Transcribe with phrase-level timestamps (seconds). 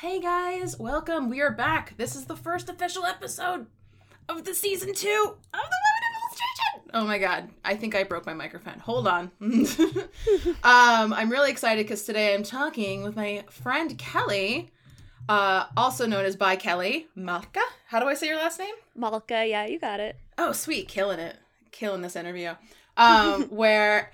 [0.00, 1.28] Hey guys, welcome.
[1.28, 1.94] We are back.
[1.96, 3.66] This is the first official episode
[4.28, 6.90] of the season two of the Women of Illustration.
[6.94, 8.78] Oh my god, I think I broke my microphone.
[8.78, 9.32] Hold on.
[9.40, 14.70] um, I'm really excited because today I'm talking with my friend Kelly,
[15.28, 17.58] uh, also known as By Kelly Malka.
[17.88, 18.76] How do I say your last name?
[18.94, 20.14] Malka, yeah, you got it.
[20.38, 21.36] Oh, sweet, killing it,
[21.72, 22.54] killing this interview.
[22.96, 24.12] Um, where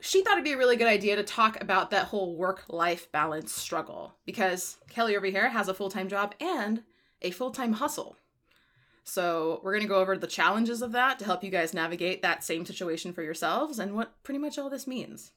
[0.00, 3.10] she thought it'd be a really good idea to talk about that whole work life
[3.12, 6.82] balance struggle because Kelly over here has a full time job and
[7.22, 8.16] a full time hustle.
[9.04, 12.20] So, we're going to go over the challenges of that to help you guys navigate
[12.20, 15.32] that same situation for yourselves and what pretty much all this means.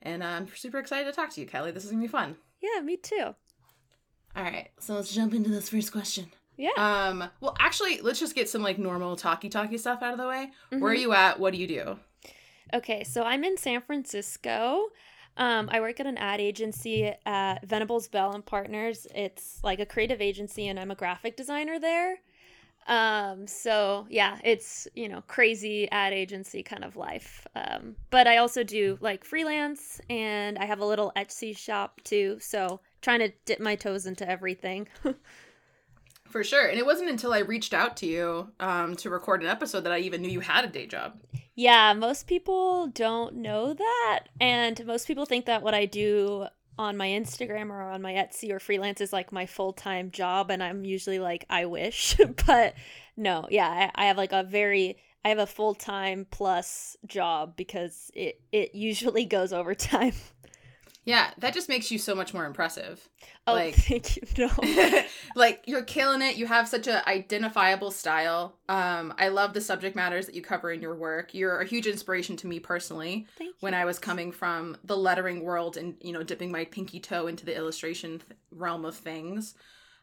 [0.00, 1.72] And I'm super excited to talk to you, Kelly.
[1.72, 2.36] This is going to be fun.
[2.62, 3.34] Yeah, me too.
[4.34, 6.32] All right, so let's jump into this first question.
[6.56, 6.70] Yeah.
[6.78, 10.26] Um, well, actually, let's just get some like normal talky talky stuff out of the
[10.28, 10.50] way.
[10.70, 11.00] Where are Mhm.
[11.00, 11.38] you at?
[11.38, 11.98] What do you do?
[12.74, 14.86] Okay, so I'm in San Francisco.
[15.36, 19.06] Um, I work at an ad agency at Venables Bell and Partners.
[19.14, 22.16] It's like a creative agency, and I'm a graphic designer there.
[22.88, 27.46] Um, so yeah, it's you know crazy ad agency kind of life.
[27.54, 32.38] Um, but I also do like freelance, and I have a little Etsy shop too.
[32.40, 34.88] So trying to dip my toes into everything.
[36.32, 36.66] For sure.
[36.66, 39.92] And it wasn't until I reached out to you um, to record an episode that
[39.92, 41.20] I even knew you had a day job.
[41.54, 44.20] Yeah, most people don't know that.
[44.40, 46.46] And most people think that what I do
[46.78, 50.50] on my Instagram or on my Etsy or freelance is like my full time job.
[50.50, 52.16] And I'm usually like, I wish.
[52.46, 52.74] but
[53.14, 54.96] no, yeah, I, I have like a very.
[55.24, 60.14] I have a full time plus job because it, it usually goes overtime.
[61.04, 63.08] Yeah, that just makes you so much more impressive.
[63.46, 64.22] Oh, Like- thank you.
[64.38, 65.02] No.
[65.34, 66.36] like you're killing it.
[66.36, 68.56] You have such a identifiable style.
[68.68, 71.34] Um, I love the subject matters that you cover in your work.
[71.34, 73.26] You're a huge inspiration to me personally.
[73.36, 73.54] Thank you.
[73.60, 77.26] When I was coming from the lettering world and you know dipping my pinky toe
[77.26, 79.54] into the illustration th- realm of things.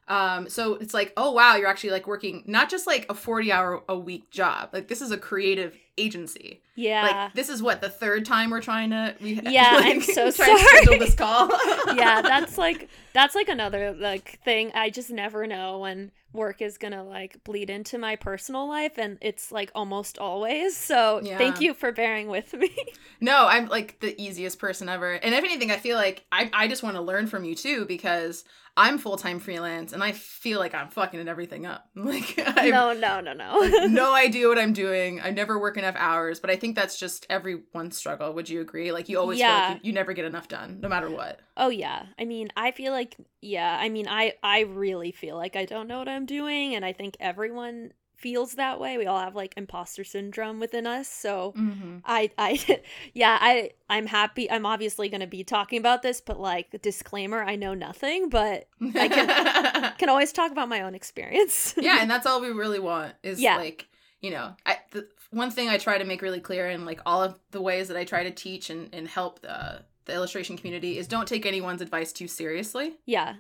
[0.09, 3.52] Um, so it's like, oh wow, you're actually like working not just like a 40
[3.52, 4.70] hour a week job.
[4.73, 6.61] Like this is a creative agency.
[6.76, 7.02] yeah.
[7.04, 10.26] Like this is what the third time we're trying to we Yeah, like, I'm so
[10.26, 10.98] to sorry.
[10.98, 11.49] this call.
[11.95, 16.77] yeah that's like that's like another like thing i just never know when work is
[16.77, 21.37] gonna like bleed into my personal life and it's like almost always so Yeah.
[21.37, 22.71] thank you for bearing with me
[23.21, 25.11] No, I'm like the easiest person ever.
[25.11, 27.83] And if anything, I feel like I, I just want to learn from you too
[27.86, 28.45] because
[28.77, 31.89] I'm full time freelance and I feel like I'm fucking everything up.
[31.97, 35.20] Like I no no no no no idea what I'm doing.
[35.20, 38.31] I never work enough hours, but I think that's just everyone's struggle.
[38.36, 38.93] Would you agree?
[38.93, 39.67] Like you always feel Yeah.
[39.67, 41.41] like you, you never get enough done, no matter what.
[41.58, 42.98] oh yeah i mean i feel like
[43.42, 46.83] yeah i mean i i really feel like i don't know what i'm doing and
[46.86, 51.54] i think everyone feels that way we all have like imposter syndrome within us so
[51.58, 51.98] Mm-hmm.
[52.04, 52.82] I I
[53.14, 54.49] yeah, I I'm happy.
[54.52, 58.67] I'm obviously going to be talking about this, but like disclaimer, I know nothing, but
[58.95, 59.93] I can.
[59.98, 61.73] can always talk about my own experience.
[61.77, 63.58] yeah, and that's all we really want is Yeah.
[63.58, 63.88] like
[64.21, 67.23] you know I, the one thing I try to make really clear in like all
[67.23, 70.97] of the ways that I try to teach and, and help the the illustration community
[70.97, 72.97] is don't take anyone's advice too seriously.
[73.05, 73.36] yeah.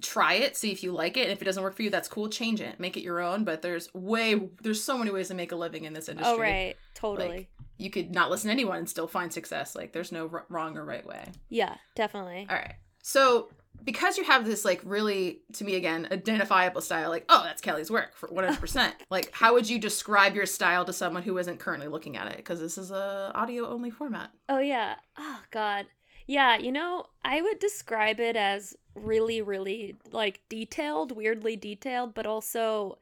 [0.00, 2.08] Try it, see if you like it, and if it doesn't work for you, that's
[2.08, 2.30] cool.
[2.30, 3.44] Change it, make it your own.
[3.44, 6.34] But there's way there's so many ways to make a living in this oh, industry.
[6.34, 7.28] Oh right, totally.
[7.28, 9.76] Like, you could not listen to anyone and still find success.
[9.76, 11.26] Like there's no r- wrong or right way.
[11.50, 12.46] yeah, definitely.
[12.48, 12.76] All right.
[13.02, 13.50] So
[13.84, 17.90] because you have this like really to me again identifiable style like oh that's kelly's
[17.90, 21.88] work for 100% like how would you describe your style to someone who isn't currently
[21.88, 24.96] looking at it because this is a audio only format Oh yeah.
[25.18, 25.86] Oh god.
[26.26, 32.26] Yeah, you know, I would describe it as really really like detailed, weirdly detailed, but
[32.26, 32.98] also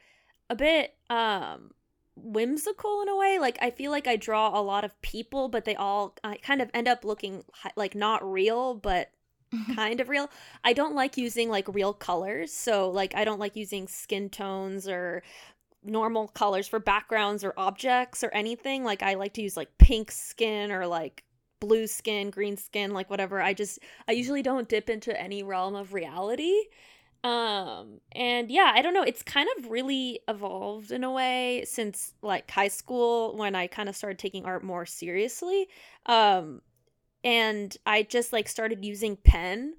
[0.50, 1.72] a bit um
[2.16, 3.38] whimsical in a way.
[3.38, 6.62] Like I feel like I draw a lot of people, but they all uh, kind
[6.62, 7.44] of end up looking
[7.76, 9.10] like not real, but
[9.74, 10.30] kind of real.
[10.62, 12.52] I don't like using like real colors.
[12.52, 15.22] So like I don't like using skin tones or
[15.84, 18.84] normal colors for backgrounds or objects or anything.
[18.84, 21.24] Like I like to use like pink skin or like
[21.60, 23.40] blue skin, green skin, like whatever.
[23.40, 23.78] I just
[24.08, 26.54] I usually don't dip into any realm of reality.
[27.22, 32.14] Um and yeah, I don't know, it's kind of really evolved in a way since
[32.22, 35.68] like high school when I kind of started taking art more seriously.
[36.06, 36.60] Um
[37.24, 39.74] and I just like started using pen.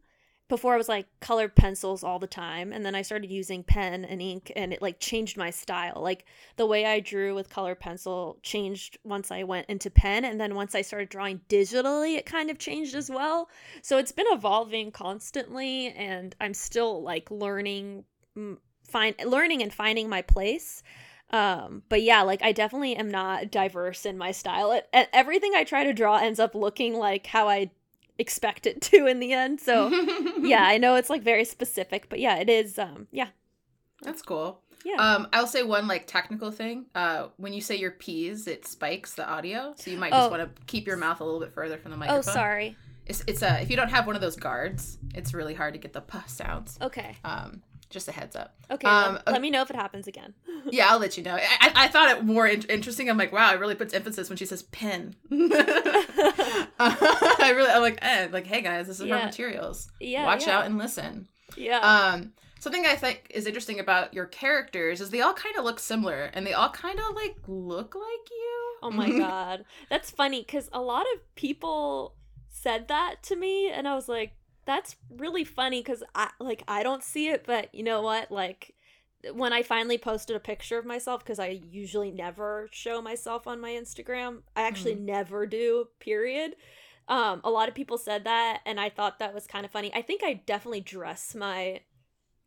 [0.47, 4.05] Before I was like colored pencils all the time, and then I started using pen
[4.05, 5.99] and ink, and it like changed my style.
[6.03, 6.25] Like
[6.55, 10.53] the way I drew with colored pencil changed once I went into pen, and then
[10.53, 13.49] once I started drawing digitally, it kind of changed as well.
[13.81, 18.03] So it's been evolving constantly, and I'm still like learning,
[18.37, 18.57] mm,
[18.87, 20.83] find learning and finding my place.
[21.31, 24.71] Um, but yeah, like I definitely am not diverse in my style.
[24.71, 27.71] It, e- everything I try to draw ends up looking like how I
[28.17, 29.59] expect it to in the end.
[29.59, 29.89] So
[30.39, 32.77] yeah, I know it's like very specific, but yeah, it is.
[32.79, 33.29] Um, yeah,
[34.01, 34.61] That's cool.
[34.85, 34.95] yeah.
[34.97, 36.85] Um, I'll say one like technical thing.
[36.95, 40.31] Uh, when you say your P's, it spikes the audio, so you might just Oh.
[40.31, 42.19] want to keep your mouth a little bit further from the microphone.
[42.19, 42.77] oh, sorry.
[43.07, 45.79] It's it's uh, if you don't have one of those guards, it's really hard to
[45.79, 46.77] get the p sounds.
[46.81, 47.17] Okay.
[47.23, 48.55] Um, just a heads up.
[48.71, 48.87] Okay.
[48.87, 50.33] Um, let, let me know if it happens again.
[50.71, 51.35] Yeah, I'll let you know.
[51.35, 53.07] I, I, I thought it more in- interesting.
[53.07, 55.15] I'm like, wow, it really puts emphasis when she says pen.
[55.31, 59.19] I really, I'm like, eh, like, hey guys, this is Yeah.
[59.19, 59.89] her materials.
[59.99, 60.25] yeah.
[60.25, 60.57] Watch yeah.
[60.57, 61.27] out and listen.
[61.55, 61.79] Yeah.
[61.79, 65.79] Um, something I think is interesting about your characters is they all kind of look
[65.79, 68.75] similar, and they all kind of like look like you.
[68.81, 69.65] Oh my god.
[69.89, 72.15] That's funny because a lot of people
[72.49, 74.33] said that to me and I was like,
[74.65, 78.31] that's really funny because I like I don't see it, but you know what?
[78.31, 78.73] Like
[79.33, 83.59] when I finally posted a picture of myself, because I usually never show myself on
[83.59, 84.39] my Instagram.
[84.55, 86.55] I actually never do, period.
[87.07, 89.91] Um, a lot of people said that, and I thought that was kind of funny.
[89.93, 91.81] I think I definitely dress my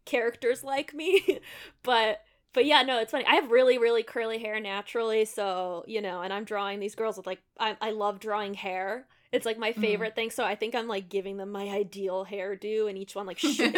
[0.05, 1.41] characters like me,
[1.82, 2.23] but
[2.55, 3.26] but yeah, no, it's funny.
[3.26, 7.17] I have really, really curly hair naturally, so you know, and I'm drawing these girls
[7.17, 9.06] with like I I love drawing hair.
[9.33, 9.81] It's like my Mhm.
[9.81, 10.31] favorite thing.
[10.31, 13.61] So I think I'm like giving them my ideal hairdo, and each one like sh-
[13.61, 13.75] if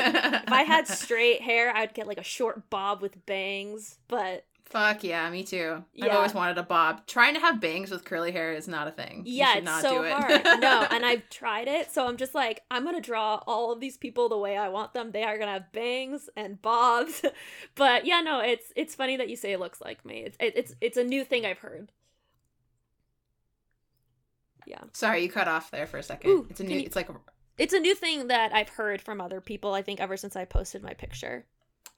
[0.53, 3.99] I had straight hair, I'd get like a short bob with bangs.
[4.09, 5.85] But Fuck yeah, me too.
[6.01, 7.05] I've always wanted a bob.
[7.09, 9.23] Trying to have bangs with curly hair is not a thing.
[9.27, 10.13] You yeah, should it's not so do it.
[10.13, 10.61] hard.
[10.61, 13.97] no, and I've tried it, so I'm just like, I'm gonna draw all of these
[13.97, 15.11] people the way I want them.
[15.11, 17.23] They are gonna have bangs and bobs.
[17.75, 20.21] but yeah, no, it's it's funny that you say it looks like me.
[20.27, 21.91] It's it, it's it's a new thing I've heard.
[24.71, 24.81] Yeah.
[24.93, 26.31] Sorry, you cut off there for a second.
[26.31, 26.77] Ooh, it's a new.
[26.79, 27.15] you- It's like A,
[27.59, 30.45] It's a new thing that I've heard from other people, I think, ever since I
[30.45, 31.45] posted my picture.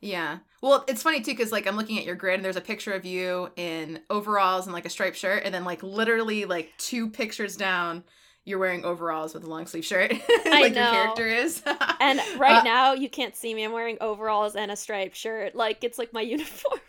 [0.01, 0.39] Yeah.
[0.61, 2.93] Well, it's funny too because like I'm looking at your grid and there's a picture
[2.93, 7.09] of you in overalls and like a striped shirt, and then like literally like two
[7.11, 8.03] pictures down,
[8.45, 10.11] you're wearing overalls with a long sleeve shirt,
[10.47, 11.63] like your character is.
[12.01, 13.63] And right Uh, now, you can't see me.
[13.63, 15.55] I'm wearing overalls and a striped shirt.
[15.55, 16.81] Like, it's like my uniform.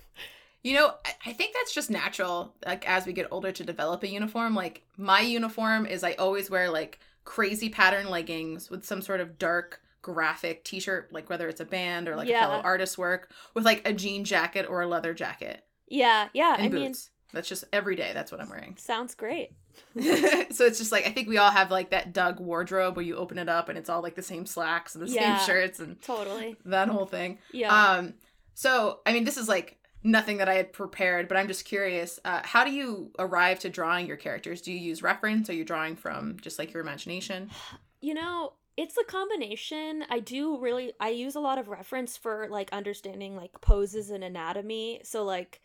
[0.64, 0.94] You know,
[1.26, 2.54] I, think that's just natural.
[2.66, 4.56] Like as we get older, to develop a uniform.
[4.56, 9.38] Like my uniform is, I always wear like crazy pattern leggings with some sort of
[9.38, 12.46] dark graphic T-shirt, like whether it's a band or like Yeah.
[12.46, 16.56] a fellow artist's work, with like a jean jacket or a leather jacket Yeah, yeah.
[16.58, 16.94] and I mean.
[17.34, 18.12] That's just every day.
[18.14, 18.76] That's what I'm wearing.
[18.78, 19.52] sounds great.
[20.00, 23.16] so it's just like I think we all have like that Doug wardrobe where you
[23.16, 25.38] open it up and it's all like the same slacks and the Yeah.
[25.40, 26.56] same shirts and Totally.
[26.66, 27.40] that whole thing.
[27.52, 27.74] Yeah.
[27.76, 28.14] Um,
[28.54, 32.20] so I mean, this is like nothing that I had prepared, but I'm just curious.
[32.26, 34.62] Uh, how do you arrive to drawing your characters?
[34.62, 35.50] Do you use reference?
[35.50, 37.50] Are you drawing from just like your imagination?
[38.02, 40.04] you know, it's a combination.
[40.10, 44.24] I do really I use a lot of reference for like understanding like poses and
[44.24, 45.02] anatomy.
[45.04, 45.62] So like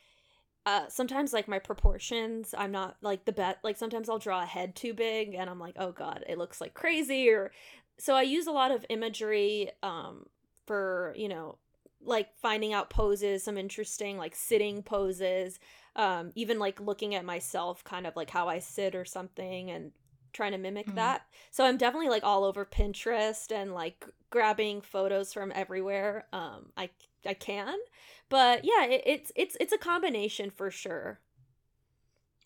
[0.67, 4.47] uh sometimes like my proportions, I'm not like the best like sometimes I'll draw a
[4.47, 7.51] head too big and I'm like, "Oh god, it looks like crazy." Or
[7.99, 10.27] so I use a lot of imagery um
[10.67, 11.57] for, you know,
[12.01, 15.59] like finding out poses, some interesting like sitting poses,
[15.97, 19.93] um even like looking at myself kind of like how I sit or something and
[20.33, 20.95] trying to mimic Mhm.
[20.97, 21.23] that.
[21.51, 26.91] So I'm definitely like all over Pinterest and like grabbing photos from everywhere um I
[27.27, 27.77] I can.
[28.29, 31.21] But yeah, it, it's it's it's a combination for sure.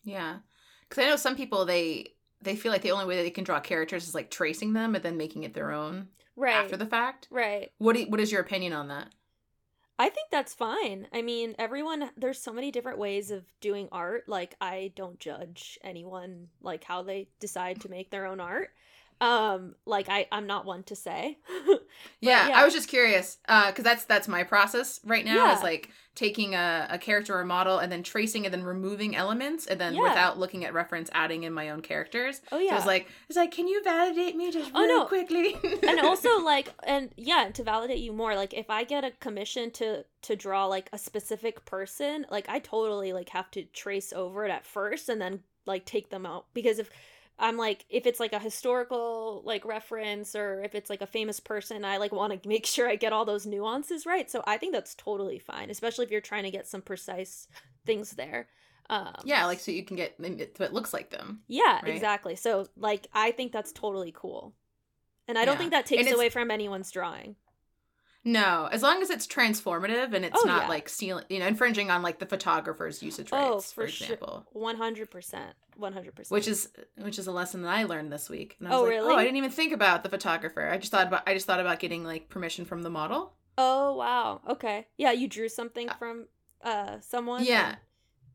[0.03, 0.39] Yeah,
[0.87, 3.43] because I know some people they they feel like the only way that they can
[3.45, 6.55] draw characters is like tracing them and then making it their own Right.
[6.65, 7.27] after the fact.
[7.29, 7.71] right.
[7.77, 9.13] What do you- what is your opinion on that?
[9.99, 11.07] I think that's fine.
[11.13, 14.27] I mean, everyone there's so many different ways of doing art.
[14.27, 18.71] Like I don't judge anyone like how they decide to make their own art.
[19.21, 21.37] Um like I I'm not one to say.
[22.19, 22.59] yeah, yeah.
[22.59, 25.57] I was just curious uh, because that's that's my process right now Yeah.
[25.57, 29.65] is like taking a, a character or model and then tracing and then removing elements
[29.65, 30.03] and then Yeah.
[30.03, 32.41] without looking at reference adding in my own characters.
[32.51, 32.77] oh So yeah.
[32.77, 35.05] it's like it's like, can you validate me just Oh, really no.
[35.05, 35.55] quickly?
[35.87, 39.71] and also like and yeah to validate you more like if i get a commission
[39.71, 44.45] to to draw like a specific person like i totally like have to trace over
[44.45, 46.89] it at first and then like take them out because if
[47.39, 51.39] i'm like if it's like a historical like reference or if it's like a famous
[51.39, 54.57] person i like want to make sure i get all those nuances right so i
[54.57, 57.47] think that's totally fine especially if you're trying to get some precise
[57.85, 58.47] things there
[58.89, 61.41] um yeah, like so you can get so it looks like them.
[61.47, 61.89] yeah right?
[61.89, 64.53] exactly so like i think that's totally cool
[65.27, 65.59] and i don't Yeah.
[65.59, 67.35] think that takes away from anyone's drawing
[68.25, 70.69] No, as long as it's transformative and it's Oh, not yeah.
[70.69, 74.05] like stealing, you know, infringing on like the photographer's usage Oh, rights, for, for sure.
[74.05, 74.45] example.
[74.53, 76.31] One hundred percent, one hundred percent.
[76.31, 78.55] Which is which is a lesson that I learned this week.
[78.59, 79.13] And I Oh, like, really?
[79.13, 80.69] Oh, I didn't even think about the photographer.
[80.69, 83.33] I just thought about I just thought about getting like permission from the model.
[83.57, 86.27] oh wow, okay, yeah, you drew something from
[86.63, 87.43] uh someone.
[87.43, 87.75] Yeah.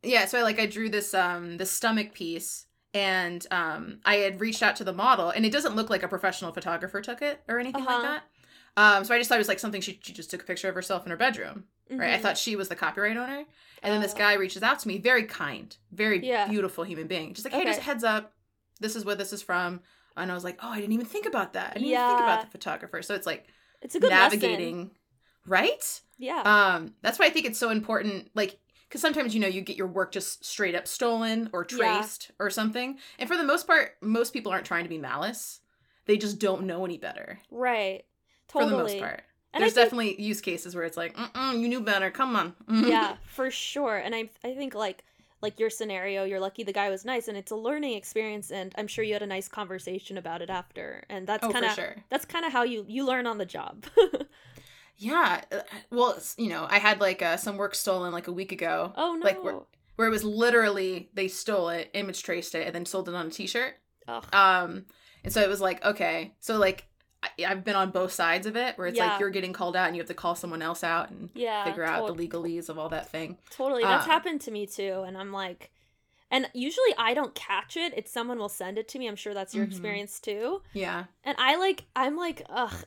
[0.02, 4.40] Yeah, so I like I drew this um this stomach piece and um, I had
[4.40, 7.40] reached out to the model, and it doesn't look like a professional photographer took it
[7.48, 7.94] or anything Uh-huh.
[7.94, 8.22] like that.
[8.78, 10.68] Um, so I just thought it was like something she, she just took a picture
[10.68, 12.12] of herself in her bedroom, right?
[12.14, 12.22] I Mhm.
[12.22, 13.44] thought she was the copyright owner,
[13.82, 14.18] and then this Oh.
[14.18, 16.46] guy reaches out to me, very kind, very Yeah.
[16.48, 18.32] beautiful human being, just like, hey, just heads up,
[18.78, 19.80] this is where this is from,
[20.16, 21.70] and I was like, oh, I didn't even think about that.
[21.70, 23.02] I didn't even think about the photographer.
[23.02, 23.48] So it's like
[23.82, 24.90] it's a good navigating, Lesson.
[25.46, 26.00] right?
[26.18, 26.42] Yeah.
[26.44, 29.76] Um, that's why I think it's so important, like, because sometimes you know you get
[29.76, 31.76] your work just straight up stolen or Yeah.
[31.76, 35.60] traced or something, and for the most part, most people aren't trying to be malice;
[36.06, 38.04] they just don't know any better right.
[38.48, 38.70] Totally.
[38.70, 39.22] for the most part.
[39.54, 42.10] And There's think- definitely use cases where it's like, Mm-mm, you knew better.
[42.10, 42.54] Come on.
[42.68, 43.96] yeah, for sure.
[43.96, 45.04] And I I think like
[45.40, 48.74] like your scenario, you're lucky the guy was nice and it's a learning experience and
[48.76, 51.04] I'm sure you had a nice conversation about it after.
[51.08, 51.96] And that's oh, kind of sure.
[52.10, 53.84] that's kind of how you you learn on the job.
[55.00, 55.42] Yeah.
[55.52, 58.92] uh, Well, you know, I had like uh, some work stolen like a week ago,
[58.96, 59.24] oh no.
[59.24, 59.60] Like, we're-
[59.94, 63.28] where it was literally they stole it, image traced it, and then sold it on
[63.28, 63.74] a T-shirt.
[64.08, 64.24] Ugh.
[64.32, 64.86] Um,
[65.24, 66.87] and so it was like, okay, so like
[67.46, 69.08] I've been on both sides of it, where it's Yeah.
[69.10, 71.64] like you're getting called out and you have to call someone else out and yeah.
[71.64, 73.38] figure out the legalese of all that thing.
[73.50, 73.82] Totally.
[73.82, 75.02] That's Uh, happened to me too.
[75.06, 75.70] And I'm like,
[76.30, 77.92] and usually I don't catch it.
[77.96, 79.08] It's someone will send it to me.
[79.08, 79.70] I'm sure that's your Mhm.
[79.70, 80.62] experience too.
[80.72, 81.04] Yeah.
[81.24, 82.84] And I like, I'm like, ugh,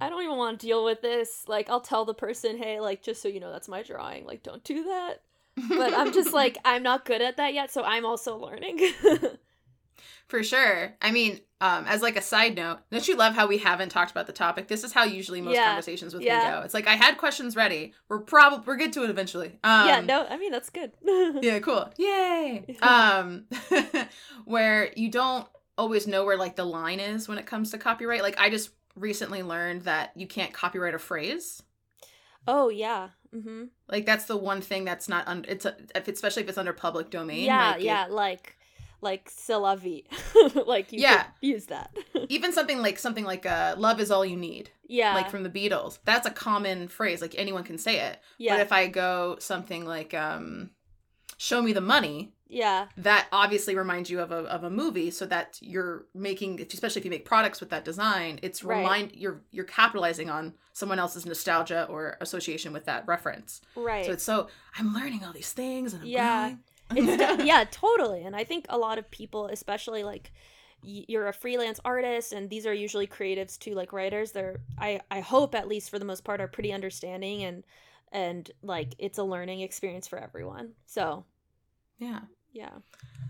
[0.00, 1.44] I don't even want to deal with this.
[1.46, 4.26] Like, I'll tell the person, hey, like, just so you know, that's my drawing.
[4.26, 5.22] Like, don't do that.
[5.68, 7.70] But I'm just like, I'm not good at that yet.
[7.70, 8.80] So I'm also learning.
[10.28, 10.94] For sure.
[11.00, 14.10] I mean, um, as like a side note, don't you love how we haven't talked
[14.10, 14.68] about the topic?
[14.68, 15.66] This is how usually most Yeah.
[15.66, 16.38] conversations with Yeah.
[16.38, 16.60] me go.
[16.62, 17.94] It's like I had questions ready.
[18.08, 19.58] We're probably we're good to it eventually.
[19.64, 20.92] Um, yeah, no, I mean, that's good.
[21.42, 23.44] yeah cool yay um
[24.44, 25.46] where you don't
[25.78, 28.70] always know where like the line is when it comes to copyright like i just
[28.94, 31.62] recently learned that you can't copyright a phrase
[32.48, 33.08] oh, yeah.
[33.34, 33.64] Mm-hmm.
[33.88, 35.76] like that's the one thing that's not under it's a,
[36.06, 38.55] especially if it's under public domain Yeah, like, it- yeah, like,
[39.10, 40.04] like, c'est la vie.
[40.66, 41.22] like, you Yeah.
[41.40, 41.90] use that.
[42.36, 45.14] even something like something like uh love is all you need yeah.
[45.14, 48.52] like from the beatles that's a common phrase like anyone can say it yeah.
[48.54, 50.70] but if i go something like um
[51.38, 52.86] show me the money yeah.
[52.96, 57.04] that obviously reminds you of a, of a movie so that you're making especially if
[57.04, 58.78] you make products with that design it's Right.
[58.78, 64.06] remind you're you're capitalizing on someone else's nostalgia or association with that reference Right.
[64.06, 64.48] so it's so
[64.78, 66.40] i'm learning all these things and i'm Yeah.
[66.48, 66.58] growing.
[66.90, 70.32] It's yeah totally and i think a lot of people especially like
[70.82, 75.20] you're a freelance artist and these are usually creatives too like writers they're i i
[75.20, 77.64] hope at least for the most part are pretty understanding and
[78.12, 81.24] and like it's a learning experience for everyone so.
[81.98, 82.20] Yeah.
[82.52, 82.70] Yeah.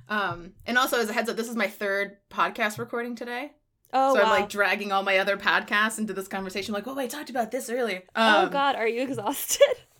[0.08, 3.52] Um and also as a heads up this is my third podcast recording today.
[3.92, 6.98] Oh so wow i'm like dragging all my other podcasts into this conversation like oh
[6.98, 8.02] i talked about this earlier.
[8.14, 9.76] Oh um, god are you exhausted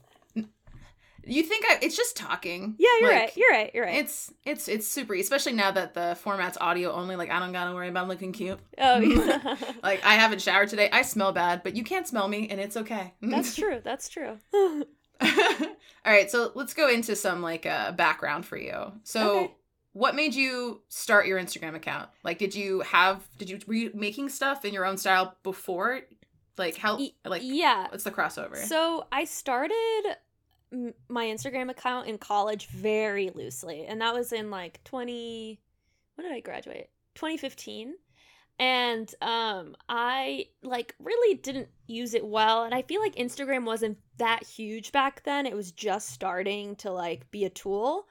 [1.26, 4.32] you think i it's just talking yeah you're Like, right you're right you're right It's
[4.44, 7.16] it's it's super, especially now that the format's audio only.
[7.16, 8.60] Like I don't gotta worry about looking cute.
[8.78, 10.88] oh yeah Like I haven't showered today.
[10.92, 13.12] I smell bad, but you can't smell me, and it's okay.
[13.22, 14.38] that's true that's true
[15.20, 18.92] All right, so let's go into some like uh, background for you.
[19.02, 19.54] So, Okay.
[19.92, 22.08] what made you start your Instagram account?
[22.22, 26.02] Like, did you have did you were you making stuff in your own style before?
[26.58, 28.56] Like how like yeah what's the crossover?
[28.56, 30.16] So I started
[30.72, 35.60] m- my Instagram account in college very loosely, and that was in like twenty.
[36.14, 36.88] When did I graduate?
[37.14, 37.94] Twenty fifteen.
[38.58, 43.98] And um, I like really didn't use it well, and I feel like Instagram wasn't
[44.16, 45.44] that huge back then.
[45.44, 48.06] It was just starting to like be a tool,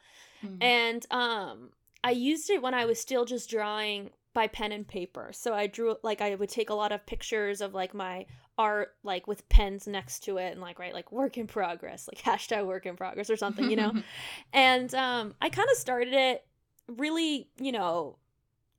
[0.46, 0.58] Mhm.
[0.62, 1.70] and um,
[2.04, 5.32] I used it when I was still just drawing by pen and paper.
[5.34, 8.28] So I drew like I would take a lot of pictures of like my
[8.58, 12.22] art like with pens next to it and like write like work in progress, like
[12.24, 13.94] hashtag work in progress or something, you know.
[14.54, 16.46] and um I kind of started it
[16.88, 18.18] really, you know,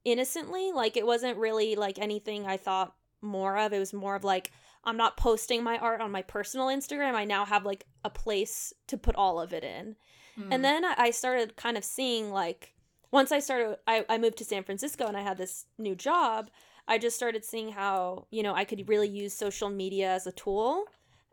[0.05, 0.71] innocently.
[0.73, 3.73] Like it wasn't really like anything I thought more of.
[3.73, 4.53] It was more of like
[4.85, 7.15] I'm not posting my art on my personal Instagram.
[7.15, 9.97] I now have like a place to put all of it in.
[10.39, 10.49] Mhm.
[10.51, 12.75] And then I I started kind of seeing like
[13.17, 16.51] once I started I, I moved to San Francisco and I had this new job,
[16.87, 20.33] I just started seeing how, you know, I could really use social media as a
[20.33, 20.85] tool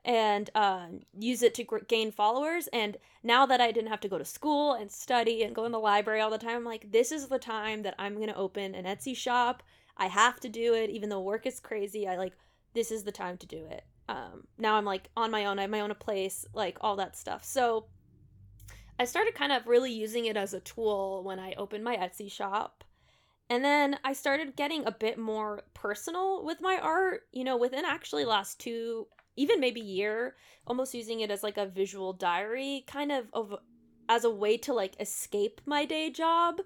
[0.05, 2.69] and um, use it to gr- gain followers.
[2.71, 5.73] And now that I didn't have to go to school and study and go in
[5.73, 8.75] the library all the time, I'm like, this is the time that I'm to open
[8.75, 9.61] an Etsy shop.
[9.97, 12.07] I have to do it, even though work is crazy.
[12.07, 12.37] I like,
[12.73, 13.83] this is the time to do it.
[14.07, 17.17] Um, now I'm like on my own, I have my own place, like all that
[17.17, 17.43] stuff.
[17.43, 17.87] So
[18.99, 22.31] I started kind of really using it as a tool when I opened my Etsy
[22.31, 22.83] shop.
[23.49, 27.85] And then I started getting a bit more personal with my art, you know, within
[27.85, 30.35] actually last two, even maybe year,
[30.65, 33.55] almost using it as like a visual diary, kind of of
[34.09, 36.61] as a way to like escape my day job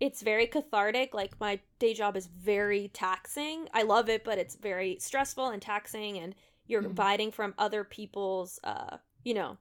[0.00, 1.14] it's very cathartic.
[1.14, 3.68] Like my day job is very taxing.
[3.74, 6.34] I love it, but it's very stressful and taxing and
[6.66, 6.92] you're Mhm.
[6.92, 9.58] abiding from other people's uh, you know,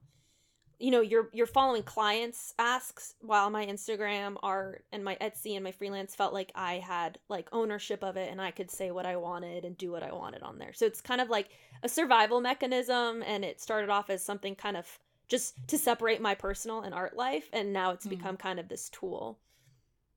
[0.79, 5.63] you know, you're you're following clients asks while my Instagram art and my Etsy and
[5.63, 9.05] my freelance felt like I had like ownership of it and I could say what
[9.05, 10.73] I wanted and do what I wanted on there.
[10.73, 11.49] So it's kind of like
[11.83, 16.33] a survival mechanism and it started off as something kind of just to separate my
[16.33, 18.09] personal and art life and now it's Mhm.
[18.09, 19.39] become kind of this tool.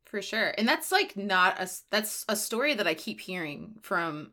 [0.05, 0.55] For sure.
[0.59, 4.33] And that's like not a that's a story that I keep hearing from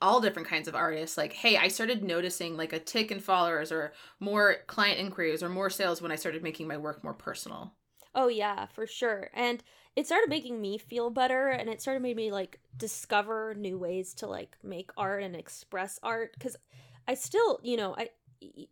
[0.00, 3.72] all different kinds of artists like hey i started noticing like a tick in followers
[3.72, 7.72] or more client inquiries or more sales when i started making my work more personal
[8.14, 9.30] Oh yeah, for sure.
[9.34, 9.62] And
[9.94, 14.14] it started making me feel better and it started made me like discover new ways
[14.14, 16.56] to like make art and express art cuz
[17.06, 18.10] I still, you know, I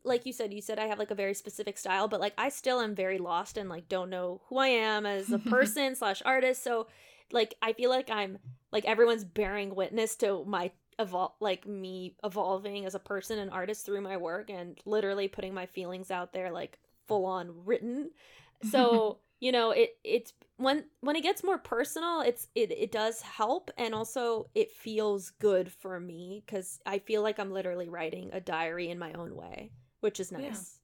[0.02, 2.48] like you said you said I have like a very specific style, but like I
[2.48, 6.22] still am very lost and like don't know who I am as a person slash
[6.24, 6.62] artist.
[6.62, 6.86] So
[7.30, 8.38] like I feel like I'm
[8.72, 13.86] like everyone's bearing witness to my evol like me evolving as a person and artist
[13.86, 18.10] through my work and literally putting my feelings out there like full on written.
[18.62, 23.20] So you know it it's when when it gets more personal it's it, it does
[23.20, 28.30] help and also it feels good for me because i feel like i'm literally writing
[28.32, 29.70] a diary in my own way
[30.00, 30.38] which is Yeah.
[30.48, 30.78] nice.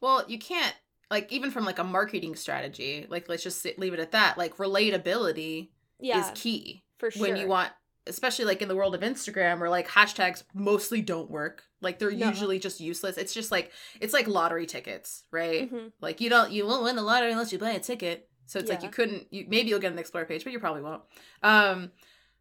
[0.00, 0.74] Well you can't
[1.10, 4.56] like even from like a marketing strategy like let's just leave it at that like
[4.56, 5.68] relatability
[6.00, 7.70] yeah, is key for sure when you want
[8.06, 12.10] especially like in the world of instagram where like hashtags mostly don't work like they're
[12.10, 12.28] No.
[12.28, 15.92] usually just useless it's just like it's like lottery tickets right Mhm.
[16.00, 18.28] Like you don't you won't win the lottery unless you buy a ticket.
[18.46, 20.82] So it's like you couldn't you maybe you'll get an explore page, but you probably
[20.82, 21.02] won't.
[21.42, 21.92] Um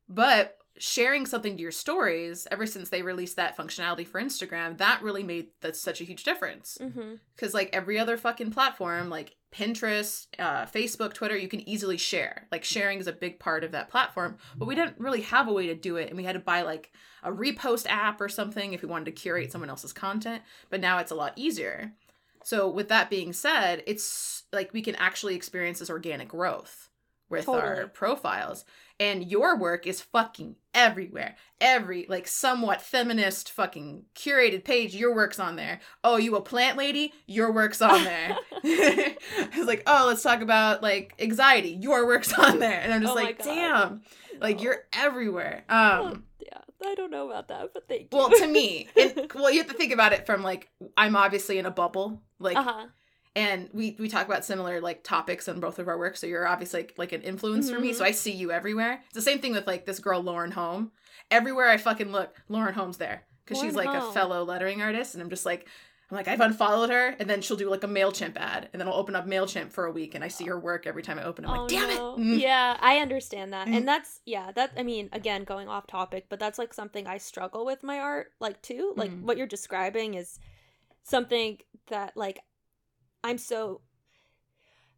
[0.09, 5.01] but sharing something to your stories ever since they released that functionality for Instagram, that
[5.03, 6.79] really made that's such a huge difference.
[6.81, 7.19] Mhm.
[7.37, 12.47] Cuz like every other fucking platform like Pinterest, uh, Facebook, Twitter, you can easily share.
[12.51, 15.53] Like sharing is a big part of that platform, but we didn't really have a
[15.53, 18.73] way to do it and we had to buy like a repost app or something
[18.73, 21.93] if we wanted to curate someone else's content, but now it's a lot easier.
[22.43, 26.89] So with that being said, it's like we can actually experience this organic growth
[27.29, 28.65] with our profiles.
[29.01, 31.35] And your work is fucking everywhere.
[31.59, 35.79] Every like somewhat feminist fucking curated page, your work's on there.
[36.03, 37.11] Oh, you a plant lady?
[37.25, 38.37] Your work's on there.
[38.63, 41.77] it's like, oh, let's talk about like anxiety.
[41.81, 42.79] Your work's on there.
[42.79, 44.01] And I'm just Oh like, damn.
[44.39, 44.63] Like No.
[44.63, 45.63] you're everywhere.
[45.67, 49.51] Um yeah i don't know about that but thank you well to me and well
[49.51, 52.87] you have to think about it from like i'm obviously in a bubble like uh-huh
[53.35, 56.47] and we we talk about similar like topics in both of our work so you're
[56.47, 57.95] obviously like, like an influence for me Mhm.
[57.95, 60.91] so i see you everywhere it's the same thing with like this girl Lauren Hom
[61.29, 65.23] everywhere i fucking look Lauren Hom's there because she's like a fellow lettering artist and
[65.23, 65.65] i'm just like
[66.09, 68.87] i'm like i've unfollowed her and then she'll do like a mailchimp ad and then
[68.89, 71.23] i'll open up mailchimp for a week and i see her work every time i
[71.23, 72.41] open it i'm like damn it Mm.
[72.41, 73.69] Yeah, I understand that.
[73.69, 73.77] Mm.
[73.77, 77.19] And that's yeah, that I mean, again, going off topic, but that's like something I
[77.19, 78.93] struggle with my art like too.
[78.97, 79.21] Like Mhm.
[79.21, 80.37] what you're describing is
[81.03, 82.39] something that like
[83.23, 83.81] I'm so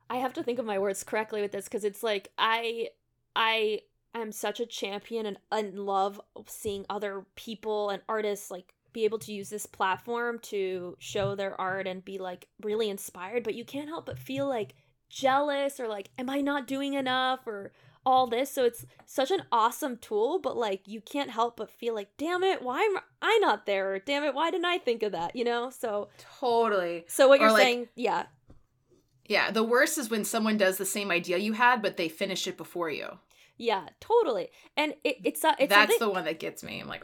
[0.09, 2.89] I have to think of my words correctly with this cuz it's like I
[3.36, 3.81] I
[4.13, 9.17] am such a champion and, and love seeing other people and artists like be able
[9.19, 13.65] to use this platform to show their art and be like really inspired, but you
[13.65, 14.75] can't help but feel like
[15.09, 17.45] jealous or like am i not doing enough?
[17.45, 17.71] or
[18.06, 21.94] all this so it's such an awesome tool but like you can't help but feel
[21.94, 23.94] like damn it why am i not there?
[23.94, 25.36] Or damn it why didn't i think of that?
[25.36, 25.70] You know?
[25.70, 27.06] So totally.
[27.08, 28.26] So what Or, you're like, saying yeah.
[29.26, 32.48] Yeah the worst is when someone does the same idea you had but they finish
[32.48, 33.08] it before you
[33.58, 34.50] yeah totally.
[34.76, 36.80] And it, it's uh, it's that's the one that gets me.
[36.82, 37.04] I'm like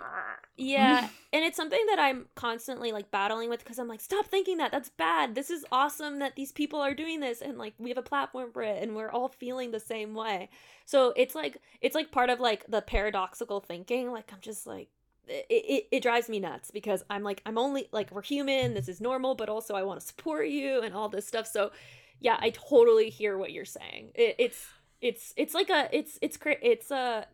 [0.58, 4.58] yeah and it's something that i'm constantly like battling with because i'm like stop thinking
[4.58, 4.72] that.
[4.72, 5.36] That's bad.
[5.36, 7.42] This is awesome that these people are doing this.
[7.42, 10.50] And like we have a platform for it and we're all feeling the same way.
[10.86, 14.12] So it's like it's like part of like the paradoxical thinking.
[14.12, 14.90] Like i'm just like
[15.28, 18.74] it, it, it drives me nuts because i'm like i'm only like we're human.
[18.74, 21.48] This is normal but also i want to support you and all this stuff.
[21.48, 21.72] So
[22.20, 24.12] yeah i totally hear what you're saying.
[24.16, 24.66] It, it's
[25.02, 27.26] it's it's like a it's it's it's a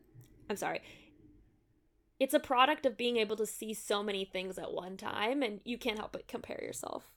[0.49, 0.81] i'm sorry
[2.19, 5.59] it's a product of being able to see so many things at one time and
[5.65, 7.11] you can't help but compare yourself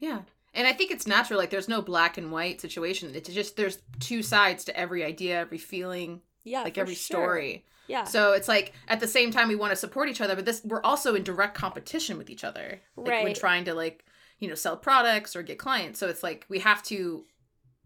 [0.00, 0.22] Yeah.
[0.56, 1.38] And I think it's natural.
[1.38, 3.10] Like, there's no black and white situation.
[3.14, 7.16] It's just, there's two sides to every idea, every feeling, yeah like every sure.
[7.16, 7.64] story.
[7.88, 10.44] yeah So it's like, at the same time, we want to support each other, but
[10.44, 12.80] this, we're also in direct competition with each other.
[12.96, 14.04] Like, when trying to, like,
[14.38, 15.98] you know, sell products or get clients.
[15.98, 17.24] So it's like, we have to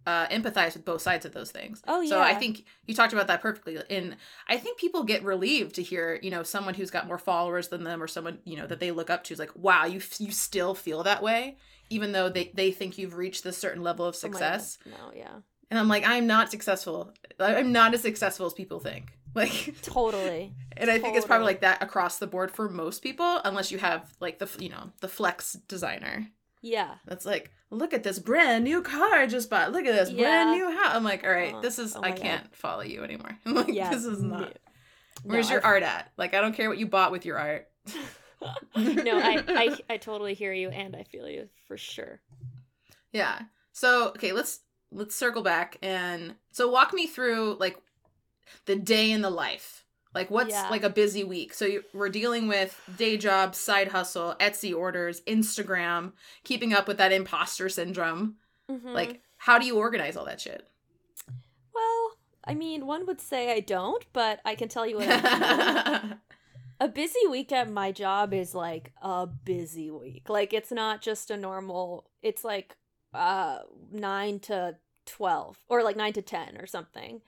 [0.09, 1.83] uh, empathize with both sides of those things.
[1.87, 2.09] Oh, yeah.
[2.09, 3.79] So I think you talked about that perfectly.
[3.90, 4.16] And
[4.49, 7.85] I think people get relieved to hear, you know, someone who's got more followers than
[7.85, 10.31] them or someone, you know, that they look up to is like, wow, you, you
[10.33, 11.59] still feel that way,
[11.90, 14.79] even though they, they think you've reached this certain level of Oh success.
[14.85, 14.94] God.
[14.99, 15.35] no yeah
[15.71, 17.12] And I'm like, I'm not successful.
[17.38, 19.12] I'm not as successful as people think.
[19.35, 20.55] Like totally.
[20.77, 23.79] And I think it's probably like that across the board for most people, unless you
[23.79, 26.27] have like the you know the flex designer
[26.62, 26.94] Yeah.
[27.07, 29.73] that's like, look at this brand new car I just bought.
[29.73, 30.94] Look at this brand new house.
[30.94, 33.37] I'm like, all right, Oh, this is oh I can't follow you anymore.
[33.47, 33.90] I'm like, Yeah.
[33.90, 34.57] this is not.
[35.25, 36.12] Where's No, your I've- art at?
[36.16, 37.68] Like, I don't care what you bought with your art.
[38.77, 42.21] no, I, I I totally hear you and I feel you for sure.
[43.12, 43.40] Yeah.
[43.73, 44.61] So okay, let's
[44.92, 47.77] let's circle back and so walk me through like
[48.66, 49.78] the day in the life.
[50.14, 50.68] Like what's Yeah.
[50.71, 51.53] like a busy week?
[51.55, 56.12] So you, we're dealing with day job, side hustle, Etsy orders, Instagram,
[56.44, 58.37] keeping up with that imposter syndrome.
[58.71, 58.92] Mhm.
[58.94, 60.66] Like how do you organize all that shit?
[61.75, 62.12] well,
[62.44, 66.14] I mean, one would say I don't, but I can tell you what I do.
[66.81, 70.29] a busy week at my job is like a busy week.
[70.29, 72.11] Like it's not just a normal.
[72.23, 72.77] It's like
[73.14, 73.61] uh
[73.92, 77.21] nine to twelve or like nine to ten or something.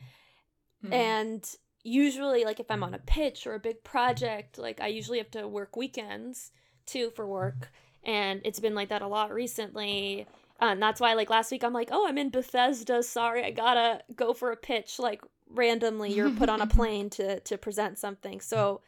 [0.85, 0.93] Mhm.
[0.93, 3.07] And usually, like if I'm on a mm.
[3.07, 6.53] pitch or a big project, like I usually have to work weekends
[6.87, 7.71] too for work.
[8.05, 10.27] And it's been like that a lot recently.
[10.61, 13.03] And that's why, like last week, I'm like, oh, I'm in Bethesda.
[13.03, 14.99] Sorry, I gotta go for a pitch.
[14.99, 18.41] Like randomly, you're put on a plane to to present something.
[18.41, 18.81] So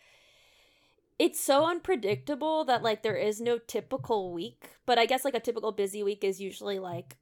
[1.19, 4.71] it's so unpredictable that like there is no typical week.
[4.87, 7.17] But I guess like a typical busy week is usually like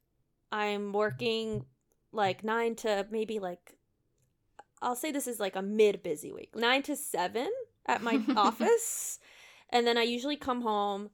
[0.51, 1.65] I'm working
[2.11, 3.75] like nine to maybe like
[4.81, 7.49] I'll say this is like a mid busy week, nine to seven
[7.85, 9.19] at my office,
[9.69, 11.11] and then I usually come home,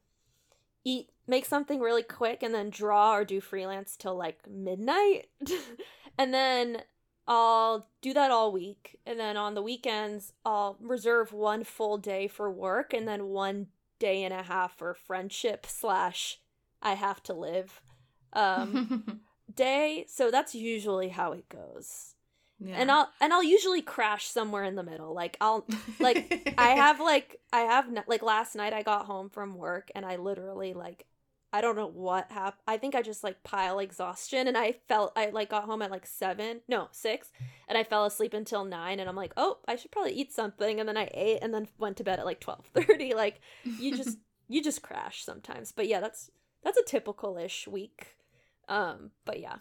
[0.84, 5.28] eat, make something really quick, and then draw or do freelance till like midnight,
[6.18, 6.84] and then
[7.28, 12.28] I'll do that all week, and then on the weekends I'll reserve one full day
[12.28, 13.68] for work, and then one
[14.00, 16.40] day and a half for friendship slash
[16.82, 17.82] I have to live
[18.34, 19.22] um
[19.54, 20.06] day.
[20.08, 22.14] So that's usually how it goes
[22.60, 22.76] yeah.
[22.78, 25.14] and I'll and I'll usually crash somewhere in the middle.
[25.14, 25.66] Like I'll
[26.00, 30.06] like I have like I have like last night I got home from work and
[30.06, 31.06] I literally like
[31.54, 32.62] I don't know what happened.
[32.68, 35.92] I think I just like pile exhaustion and I felt I like got home at
[35.92, 37.32] like 7, no, 6
[37.70, 40.80] and I fell asleep until 9 and I'm like, "Oh, I should probably eat something."
[40.80, 43.14] And then I ate and then went to bed at like 12:30.
[43.16, 44.18] Like you just
[44.48, 45.72] you just crash sometimes.
[45.72, 46.32] But yeah, that's
[46.64, 48.16] that's a typical-ish week.
[48.68, 49.58] Um, but yeah.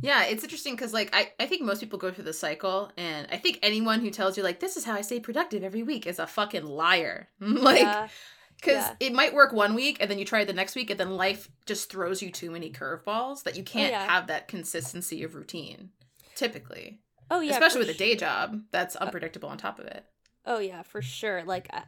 [0.00, 3.26] Yeah, it's interesting because like I, I think most people go through the cycle and
[3.30, 6.06] I think anyone who tells you like this is how I stay productive every week
[6.06, 7.28] is a fucking liar.
[7.40, 8.08] like yeah.
[8.56, 8.94] because yeah.
[9.00, 11.16] it might work one week and then you try it the next week and then
[11.16, 14.06] life just throws you too many curveballs that you oh, can't Oh, yeah.
[14.06, 15.90] have that consistency of routine
[16.34, 17.00] typically.
[17.30, 17.52] Oh yeah.
[17.52, 20.04] Especially with a day job that's uh, unpredictable on top of it.
[20.44, 21.44] Oh yeah, for sure.
[21.44, 21.82] Like I,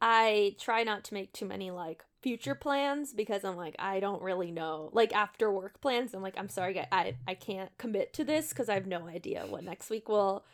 [0.00, 4.22] I try not to make too many like future plans because I'm like I don't
[4.22, 4.90] really know.
[4.92, 8.68] Like after work plans, I'm like I'm sorry, I I can't commit to this because
[8.68, 10.44] I have no idea what next week will.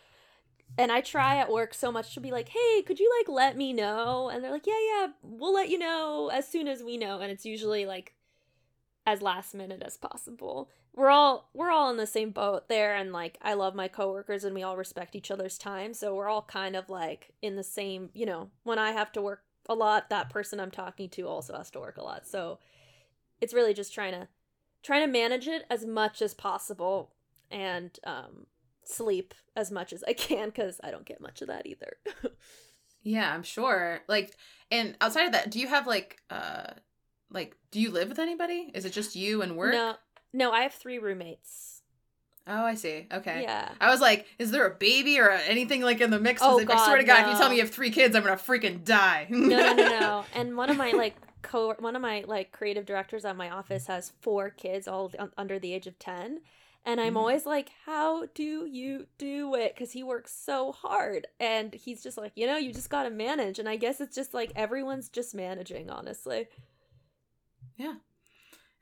[0.77, 3.57] And I try at work so much to be like, hey, could you like let
[3.57, 4.29] me know?
[4.29, 7.21] And they're like, yeah, yeah, we'll let you know as soon as we know.
[7.21, 8.15] And it's usually like
[9.07, 10.69] as last minute as possible.
[10.95, 14.45] We're all we're all in the same boat there and like I love my coworkers
[14.45, 15.95] and we all respect each other's time.
[15.95, 19.23] So we're all kind of like in the same, you know, when I have to
[19.23, 22.27] work a lot, that person I'm talking to also has to work a lot.
[22.27, 22.59] So
[23.41, 24.29] it's really just trying to
[24.83, 27.13] trying to manage it as much as possible
[27.51, 28.47] and um
[28.85, 31.97] sleep as much as I can cuz I don't get much of that either.
[33.03, 34.01] Yeah, I'm sure.
[34.09, 34.35] Like
[34.71, 36.73] and outside of that, do you have like uh
[37.31, 38.71] like do you live with anybody?
[38.75, 39.73] Is it just you and work?
[39.73, 39.97] No.
[40.33, 41.78] No, I have 3 roommates.
[42.49, 43.07] Oh, I see.
[43.13, 43.43] Okay.
[43.43, 43.69] Yeah.
[43.81, 46.41] I was like, is there a baby or anything like in the mix?
[46.43, 48.17] Oh, if- I swear to God, God, if you tell me you have three kids,
[48.17, 49.27] I'm gonna freaking die.
[49.29, 52.85] no no no no and one of my like co one of my like creative
[52.87, 56.41] directors at my office has four kids all un- under the age of 10
[56.85, 57.19] and i'm Mhm.
[57.19, 62.19] always like how do you do it because he works so hard and he's just
[62.19, 65.33] like you know you just gotta manage and i guess it's just like everyone's just
[65.33, 66.49] managing honestly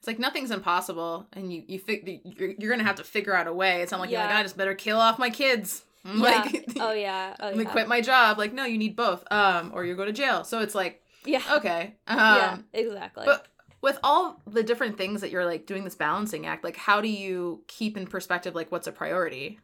[0.07, 3.49] It's like nothing's impossible, and you you fig- you're, you're gonna have to figure out
[3.49, 3.83] a way.
[3.83, 5.83] It's not like you're like I just better kill off my kids.
[6.05, 8.39] I'm yeah Like, oh yeah oh yeah quit my job.
[8.39, 9.25] Like no, you need both.
[9.33, 10.45] Um, or you go to jail.
[10.45, 11.97] So it's like yeah okay.
[12.07, 13.49] Um, yeah exactly But
[13.83, 17.09] with all the different things that you're like doing this balancing act, like how do
[17.09, 19.59] you keep in perspective like what's a priority?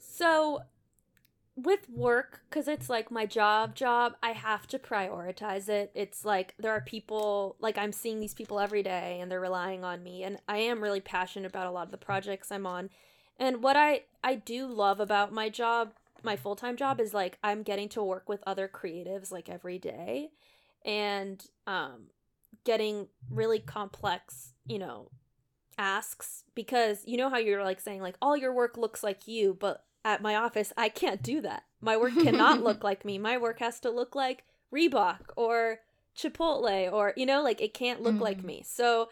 [0.00, 0.62] So
[1.54, 5.90] with work cuz it's like my job job, I have to prioritize it.
[5.94, 9.84] It's like there are people like I'm seeing these people every day and they're relying
[9.84, 12.90] on me and I am really passionate about a lot of the projects I'm on.
[13.38, 17.62] And what I I do love about my job, my full-time job is like I'm
[17.62, 20.30] getting to work with other creatives like every day
[20.84, 22.06] and um
[22.64, 25.10] getting really complex, you know,
[25.78, 29.54] asks because you know how you're like saying like all your work looks like you,
[29.58, 31.64] but at my office I can't do that.
[31.80, 33.18] My work cannot look like me.
[33.18, 35.80] My work has to look like Reebok or
[36.16, 38.22] Chipotle or you know like it can't look mm-hmm.
[38.22, 38.62] like me.
[38.66, 39.08] So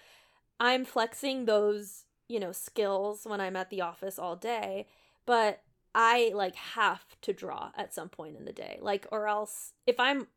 [0.59, 4.87] I'm flexing those, you know, skills when I'm at the office all day,
[5.27, 5.63] but
[5.95, 8.79] I like have to draw at some point in the day.
[8.81, 10.29] Like or else if I'm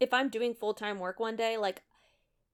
[0.00, 1.82] if I'm doing full-time work one day, like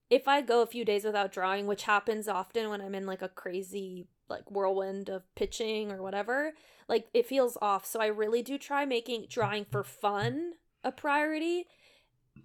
[0.09, 3.21] if I go a few days without drawing, which happens often when I'm in like
[3.21, 6.53] a crazy like whirlwind of pitching or whatever,
[6.91, 7.85] like it feels off.
[7.85, 11.65] So I really do try making drawing for fun a priority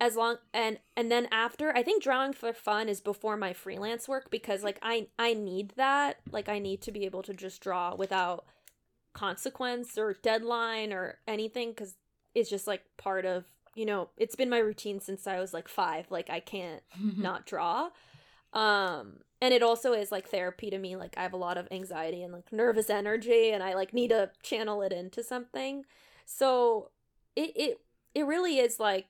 [0.01, 4.09] as long and and then after i think drawing for fun is before my freelance
[4.09, 6.19] work because like i i need that.
[6.31, 8.45] Like i need to be able to just draw without
[9.15, 11.97] consequence or deadline or anything because
[12.35, 15.67] it's just like part of you know it's been my routine since i was like
[15.67, 16.07] five.
[16.11, 16.83] Like i can't
[17.17, 17.91] not draw
[18.57, 21.69] um and it also is like therapy to me like i have a lot of
[21.71, 25.85] anxiety and like nervous energy and i like need to channel it into something.
[26.25, 26.91] So
[27.37, 27.81] it it
[28.15, 29.07] it really is like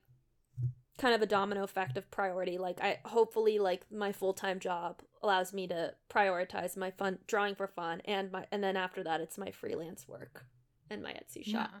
[0.97, 2.57] kind of a domino effect of priority.
[2.57, 7.67] Like i hopefully like my full-time job allows me to prioritize my fun drawing for
[7.67, 10.45] fun and my and then after that it's my freelance work
[10.89, 11.71] and my etsy shop.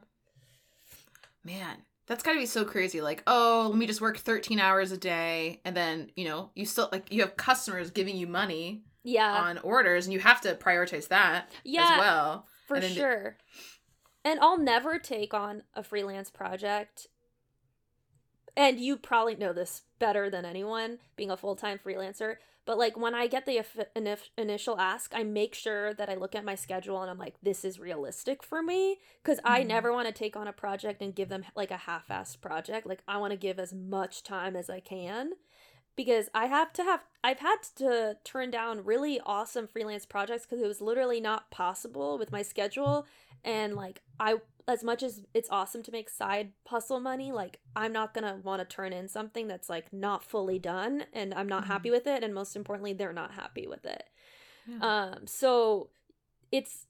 [1.45, 1.53] Yeah.
[1.53, 1.77] man
[2.07, 4.97] that's got to be so crazy like oh let me just work 13 hours a
[4.97, 9.43] day and then you know you still like you have customers giving you money yeah.
[9.43, 12.45] on orders and you have to prioritize that yeah, as well.
[12.67, 13.37] for sure.
[14.25, 17.07] And i'll never take on a freelance project
[18.55, 23.15] and you probably know this better than anyone being a full-time freelancer but like when
[23.15, 23.65] i get the
[24.37, 27.65] initial ask i make sure that i look at my schedule and i'm like this
[27.65, 29.53] is realistic for me because mm-hmm.
[29.53, 32.85] i never want to take on a project and give them like a half-assed project
[32.85, 35.31] like i want to give as much time as i can
[35.97, 40.63] because i have to have i've had to turn down really awesome freelance projects because
[40.63, 43.05] it was literally not possible with my schedule
[43.43, 44.35] and like i
[44.67, 48.59] as much as it's awesome to make side hustle money, like I'm not gonna want
[48.59, 51.71] to turn in something that's like not fully done and I'm not mm-hmm.
[51.71, 54.03] happy with it and most importantly they're not happy with it.
[54.67, 54.77] Yeah.
[54.81, 55.89] Um so
[56.51, 56.87] it's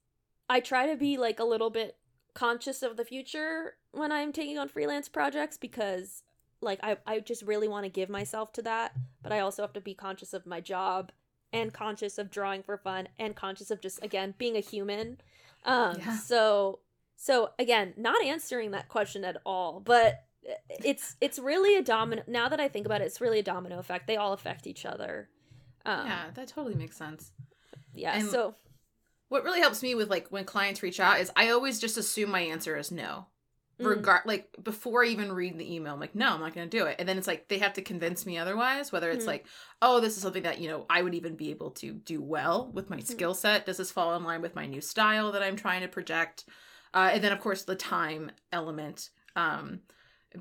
[0.49, 1.97] I try to be like a little bit
[2.33, 6.23] conscious of the future when I'm taking on freelance projects because
[6.67, 9.73] like I, I just really want to give myself to that, but I also have
[9.73, 11.11] to be conscious of my job
[11.51, 15.17] and conscious of drawing for fun and conscious of just again being a human.
[15.65, 16.17] Um yeah.
[16.17, 16.79] so
[17.15, 20.23] so again, not answering that question at all, but
[20.69, 22.23] it's it's really a domino.
[22.27, 24.07] Now that I think about it, it's really a domino effect.
[24.07, 25.29] They all affect each other.
[25.85, 27.31] Um, yeah, that totally makes sense.
[27.93, 28.17] Yeah.
[28.17, 28.55] And so,
[29.29, 32.29] what really helps me with like when clients reach out is I always just assume
[32.29, 33.27] my answer is no,
[33.79, 33.85] mm.
[33.85, 35.93] regard like before I even read the email.
[35.93, 36.95] I'm like, no, I'm not going to do it.
[36.99, 38.91] And then it's like they have to convince me otherwise.
[38.91, 39.27] Whether it's mm.
[39.27, 39.45] like,
[39.81, 42.69] oh, this is something that you know I would even be able to do well
[42.73, 43.07] with my mm.
[43.07, 43.65] skill set.
[43.65, 46.45] Does this fall in line with my new style that I'm trying to project?
[46.93, 49.79] uh, and then of course the time element um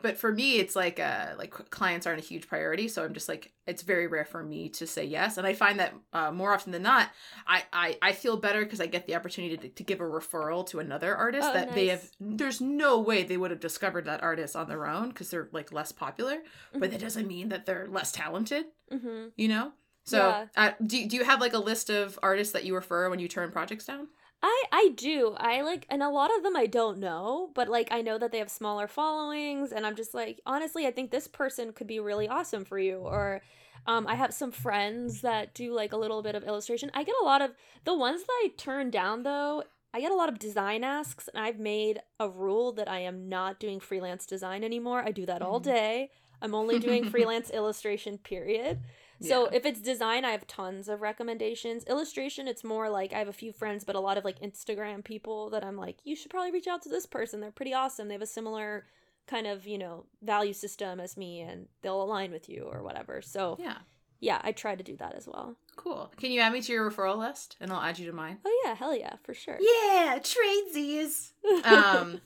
[0.02, 3.28] but for me it's like uh like clients aren't a huge priority so i'm just
[3.28, 6.52] like it's very rare for me to say yes and i find that uh, more
[6.52, 7.10] often than not
[7.46, 10.66] i i, I feel better because i get the opportunity to, to give a referral
[10.68, 11.74] to another artist oh, that nice.
[11.74, 15.30] they have there's no way they would have discovered that artist on their own because
[15.30, 16.80] they're like less popular mm-hmm.
[16.80, 19.26] but that doesn't mean that they're less talented mm-hmm.
[19.36, 19.72] you know
[20.04, 20.46] so yeah.
[20.56, 23.26] uh, do, do you have like a list of artists that you refer when you
[23.26, 24.08] turn projects down
[24.42, 25.34] I I do.
[25.38, 28.32] I like and a lot of them I don't know, but like I know that
[28.32, 32.00] they have smaller followings and I'm just like honestly I think this person could be
[32.00, 33.42] really awesome for you or
[33.86, 36.90] um I have some friends that do like a little bit of illustration.
[36.94, 37.52] I get a lot of
[37.84, 39.64] the ones that I turn down though,
[39.96, 43.30] I get a lot of design asks and I've made a rule that I am
[43.30, 45.02] not doing freelance design anymore.
[45.02, 45.70] I do that all mm-hmm.
[45.70, 46.10] day.
[46.42, 48.80] I'm only doing freelance illustration period.
[49.20, 49.56] So yeah.
[49.56, 51.84] if it's design, I have tons of recommendations.
[51.84, 55.02] Illustration, it's more like I have a few friends, but a lot of like Instagram
[55.04, 57.40] people that I'm like, you should probably reach out to this person.
[57.40, 58.08] They're pretty awesome.
[58.08, 58.86] They have a similar
[59.26, 63.22] kind of, you know, value system as me and they'll align with you or whatever.
[63.22, 63.78] So yeah.
[64.26, 65.54] Yeah, I try to do that as well.
[65.76, 66.10] Cool.
[66.16, 68.38] Can you add me to your referral list and I'll add you to mine?
[68.44, 69.56] Oh yeah, hell yeah, for sure.
[69.60, 71.30] Yeah, tradesies.
[71.64, 72.20] um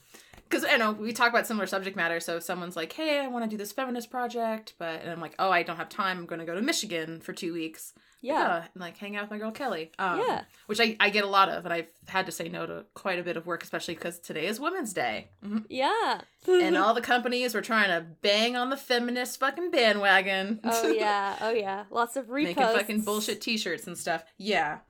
[0.49, 2.19] because I know we talk about similar subject matter.
[2.19, 5.21] So if someone's like, "Hey, I want to do this feminist project," but and I'm
[5.21, 6.17] like, "Oh, I don't have time.
[6.17, 9.31] I'm going to go to Michigan for two weeks." Yeah, and, like hang out with
[9.31, 9.93] my girl Kelly.
[9.99, 12.67] Um, yeah, which I I get a lot of, and I've had to say no
[12.67, 15.31] to quite a bit of work, especially because today is Women's Day.
[15.45, 15.59] Mm-hmm.
[15.69, 20.61] Yeah, and all the companies were trying to bang on the feminist fucking bandwagon.
[20.65, 24.23] Oh yeah, oh yeah, lots of reposts, making fucking bullshit T-shirts and stuff.
[24.37, 24.81] Yeah,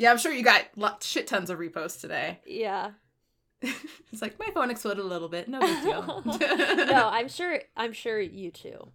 [0.00, 2.40] yeah, I'm sure you got lot, shit tons of reposts today.
[2.46, 2.92] Yeah.
[3.62, 5.46] it's like my phone exploded a little bit.
[5.46, 6.22] No big deal.
[6.86, 7.60] no, I'm sure.
[7.76, 8.92] I'm sure you too.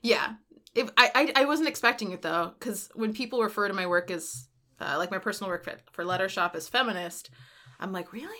[0.00, 0.36] Yeah,
[0.74, 4.10] if, I, I I wasn't expecting it though, because when people refer to my work
[4.10, 4.48] as
[4.80, 7.30] uh, like my personal work fit for Letter Shop is feminist.
[7.78, 8.38] I'm like, really?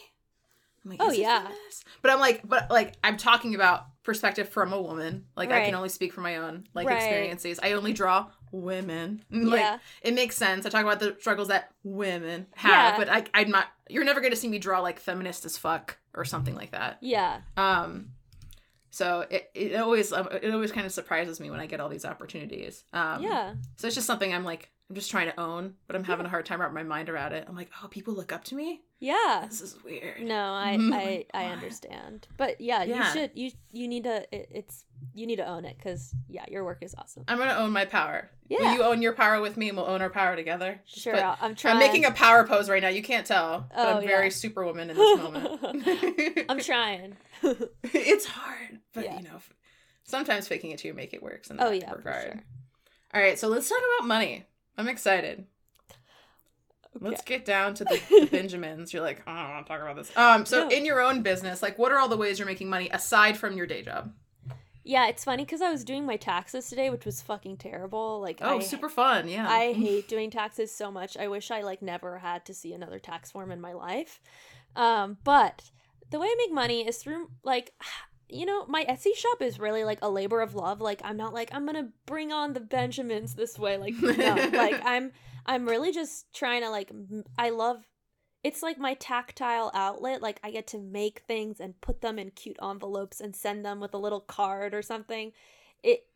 [0.85, 1.42] I'm like, Oh, is yeah.
[1.42, 1.85] feminist?
[2.01, 5.27] But I'm like, but like, I'm talking about perspective from a woman.
[5.37, 6.97] Like, I can only speak from my own like Right.
[6.97, 7.61] experiences.
[7.62, 9.25] I only draw women.
[9.31, 9.79] Like, yeah.
[10.03, 10.66] it makes sense.
[10.66, 12.97] I talk about the struggles that women have, Yeah.
[12.97, 13.66] but I, I'm not.
[13.88, 16.99] You're never going to see me draw like feminist as fuck or something like that.
[17.01, 17.40] Yeah.
[17.57, 18.11] Um,
[18.92, 21.88] so it, it always um, it always kind of surprises me when I get all
[21.88, 22.85] these opportunities.
[22.92, 23.55] Um, yeah.
[23.76, 26.28] So it's just something I'm like I'm just trying to own, but I'm having a
[26.28, 27.46] hard time wrapping my mind around it.
[27.48, 28.83] I'm like, oh, people look up to me.
[29.00, 29.46] Yeah.
[29.48, 30.20] This is weird.
[30.22, 30.92] No, I Mhm.
[30.94, 32.28] I, I understand.
[32.37, 35.76] But yeah, you should you you need to it, it's you need to own it
[35.83, 37.24] cuz yeah, your work is awesome.
[37.26, 38.31] I'm gonna own my power.
[38.48, 38.59] Yeah.
[38.59, 40.78] Will you own your power with me, and we'll own our power together?
[40.85, 41.74] Sure, I'll- I'm trying.
[41.76, 42.88] I'm making a power pose right now.
[42.90, 44.31] You can't tell, but Oh, I'm very yeah.
[44.31, 46.44] superwoman in this moment.
[46.50, 47.16] I'm trying.
[47.83, 49.16] it's hard, but Yeah.
[49.18, 49.52] you know, f-
[50.05, 51.50] sometimes faking it to make it works.
[51.50, 52.22] In oh that yeah, for regard.
[52.24, 52.42] sure.
[53.14, 54.44] All right, so let's talk about money.
[54.78, 55.46] I'm excited.
[56.96, 57.07] Okay.
[57.09, 58.92] Let's get down to the, the Benjamins.
[58.92, 60.14] You're like, oh, I don't want to talk about this.
[60.16, 60.68] Um, so No.
[60.74, 63.57] in your own business, like, what are all the ways you're making money aside from
[63.57, 64.12] your day job?
[64.85, 68.20] Yeah, it's funny cuz I was doing my taxes today, which was fucking terrible.
[68.20, 69.28] Like Oh, I, super fun.
[69.28, 69.48] Yeah.
[69.48, 71.16] I hate doing taxes so much.
[71.16, 74.20] I wish I like never had to see another tax form in my life.
[74.74, 75.70] Um, but
[76.11, 77.72] the way I make money is through like
[78.33, 80.81] you know, my Etsy shop is really like a labor of love.
[80.81, 84.51] Like I'm not like I'm to bring on the Benjamins this way like no.
[84.53, 85.12] like I'm
[85.47, 87.87] I'm really just trying to like m- I love
[88.45, 90.23] it's like my tactile outlet.
[90.23, 93.81] Like I get to make things and put them in cute envelopes and send them
[93.81, 95.33] with a little card or something.
[95.83, 96.07] It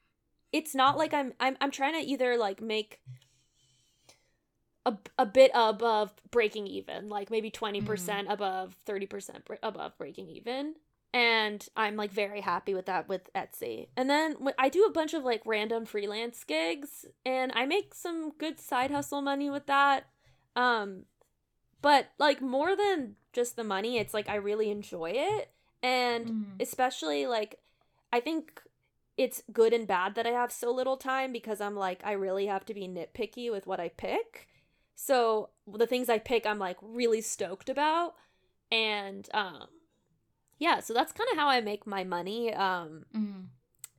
[0.52, 3.00] it's not like I'm I'm I'm trying to either like make
[4.86, 8.32] a, a bit above breaking even, like maybe 20% mm.
[8.32, 10.76] above 30% bre- above breaking even.
[11.16, 13.88] And I'm like very happy with that with Etsy.
[13.96, 18.32] And then I do a bunch of like random freelance gigs and I make some
[18.36, 20.08] good side hustle money with that.
[20.54, 21.04] Um
[21.80, 25.50] but like more than just the money, it's like I really enjoy it
[25.82, 26.44] and Mm.
[26.60, 27.60] especially like
[28.12, 28.60] I think
[29.16, 32.46] it's good and bad that I have so little time because I'm like I really
[32.46, 34.48] have to be nitpicky with what I pick.
[34.94, 38.16] So the things I pick I'm like really stoked about
[38.70, 39.68] and um
[40.58, 43.46] yeah, so that's kind of how I make my money um Mhm.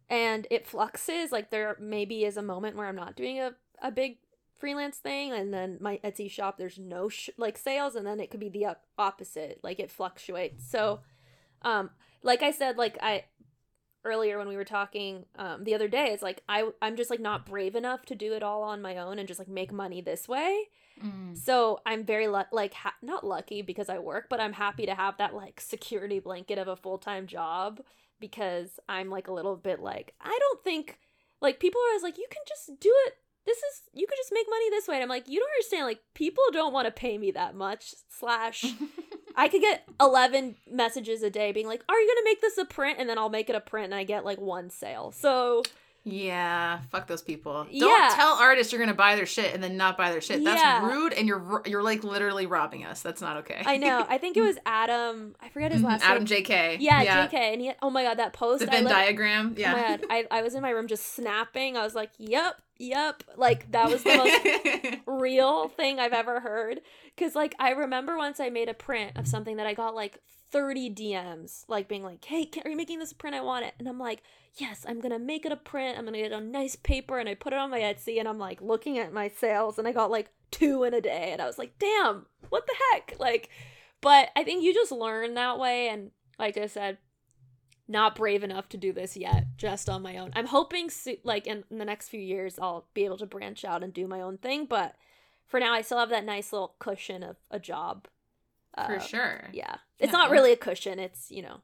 [0.09, 3.91] and it fluxes like there maybe is a moment where I'm not doing a a
[3.91, 4.17] big
[4.57, 8.31] freelance thing and then my Etsy shop there's no sh- like sales and then it
[8.31, 10.67] could be the op- opposite like it fluctuates.
[10.69, 11.01] So
[11.61, 11.91] um
[12.23, 13.25] like I said like I
[14.03, 17.19] earlier when we were talking um the other day it's like I I'm just like
[17.19, 20.01] not brave enough to do it all on my own and just like make money
[20.01, 20.69] this way.
[21.03, 21.37] Mm.
[21.37, 24.95] So I'm very lu- like ha- not lucky because I work, but I'm happy to
[24.95, 27.81] have that like security blanket of a full-time job
[28.19, 30.99] because I'm like a little bit like I don't think
[31.41, 33.13] like people are always like you can just do it.
[33.45, 34.95] This is you could just make money this way.
[34.95, 37.93] And I'm like you don't understand like people don't want to pay me that much.
[38.09, 38.65] Slash
[39.37, 42.57] I could get 11 messages a day being like, "Are you going to make this
[42.57, 45.11] a print?" and then I'll make it a print and I get like one sale.
[45.11, 45.63] So
[46.07, 47.65] Yeah, fuck those people.
[47.65, 48.11] Don't Yeah.
[48.15, 50.43] tell artists you're gonna buy their shit and then not buy their shit.
[50.43, 50.85] That's Yeah.
[50.87, 53.01] rude, and you're you're like literally robbing us.
[53.01, 53.61] That's not okay.
[53.65, 54.05] I know.
[54.07, 55.35] I think it was Adam.
[55.41, 55.89] I forget his mm-hmm.
[55.91, 56.15] last Adam name.
[56.15, 56.77] Adam J.K.
[56.79, 57.33] Yeah, JK.
[57.33, 58.61] And he, oh my god, that post.
[58.61, 59.53] The Venn diagram.
[59.57, 59.73] Oh Yeah.
[59.73, 61.75] my god, I, I was in my room just snapping.
[61.75, 63.23] I was like, yep, yep.
[63.35, 66.79] Like, that was the most real thing I've ever heard.
[67.15, 70.19] Because, like, I remember once I made a print of something that I got like
[70.51, 73.35] 30 DMs, like being like, hey, can, are you making this print?
[73.35, 73.73] I want it.
[73.79, 74.23] And I'm like,
[74.55, 75.97] yes, I'm going to make it a print.
[75.97, 77.19] I'm going to get a nice paper.
[77.19, 79.87] And I put it on my Etsy and I'm like looking at my sales and
[79.87, 81.29] I got like two in a day.
[81.31, 83.19] And I was like, damn, what the heck?
[83.19, 83.49] Like,
[84.01, 85.89] but I think you just learn that way.
[85.89, 86.97] And like I said,
[87.87, 90.31] not brave enough to do this yet, just on my own.
[90.35, 93.63] I'm hoping, so- like, in, in the next few years, I'll be able to branch
[93.63, 94.65] out and do my own thing.
[94.65, 94.95] But
[95.45, 98.07] for now, I still have that nice little cushion of a job.
[98.85, 99.49] For Uh, sure.
[99.53, 100.17] Yeah, it's Yeah.
[100.17, 100.99] not really a cushion.
[100.99, 101.61] It's you know,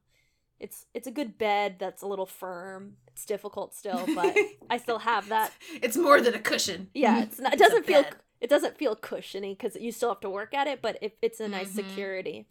[0.60, 2.98] it's it's a good bed that's a little firm.
[3.08, 4.36] It's difficult still, but
[4.70, 5.52] I still have that.
[5.82, 6.90] It's more than a cushion.
[6.94, 7.54] Yeah, it's not.
[7.54, 8.04] It doesn't feel.
[8.04, 8.16] bed.
[8.42, 11.40] It doesn't feel cushiony because you still have to work at it, but it, it's
[11.40, 11.76] a nice Mhm.
[11.76, 12.48] security.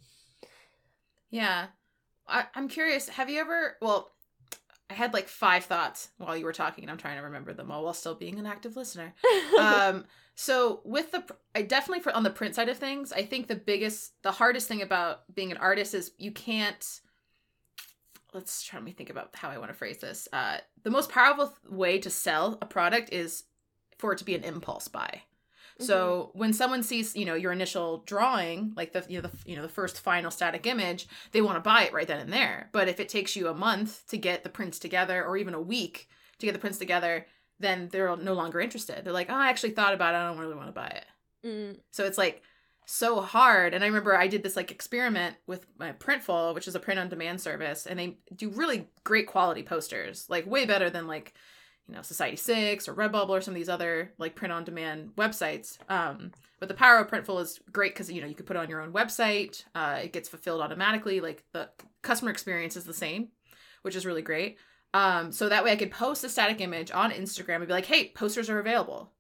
[1.31, 1.67] Yeah.
[2.27, 4.13] I, I'm curious, have you ever well,
[4.89, 7.71] I had like five thoughts while you were talking and I'm trying to remember them
[7.71, 9.13] all while still being an active listener.
[9.59, 10.05] um
[10.35, 11.25] so with the
[11.55, 14.69] i definitely for on the print side of things i think the biggest the hardest
[14.69, 17.01] thing about being an artist is you can't
[18.33, 20.29] let's try me think about how i want to phrase this.
[20.33, 23.45] Uh the most powerful way to sell a product is
[23.99, 25.23] for it to be an impulse buy.
[25.79, 29.57] So when someone sees you know your initial drawing like the you know the you
[29.57, 32.69] know the first final static image they want to buy it right then and there.
[32.73, 35.61] But if it takes you a month to get the prints together or even a
[35.61, 36.09] week
[36.39, 37.27] to get the prints together
[37.61, 39.05] then they're no longer interested.
[39.05, 40.19] They're like, oh, I actually thought about it.
[40.19, 41.07] I don't really want to buy it.
[41.47, 41.79] Mm.
[41.91, 42.43] So it's like
[42.87, 43.75] so hard.
[43.75, 47.01] And I remember I did this like experiment with my Printful, which is a print
[47.01, 51.35] on demand service, and they do really great quality posters, like way better than like
[51.89, 55.13] you know Society Six or Redbubble or some of these other like print on demand
[55.17, 55.79] websites.
[55.89, 58.61] Um, but the power of Printful is great because you know you could put it
[58.61, 59.65] on your own website.
[59.75, 61.21] Uh, it gets fulfilled automatically.
[61.21, 61.69] Like the
[62.03, 63.29] customer experience is the same,
[63.83, 64.59] which is really great.
[64.95, 67.87] Um, so that way I could post a static image on Instagram and be like,
[67.87, 69.11] "Hey, posters are available."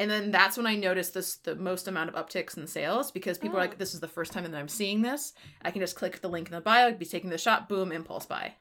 [0.00, 3.38] And then that's when I noticed this the most amount of upticks in sales because
[3.38, 3.64] people are Oh.
[3.64, 5.32] like, "This is the first time that I'm seeing this."
[5.62, 8.26] I can just click the link in the bio, be taking the shot, boom, impulse
[8.26, 8.54] buy.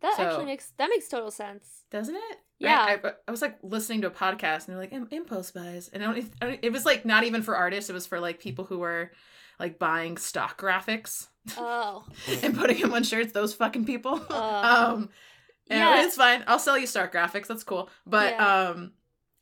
[0.00, 1.84] That So- actually makes that makes total sense.
[1.90, 2.38] Doesn't it?
[2.58, 2.80] Yeah.
[3.04, 5.88] I, I, I was like listening to a podcast and they're like "Im- impulse buys,
[5.90, 7.90] and I don't, I don't- it was like not even for artists.
[7.90, 9.12] It was for like people who were
[9.60, 12.04] like buying stock graphics Oh,
[12.42, 13.32] and putting him on shirts.
[13.32, 14.20] Those fucking people.
[14.30, 15.10] Uh, um,
[15.68, 16.04] and yeah.
[16.04, 16.44] it's fine.
[16.46, 17.46] I'll sell you stock graphics.
[17.46, 17.88] That's cool.
[18.06, 18.68] But Yeah.
[18.70, 18.92] um,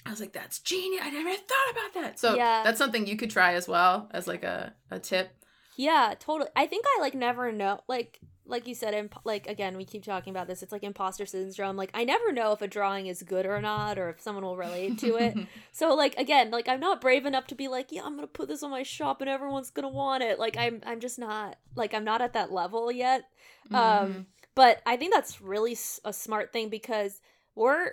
[0.06, 1.02] I was like, that's genius.
[1.04, 2.18] I never thought about that.
[2.18, 2.62] So Yeah.
[2.64, 5.30] that's something you could try as well as like a a tip.
[5.76, 6.50] yeah, totally.
[6.54, 7.80] I think I like never know.
[7.88, 10.62] Like, like you said, imp- like again, we keep talking about this.
[10.62, 11.76] It's like imposter syndrome.
[11.76, 14.56] Like, I never know if a drawing is good or not, or if someone will
[14.56, 15.34] relate to it.
[15.72, 18.48] So like again, like I'm not brave enough to be like, yeah, I'm gonna put
[18.48, 20.38] this on my shop and everyone's gonna want it.
[20.38, 23.24] Like I'm I'm just not like I'm not at that level yet.
[23.70, 23.76] Mhm.
[23.76, 27.20] Um, but I think that's really s- a smart thing because
[27.56, 27.92] we're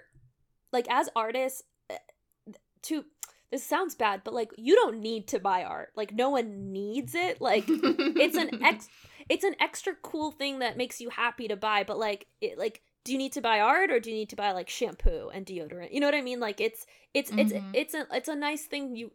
[0.72, 1.98] like as artists eh,
[2.84, 3.04] to
[3.52, 5.92] this sounds bad, but like you don't need to buy art.
[5.96, 7.42] Like no one needs it.
[7.42, 8.88] Like it's an ex
[9.32, 12.82] it's an extra cool thing that makes you happy to buy, but like it like
[13.06, 15.46] do you need to buy art or do you need to buy like shampoo and
[15.46, 15.94] deodorant?
[15.94, 16.40] You know what I mean?
[16.42, 17.64] Like it's it's it's Mhm.
[17.74, 19.12] it's a it's a nice thing you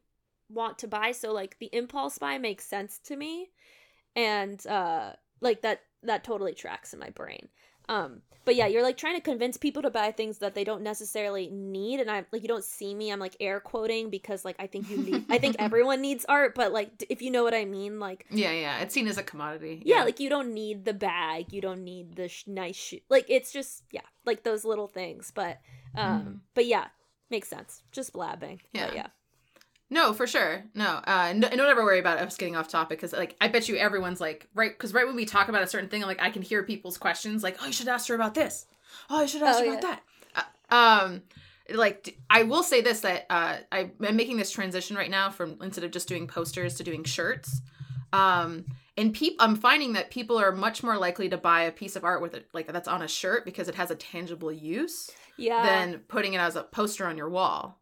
[0.51, 3.51] want to buy, so like the impulse buy makes sense to me.
[4.17, 7.49] And uh like that that totally tracks in my brain.
[7.89, 10.81] Um but yeah, you're like trying to convince people to buy things that they don't
[10.83, 14.57] necessarily need and I'm like you don't see me, I'm like air quoting because like
[14.59, 17.53] I think you need I think everyone needs art, but like if you know what
[17.53, 18.79] I mean, like yeah, yeah.
[18.79, 19.83] It's seen as a commodity.
[19.85, 23.01] yeah, like you don't need the bag, you don't need the sh- nice shoe.
[23.11, 25.31] Like it's just yeah, like those little things.
[25.35, 25.61] But
[25.95, 26.41] um, Mhm.
[26.55, 26.87] but yeah,
[27.31, 27.83] makes sense.
[27.93, 28.61] Just blabbing.
[28.73, 28.91] Yeah.
[28.95, 29.07] Yeah.
[29.89, 30.65] No, for sure.
[30.75, 33.69] No, uh, no, don't ever worry about us getting off topic because, like, I bet
[33.69, 34.73] you everyone's like, right?
[34.73, 37.43] Because right when we talk about a certain thing, like, I can hear people's questions,
[37.45, 38.67] like, oh, you should ask her about this.
[39.09, 40.03] Oh, you should ask Oh, her about that.
[40.71, 41.23] Uh, um,
[41.73, 45.57] like, I will say this that uh, I, I'm making this transition right now from
[45.63, 47.61] instead of just doing posters to doing shirts.
[48.13, 48.65] Um,
[48.97, 52.05] and peop- I'm finding that people are much more likely to buy a piece of
[52.05, 55.63] art with it, like that's on a shirt because it has a tangible use Yeah.
[55.65, 57.79] than putting it as a poster on your wall.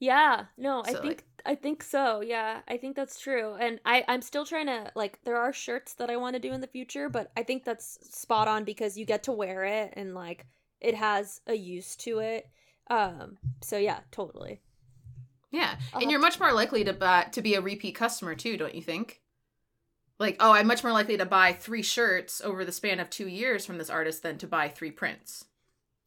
[0.00, 0.46] Yeah.
[0.56, 2.20] No, I So, think I think so.
[2.20, 2.60] Yeah.
[2.68, 3.54] I think that's true.
[3.54, 6.52] And I I'm still trying to like there are shirts that I want to do
[6.52, 9.94] in the future, but I think that's spot on because you get to wear it
[9.96, 10.46] and like
[10.80, 12.48] it has a use to it.
[12.90, 14.60] Um so yeah, totally.
[15.50, 18.34] Yeah, I'll and you're to- much more likely to buy to be a repeat customer
[18.34, 19.20] too, don't you think?
[20.18, 23.28] Like, oh, I'm much more likely to buy three shirts over the span of two
[23.28, 25.44] years from this artist than to buy three prints.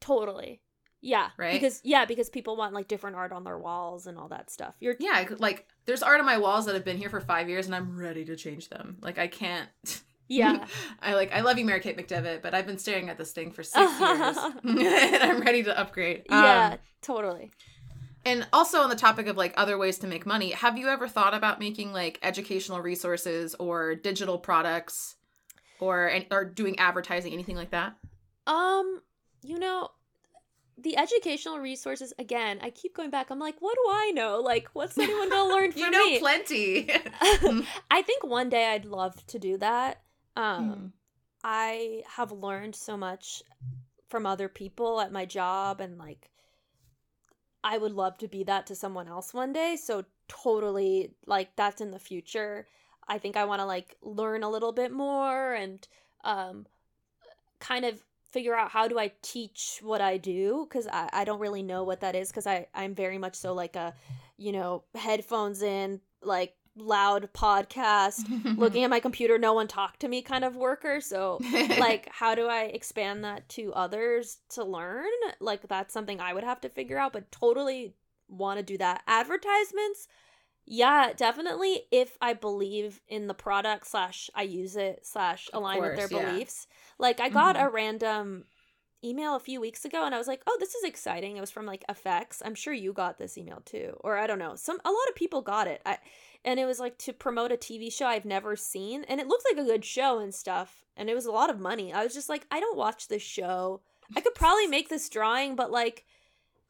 [0.02, 0.62] Totally.
[1.02, 1.30] Yeah.
[1.38, 1.54] Right?
[1.54, 4.76] Because yeah, because people want like different art on their walls and all that stuff.
[4.80, 7.66] You're Yeah, like there's art on my walls that have been here for five years,
[7.66, 8.98] and I'm ready to change them.
[9.02, 9.70] Like, I can't.
[10.28, 10.66] yeah.
[11.02, 13.52] I like I love you, Mary Kate McDevitt, but I've been staring at this thing
[13.52, 16.24] for six years, and I'm ready to upgrade.
[16.30, 17.52] yeah, Um, totally.
[18.24, 21.08] And also on the topic of like other ways to make money, have you ever
[21.08, 25.16] thought about making like educational resources or digital products
[25.80, 27.96] or or doing advertising, anything like that?
[28.46, 29.02] Um,
[29.42, 29.90] you know,
[30.82, 33.30] the educational resources again, I keep going back.
[33.30, 34.40] I'm like, what do I know?
[34.40, 36.20] Like, what's anyone gonna learn from you know me?
[36.20, 36.90] plenty.
[37.92, 40.02] I think one day I'd love to do that.
[40.36, 40.88] Um, Hmm.
[41.44, 43.42] I have learned so much
[44.10, 46.30] from other people at my job and like
[47.64, 49.76] I would love to be that to someone else one day.
[49.76, 52.68] So totally like that's in the future.
[53.08, 55.88] I think I want to like learn a little bit more and
[56.24, 56.66] um
[57.60, 61.40] kind of figure out how do I teach what I do because I, I don't
[61.40, 63.94] really know what that is because I I'm very much so like a
[64.38, 68.26] you know headphones in like loud podcast
[68.58, 71.02] looking at my computer no one talk to me kind of worker.
[71.02, 71.40] So
[71.78, 75.06] like how do i expand that to others to learn?
[75.40, 77.96] Like that's something i would have to figure out but totally
[78.30, 79.04] want to do that.
[79.08, 80.08] Advertisements
[80.72, 85.98] yeah definitely if i believe in the product slash i use it slash align with
[85.98, 86.32] their yeah.
[86.32, 86.66] beliefs
[86.98, 87.66] like i got Mhm.
[87.66, 88.46] a random
[89.04, 91.52] email a few weeks ago and i was like oh this is exciting it was
[91.52, 94.80] from like FX i'm sure you got this email too or i don't know some
[94.86, 95.98] a lot of people got it I,
[96.46, 99.46] and it was like to promote a TV show I've never seen, and it looked
[99.48, 101.94] like a good show and stuff, and it was a lot of money.
[101.94, 103.82] I was just like, I don't watch this show.
[104.16, 106.04] I could probably make this drawing, but like,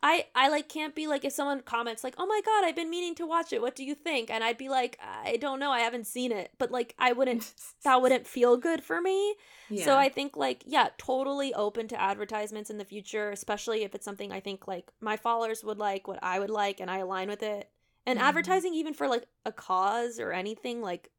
[0.03, 2.89] I I like can't be like if someone comments like, "Oh my god, I've been
[2.89, 3.61] meaning to watch it.
[3.61, 5.71] What do you think?" and I'd be like, "I don't know.
[5.71, 9.35] I haven't seen it." But like I wouldn't that wouldn't feel good for me.
[9.69, 9.85] Yeah.
[9.85, 14.05] So I think like yeah, totally open to advertisements in the future, especially if it's
[14.05, 17.27] something I think like my followers would like, what I would like and I align
[17.29, 17.69] with it.
[18.05, 18.23] And Mhm.
[18.23, 21.11] advertising even for like a cause or anything like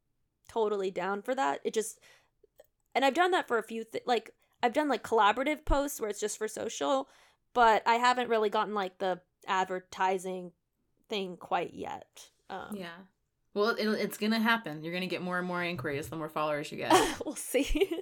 [0.49, 1.61] totally down for that.
[1.63, 1.99] It just
[2.95, 4.31] and I've done that for a few th- like
[4.61, 7.09] I've done like collaborative posts where it's just for social,
[7.53, 10.51] but I haven't really gotten like the advertising
[11.09, 12.29] thing quite yet.
[12.49, 12.89] Um, yeah.
[13.53, 14.83] Well, it, it's gonna happen.
[14.83, 16.93] You're gonna get more and more inquiries the more followers you get.
[17.25, 17.89] we'll see.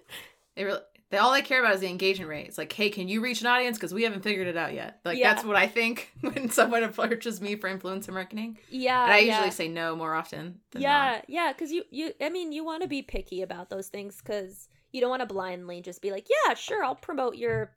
[0.53, 0.81] It really,
[1.11, 2.45] they all they care about is the engagement rate.
[2.45, 3.77] It's like, hey, can you reach an audience?
[3.77, 4.99] Because we haven't figured it out yet.
[5.05, 5.33] Like Yeah.
[5.33, 8.57] that's what I think when someone approaches me for influencer marketing.
[8.69, 9.35] yeah, And I yeah.
[9.35, 10.59] usually say no more often.
[10.71, 11.29] Than yeah not.
[11.29, 14.67] yeah because you you i mean you want to be picky about those things because
[14.91, 17.71] you don't want to blindly just be like yeah sure i'll promote your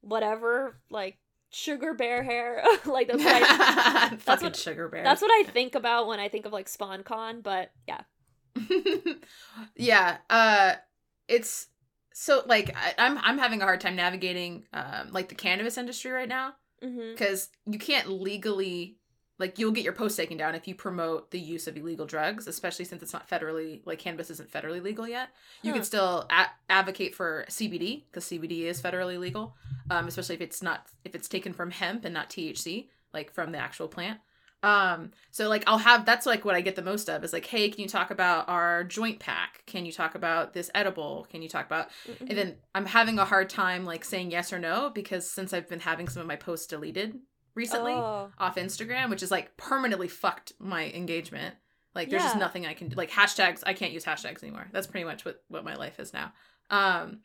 [0.00, 1.18] whatever like
[1.50, 5.02] sugar bear hair like that's what I, Fucking what- sugar bear.
[5.02, 8.00] that's what i think about when i think of like sponcon but yeah
[9.76, 10.16] yeah.
[10.28, 10.74] Uh,
[11.28, 11.68] it's
[12.12, 16.10] so like I, I'm I'm having a hard time navigating um like the cannabis industry
[16.10, 16.54] right now.
[16.82, 17.12] mm-hmm.
[17.12, 18.97] because you can't legally
[19.38, 22.46] like you'll get your post taken down if you promote the use of illegal drugs
[22.48, 25.28] especially since it's not federally like cannabis isn't federally legal yet.
[25.62, 25.76] You Huh.
[25.78, 29.54] can still a- advocate for cbd because cbd is federally legal
[29.90, 33.52] um, especially if it's not if it's taken from hemp and not thc like from
[33.52, 34.18] the actual plant.
[34.60, 37.46] Um so like i'll have that's like what i get the most of is like
[37.46, 39.62] hey can you talk about our joint pack?
[39.66, 41.28] Can you talk about this edible?
[41.30, 44.58] Can you talk about and then I'm having a hard time like saying yes or
[44.58, 47.20] no because since I've been having some of my posts deleted
[47.58, 51.54] recently oh, off Instagram, which is like permanently fucked my engagement.
[51.94, 52.96] Like there's just nothing I can do.
[52.96, 54.68] Like hashtags, I can't use hashtags anymore.
[54.72, 56.32] That's pretty much what what my life is now.
[56.70, 57.20] Um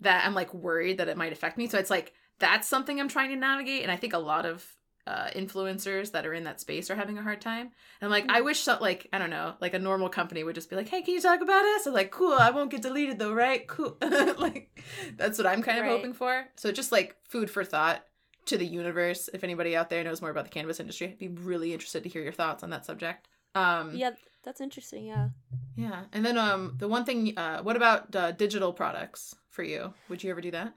[0.00, 1.66] that I'm like worried that it might affect me.
[1.66, 4.64] So it's like that's something I'm trying to navigate and I think a lot of
[5.08, 7.62] uh, influencers that are in that space are having a hard time.
[8.00, 10.54] And I'm like, I wish so, like, I don't know, like a normal company would
[10.54, 11.86] just be like, hey, can you talk about us?
[11.86, 13.66] I'm like, cool, I won't get deleted though, right?
[13.66, 13.96] Cool.
[14.02, 14.78] like,
[15.16, 15.92] that's what I'm kind of Right.
[15.92, 16.44] hoping for.
[16.56, 18.04] So just like food for thought
[18.48, 19.28] to the universe.
[19.32, 22.08] If anybody out there knows more about the cannabis industry, I'd be really interested to
[22.08, 23.28] hear your thoughts on that subject.
[23.54, 24.10] Um, yeah
[24.44, 25.28] that's interesting yeah
[25.76, 26.04] yeah.
[26.12, 29.94] And then um, the one thing, uh, what about uh, digital products for you?
[30.08, 30.74] Would you ever do that?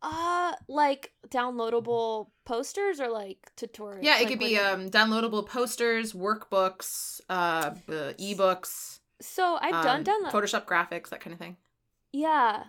[0.00, 6.12] uh like downloadable posters or like tutorials Yeah, it Like, could be um, downloadable posters,
[6.12, 9.00] workbooks, uh, uh, ebooks.
[9.20, 11.56] so i've done um, download Photoshop graphics, that kind of thing.
[12.12, 12.64] Yeah.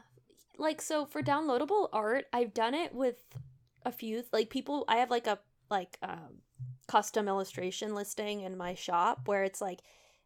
[0.60, 3.24] Like so for downloadable art, I've done it with
[3.86, 5.39] a few like people I have like a
[5.72, 6.41] like um
[6.88, 9.80] custom illustration listing in my shop where it's like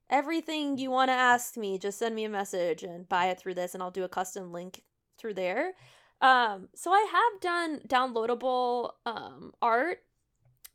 [0.10, 3.54] everything you want to ask me, just send me a message and buy it through
[3.54, 4.84] this and I'll do a custom link
[5.20, 5.74] through there.
[6.20, 10.00] Um so I have done downloadable um art.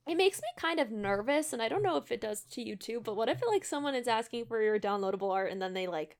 [0.06, 2.76] It makes me kind of nervous and I don't know if it does to you
[2.76, 5.88] too, but what if like someone is asking for your downloadable art and then they
[5.88, 6.16] like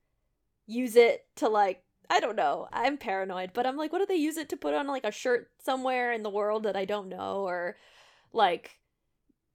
[0.66, 2.68] use it to like I don't know.
[2.72, 5.12] I'm paranoid, but I'm like, what do they use it to put on like a
[5.12, 7.76] shirt somewhere in the world that I don't know, or
[8.32, 8.78] like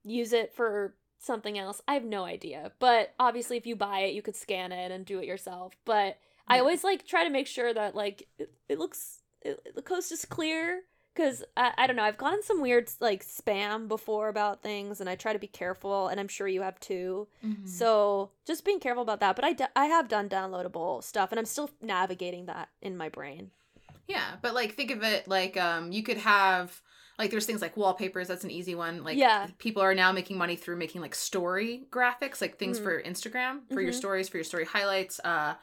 [0.04, 1.82] use it for something else?
[1.88, 2.72] I have no idea.
[2.78, 5.74] But obviously, if you buy it, you could scan it and do it yourself.
[5.84, 9.82] But I always like try to make sure that like it, it looks it, the
[9.82, 10.82] coast is clear
[11.14, 12.02] because I, I don't know.
[12.02, 16.08] I've gotten some weird like spam before about things, and I try to be careful,
[16.08, 17.28] and I'm sure you have too.
[17.44, 17.66] Mm-hmm.
[17.66, 19.36] So just being careful about that.
[19.36, 23.08] But I, d- I have done downloadable stuff and I'm still navigating that in my
[23.08, 23.50] brain.
[24.08, 26.82] Yeah, but like think of it like um you could have
[27.18, 29.02] like there's things like wallpapers, that's an easy one.
[29.04, 29.46] Like Yeah.
[29.58, 32.82] people are now making money through making like story graphics, like things Mhm.
[32.82, 33.96] for Instagram, for your Mhm.
[33.96, 35.54] stories, for your story highlights, uh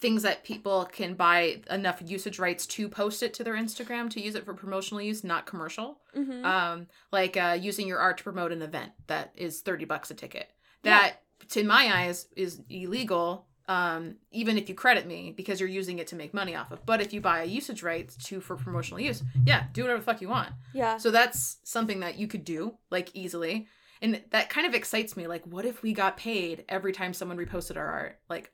[0.00, 4.20] things that people can buy enough usage rights to post it to their Instagram to
[4.20, 6.00] use it for promotional use, not commercial.
[6.16, 6.44] Mm-hmm.
[6.44, 10.14] Um like uh using your art to promote an event that is 30 bucks a
[10.14, 10.50] ticket.
[10.82, 10.98] Yeah.
[10.98, 15.98] That to my eyes is illegal um, even if you credit me because you're using
[15.98, 16.84] it to make money off of.
[16.86, 20.04] But if you buy a usage rights to for promotional use, yeah, do whatever the
[20.04, 20.48] fuck you want.
[20.72, 20.96] yeah.
[20.96, 23.68] So that's something that you could do like easily.
[24.00, 25.26] And that kind of excites me.
[25.26, 28.18] Like, what if we got paid every time someone reposted our art?
[28.30, 28.52] Like,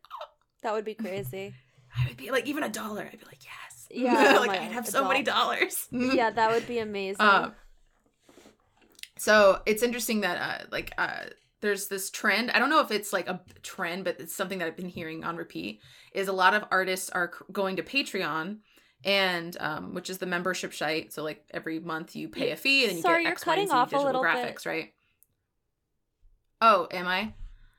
[0.64, 1.54] That would be crazy.
[1.96, 3.02] I would be like, even a dollar.
[3.02, 3.60] I'd be like, yes.
[3.90, 5.86] Yeah, like I'd have so many dollars.
[5.92, 7.20] yeah, that would be amazing.
[7.20, 7.52] Um,
[9.16, 11.26] so it's interesting that uh, like uh,
[11.60, 12.50] there's this trend.
[12.50, 15.22] I don't know if it's like a trend, but it's something that I've been hearing
[15.22, 15.80] on repeat.
[16.12, 18.58] Is a lot of artists are going to Patreon,
[19.04, 21.12] and um, which is the membership site.
[21.12, 23.68] So like every month you pay a fee, and you Sorry, get X, Y, and
[23.68, 24.30] Z a digital little bit.
[24.30, 24.92] graphics, right?
[26.60, 27.34] Oh, am I?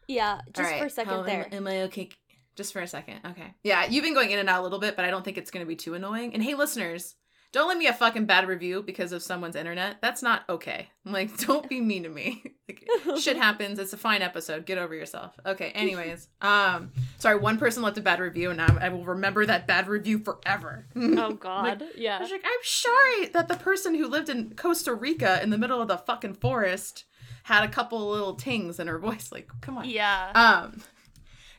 [0.08, 0.80] yeah, just right.
[0.80, 1.48] for a second How- am- there.
[1.52, 2.10] Am, I okay?
[2.56, 3.20] Just for a second.
[3.26, 3.54] Okay.
[3.64, 5.52] Yeah, you've been going in and out a little bit, but I don't think it's
[5.52, 6.34] going to be too annoying.
[6.34, 7.16] And hey, listeners,
[7.56, 9.98] don't leave me a fucking bad review because of someone's internet.
[10.02, 10.90] That's not okay.
[11.06, 12.44] I'm like, don't be mean to me.
[12.68, 12.86] like,
[13.20, 13.80] shit happens.
[13.80, 14.66] It's a fine episode.
[14.66, 15.40] Get over yourself.
[15.46, 15.70] Okay.
[15.70, 19.68] Anyways, um, sorry, one person left a bad review, and I, I will remember that
[19.68, 20.86] bad review forever.
[20.96, 22.20] Oh God, I yeah.
[22.20, 25.82] was like, I'm sorry that the person who lived in Costa Rica in the middle
[25.82, 27.06] of the fucking forest
[27.44, 29.32] had a couple little tings in her voice.
[29.32, 29.90] Like, come on.
[29.90, 30.32] Yeah.
[30.34, 30.82] Um,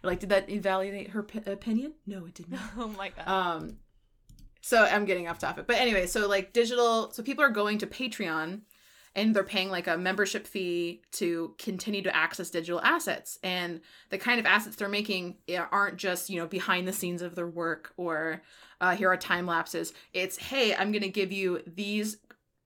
[0.07, 1.95] like, did that invalidate her p- opinion?
[2.07, 2.61] No, it did not.
[2.79, 3.29] oh my God.
[3.29, 3.79] Um,
[4.61, 7.87] so I'm getting off topic, but anyway, so like digital, so people are going to
[7.87, 8.63] Patreon
[9.17, 13.81] and they're paying like a membership fee to continue to access digital assets and
[14.11, 15.37] the kind of assets they're making
[15.73, 18.43] aren't just you know behind the scenes of their work or
[18.81, 22.19] uh, here are time lapses it's hey i'm going to give you these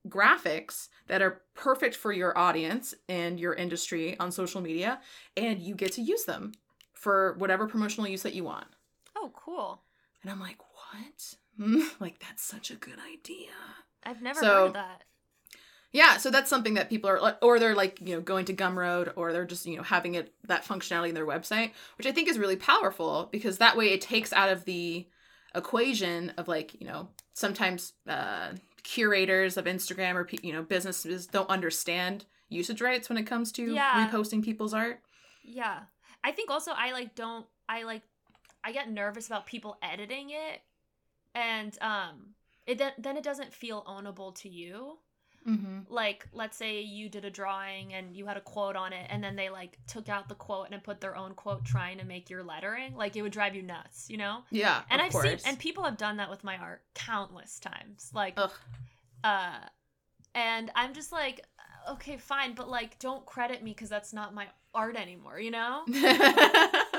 [0.08, 5.00] graphics that are perfect for your audience and your industry on social media
[5.36, 6.52] and you get to use them
[7.00, 8.66] for whatever promotional use that you want
[9.16, 9.82] oh, cool.
[10.22, 11.34] and i'm like what
[12.00, 13.50] like that's such a good idea
[14.02, 15.02] I've never So- heard of that.
[15.92, 19.12] yeah, so that's something that people are, or they're like, you know, going to Gumroad,
[19.14, 22.26] or they're just, you know, having it that functionality in their website, which I think
[22.28, 25.06] is really powerful because that way it takes out of the
[25.54, 31.50] equation of like, you know, sometimes uh, curators of Instagram or you know businesses don't
[31.50, 34.08] understand usage rights when it comes to Yeah.
[34.08, 35.00] reposting people's art.
[35.44, 35.80] Yeah.
[36.24, 38.02] I think also I like don't I like
[38.64, 40.60] I get nervous about people editing it
[41.34, 42.34] and um
[42.66, 44.98] it then then it doesn't feel ownable to you.
[45.48, 45.78] Mm-hmm.
[45.88, 49.24] Like let's say you did a drawing and you had a quote on it and
[49.24, 52.28] then they like took out the quote and put their own quote trying to make
[52.28, 54.42] your lettering, like it would drive you nuts, you know?
[54.50, 55.24] Yeah, And I've course.
[55.24, 58.10] seen and people have done that with my art countless times.
[58.14, 58.52] Like Ugh.
[59.24, 59.60] uh
[60.34, 61.44] and i'm just like
[61.88, 65.82] okay fine but like don't credit me because that's not my art anymore you know?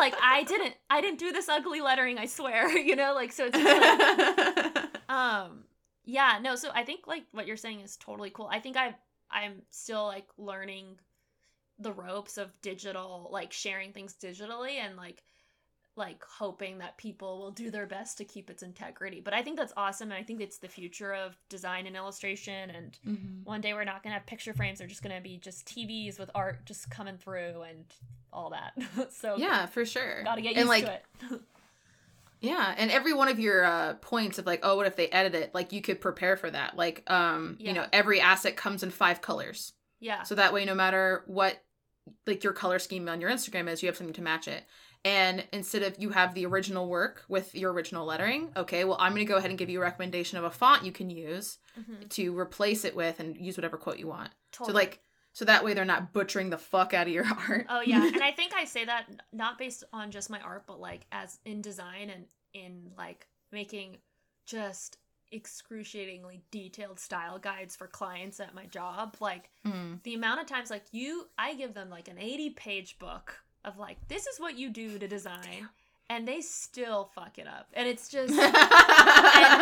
[0.02, 3.14] Like i didn't i didn't do this ugly lettering i swear you know?
[3.14, 5.64] Like so it's like, um
[6.06, 8.50] yeah no so i think like what you're saying is totally cool.
[8.52, 8.96] I think i
[9.30, 10.98] i'm still like learning
[11.80, 15.24] the ropes of digital like sharing things digitally and like
[16.02, 19.56] like hoping that people will do their best to keep its integrity but i think
[19.56, 23.44] that's awesome and i think it's the future of design and illustration and Mhm.
[23.46, 26.30] one day we're not gonna have picture frames they're just gonna be just tvs with
[26.36, 27.86] art just coming through and
[28.34, 28.74] all that
[29.14, 30.24] so Yeah, for sure.
[30.24, 30.94] gotta get and used like to
[31.32, 31.42] it
[32.42, 35.36] Yeah, and every one of your uh, points of like, oh, what if they edit
[35.36, 35.54] it?
[35.54, 36.76] Like, you could prepare for that.
[36.76, 40.74] Like, um, you know, every asset comes in five colors, yeah so that way, no
[40.74, 41.64] matter what,
[42.26, 44.64] like your color scheme on your Instagram is, you have something to match it.
[45.04, 49.14] And instead of you have the original work with your original lettering, okay, well, I'm
[49.14, 51.58] going to go ahead and give you a recommendation of a font you can use
[51.80, 52.08] Mhm.
[52.10, 54.30] to replace it with, and use whatever quote you want.
[54.52, 54.74] totally.
[54.74, 55.00] So like,
[55.34, 57.66] so that way they're not butchering the fuck out of your art.
[57.70, 60.78] oh yeah and i think i say that not based on just my art but
[60.80, 63.96] like as in design and in like making
[64.46, 64.98] just
[65.56, 70.02] excruciatingly detailed style guides for clients at my job like Mm.
[70.04, 73.78] the amount of times like you i give them like an 80 page book of
[73.78, 75.70] like this is what you do to design
[76.12, 77.68] and they still fuck it up.
[77.74, 79.58] And it's just so i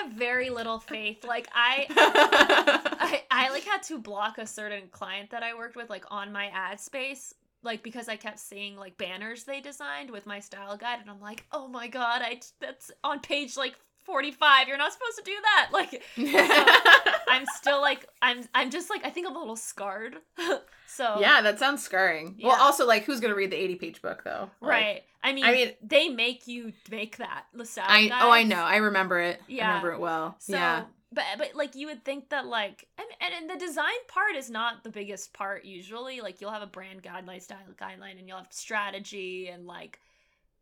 [0.00, 5.30] have very little faith like i I, I like had to block a certain client
[5.30, 8.96] that I worked with like on my ad space like because I kept seeing like
[8.96, 12.90] banners they designed with my style guide and I'm like oh my god I that's
[13.02, 13.74] on page like
[14.04, 16.02] 45 you're not supposed to do that like
[17.28, 20.16] I'm still like I'm I'm just like I think I'm a little scarred
[20.86, 22.38] so yeah, that sounds scarring.
[22.42, 24.50] Well, also like, who's gonna read the eighty page book though?
[24.60, 28.44] Like, right I mean I mean- they make you make that style I oh I
[28.44, 29.40] know I remember it.
[29.40, 29.66] I Yeah.
[29.68, 30.36] remember it well.
[30.38, 30.84] So, yeah.
[31.12, 34.50] but but like you would think that like and, and and the design part is
[34.50, 36.20] not the biggest part usually.
[36.20, 39.98] Like you'll have a brand guideline, style guideline, and you'll have strategy and like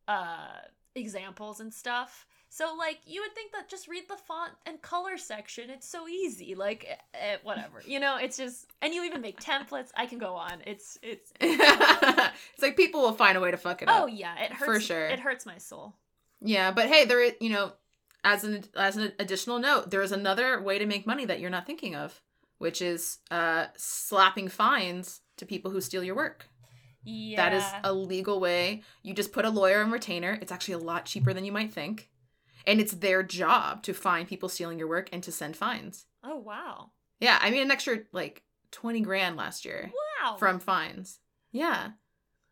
[0.08, 0.48] uh
[0.94, 2.26] examples and stuff.
[2.54, 5.70] So like you would think that just read the font and color section.
[5.70, 6.54] It's so easy.
[6.54, 8.18] Like eh, eh, whatever, you know.
[8.18, 9.88] It's just and you even make templates.
[9.96, 10.60] I can go on.
[10.66, 14.02] It's it's it's like people will find a way to fuck it up.
[14.02, 15.06] oh yeah, it hurts For sure.
[15.06, 15.94] It hurts my soul.
[16.42, 17.72] Yeah, but hey, there is you know,
[18.22, 21.48] as an as an additional note, there is another way to make money that you're
[21.48, 22.20] not thinking of,
[22.58, 26.50] which is uh slapping fines to people who steal your work.
[27.02, 28.82] Yeah, That is a legal way.
[29.02, 30.38] You just put a lawyer and retainer.
[30.42, 32.10] It's actually a lot cheaper than you might think.
[32.66, 36.06] And it's their job to find people stealing your work and to send fines.
[36.24, 36.90] oh wow,
[37.20, 39.90] Yeah, I mean an extra like 20 grand last year
[40.22, 41.18] wow, from fines.
[41.52, 41.90] Yeah.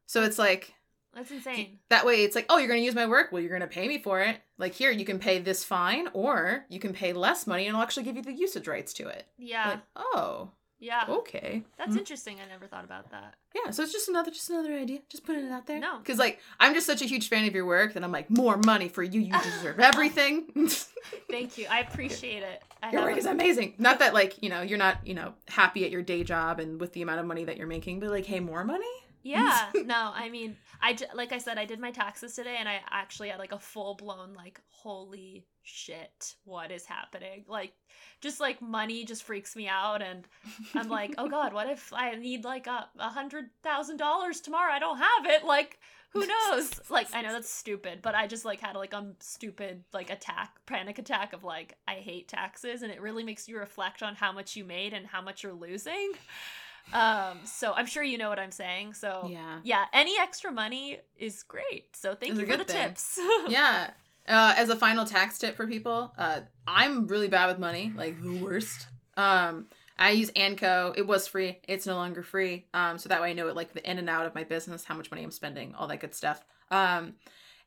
[0.07, 0.75] So it's like
[1.15, 1.79] that's insane.
[1.89, 3.33] that way it's like, "Oh, you're going to use my work?
[3.33, 6.09] Well, you're going to pay me for it." Like here, you can pay this fine
[6.13, 9.09] or you can pay less money and I'll actually give you the usage rights to
[9.09, 9.27] it.
[9.39, 9.69] Yeah.
[9.71, 10.51] Like, "Oh,
[10.81, 11.05] Yeah.
[11.09, 11.63] okay.
[11.77, 11.99] That's Mhm.
[11.99, 12.39] interesting.
[12.45, 13.35] I never thought about that.
[13.55, 15.01] Yeah, so it's just another just another idea.
[15.11, 15.79] Just putting it out there.
[15.79, 15.99] No.
[15.99, 18.57] Because like I'm just such a huge fan of your work that I'm like, more
[18.57, 19.21] money for you.
[19.21, 20.47] You deserve everything.
[21.31, 21.67] Thank you.
[21.71, 22.63] I appreciate it.
[22.83, 23.75] I your work a- is amazing.
[23.79, 26.81] Not that like, you know, you're not, you know, happy at your day job and
[26.81, 28.87] with the amount of money that you're making, but like, hey, more money?
[29.23, 32.69] Yeah, no, I mean, I j- like I said, I did my taxes today, and
[32.69, 37.45] I actually had like a full blown like, holy shit, what is happening?
[37.47, 37.73] Like,
[38.21, 40.27] just like money just freaks me out, and
[40.75, 44.73] I'm like, oh god, what if I need like a a hundred thousand dollars tomorrow?
[44.73, 45.45] I don't have it.
[45.45, 45.79] Like,
[46.13, 46.81] who knows?
[46.91, 50.57] like, I know that's stupid, but I just like had like a stupid like attack,
[50.67, 54.33] panic attack of like, I hate taxes, and it really makes you reflect on how
[54.33, 56.13] much you made and how much you're losing.
[56.93, 58.95] Um, so I'm sure you know what I'm saying.
[58.95, 59.61] So Yeah.
[59.63, 61.95] yeah, any extra money is great.
[61.97, 62.89] So thank It's you for the thing.
[62.89, 63.19] tips.
[63.49, 63.91] yeah.
[64.29, 68.23] Uh, as a final tax tip for people, uh, I'm really bad with money, like
[68.23, 68.87] the worst.
[69.17, 69.67] Um,
[69.99, 70.95] I use Anco.
[70.97, 71.59] It was free.
[71.69, 72.67] It's no longer free.
[72.73, 74.85] Um, so that way I know it like the in and out of my business,
[74.85, 76.45] how much money I'm spending, all that good stuff.
[76.71, 77.15] Um,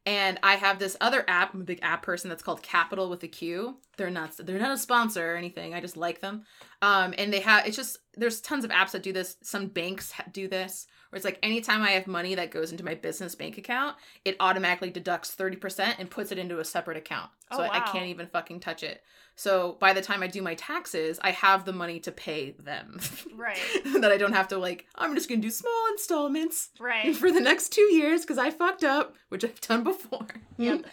[0.06, 1.54] and I have this other app.
[1.54, 3.78] I'm a big app person that's called Qapital with a Q.
[3.98, 5.74] They're not they're not a sponsor or anything.
[5.74, 6.44] I just like them.
[6.84, 9.38] Um, and they have it's just there's tons of apps that do this.
[9.42, 12.84] Some banks ha- do this, where it's like anytime I have money that goes into
[12.84, 17.32] my business bank account, it automatically deducts 30% and puts it into a separate account.
[17.54, 19.02] So Oh, I, I can't even fucking touch it.
[19.38, 23.00] So by the time I do my taxes, I have the money to pay them.
[23.34, 23.58] right,
[24.02, 27.16] that I don't have to like, I'm just gonna do small installments right.
[27.16, 30.28] for the next two years because I fucked up, which I've done before.
[30.58, 30.86] yeah, th-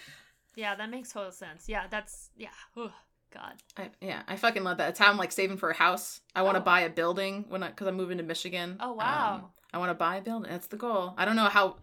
[0.55, 1.69] yeah, that makes total sense.
[1.69, 2.49] Yeah, that's yeah.
[2.77, 2.93] Oh
[3.33, 3.53] God.
[3.77, 4.91] I, yeah, I fucking love that.
[4.91, 6.21] It's how I'm like saving for a house.
[6.35, 6.65] I want to Oh.
[6.65, 8.77] buy a building when I because I'm moving to Michigan.
[8.81, 9.35] Oh, wow.
[9.35, 10.51] Um, I want to buy a building.
[10.51, 11.15] That's the goal.
[11.17, 11.77] I don't know how.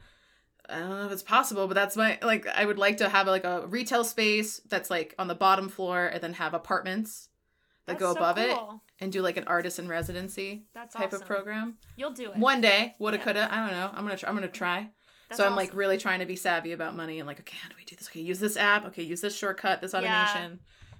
[0.70, 2.46] I don't know if it's possible, but that's my like.
[2.48, 6.08] I would like to have like a retail space that's like on the bottom floor,
[6.08, 7.30] and then have apartments
[7.86, 8.58] that That's go so above it,
[9.00, 11.22] and do like an artist in residency That's type awesome.
[11.22, 11.78] of program.
[11.96, 12.36] You'll do it.
[12.38, 13.24] One day, woulda, Yeah.
[13.24, 13.48] coulda.
[13.50, 13.90] I don't know.
[13.94, 14.18] I'm gonna.
[14.18, 14.90] Try, I'm gonna try.
[15.30, 15.80] That's so I'm like awesome.
[15.80, 18.10] really trying to be savvy about money and like, okay, how do we do this?
[18.10, 18.86] Okay, use this app.
[18.88, 20.52] Okay, use this shortcut, this automation.
[20.52, 20.58] Yeah.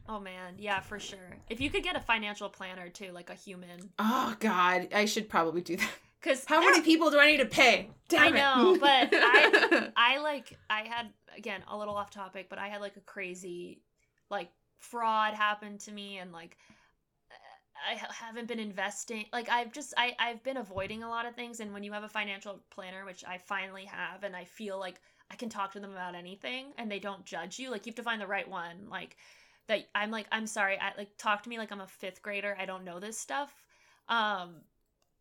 [0.10, 1.38] Oh man, yeah, for sure.
[1.50, 5.28] If you could get a financial planner too, like a human, Oh God, I should
[5.30, 5.90] probably do that.
[6.22, 7.90] because How many people do I need to pay?
[8.10, 8.34] Damn I it.
[8.34, 12.82] know, but I- I like I had again a little off topic, but I had
[12.82, 13.82] like a crazy
[14.30, 14.50] like
[14.80, 16.58] fraud happen to me and like
[17.90, 21.60] I haven't been investing like I've just I I've been avoiding a lot of things
[21.60, 25.00] and when you have a financial planner, which I finally have and I feel like
[25.30, 27.96] I can talk to them about anything and they don't judge you, like you have
[27.98, 29.16] to find the right one like
[29.68, 32.56] that I'm like I'm sorry, I like talk to me like I'm a 5th grader,
[32.60, 33.54] I don't know this stuff.
[34.10, 34.62] Um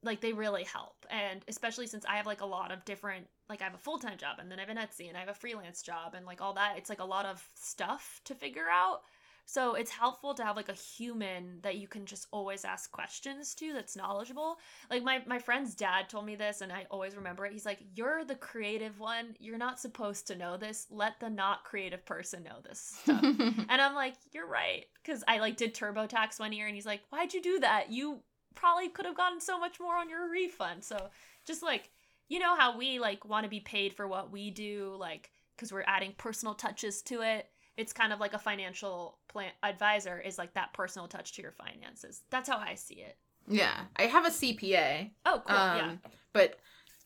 [0.02, 3.60] like they really help and especially since i have like a lot of different like
[3.60, 5.34] i have a full-time job and then i have an etsy and i have a
[5.34, 9.02] freelance job and like all that it's like a lot of stuff to figure out
[9.46, 13.54] so it's helpful to have like a human that you can just always ask questions
[13.54, 14.58] to that's knowledgeable
[14.90, 17.78] like my my friend's dad told me this and i always remember it he's like
[17.94, 22.42] you're the creative one you're not supposed to know this let the not creative person
[22.42, 23.22] know this stuff
[23.68, 24.86] and I'm like, you're right.
[25.02, 27.90] Because I like did TurboTax one year and he's like, why'd you do that?
[27.90, 28.20] You
[28.54, 30.84] probably could have gotten so much more on your refund.
[30.84, 31.08] So
[31.46, 31.90] just like,
[32.28, 35.72] you know how we like want to be paid for what we do, like, because
[35.72, 37.48] we're adding personal touches to it.
[37.76, 41.52] It's kind of like a financial plan advisor is like that personal touch to your
[41.52, 42.22] finances.
[42.30, 43.16] That's how I see it.
[43.48, 45.54] yeah, I have a CPA, Oh, cool.
[45.56, 45.82] yeah.
[45.90, 46.00] um,
[46.32, 46.58] but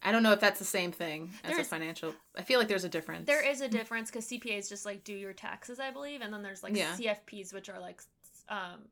[0.03, 2.15] I don't know if that's the same thing as a financial.
[2.37, 3.27] I feel like there's a difference.
[3.27, 6.43] There is a difference because CPAs just like do your taxes, I believe, and then
[6.43, 6.95] there's like Yeah.
[6.97, 8.01] CFPs, which are like,
[8.49, 8.87] um,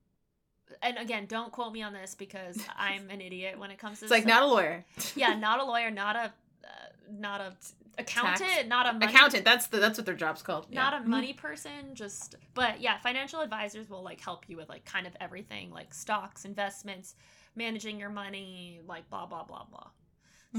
[0.82, 4.04] and again, don't quote me on this because I'm an idiot when it comes to
[4.04, 4.84] It's like this not a lawyer.
[5.16, 6.32] yeah, not a lawyer, not a
[7.10, 7.52] not a
[7.98, 9.44] accountant, not a money, accountant.
[9.44, 10.66] That's the that's what their job's called.
[10.70, 10.82] Yeah.
[10.82, 11.94] not a money person.
[11.94, 15.92] Just but yeah, financial advisors will like help you with like kind of everything, like
[15.94, 17.14] stocks, investments,
[17.56, 19.88] managing your money, like blah blah blah blah.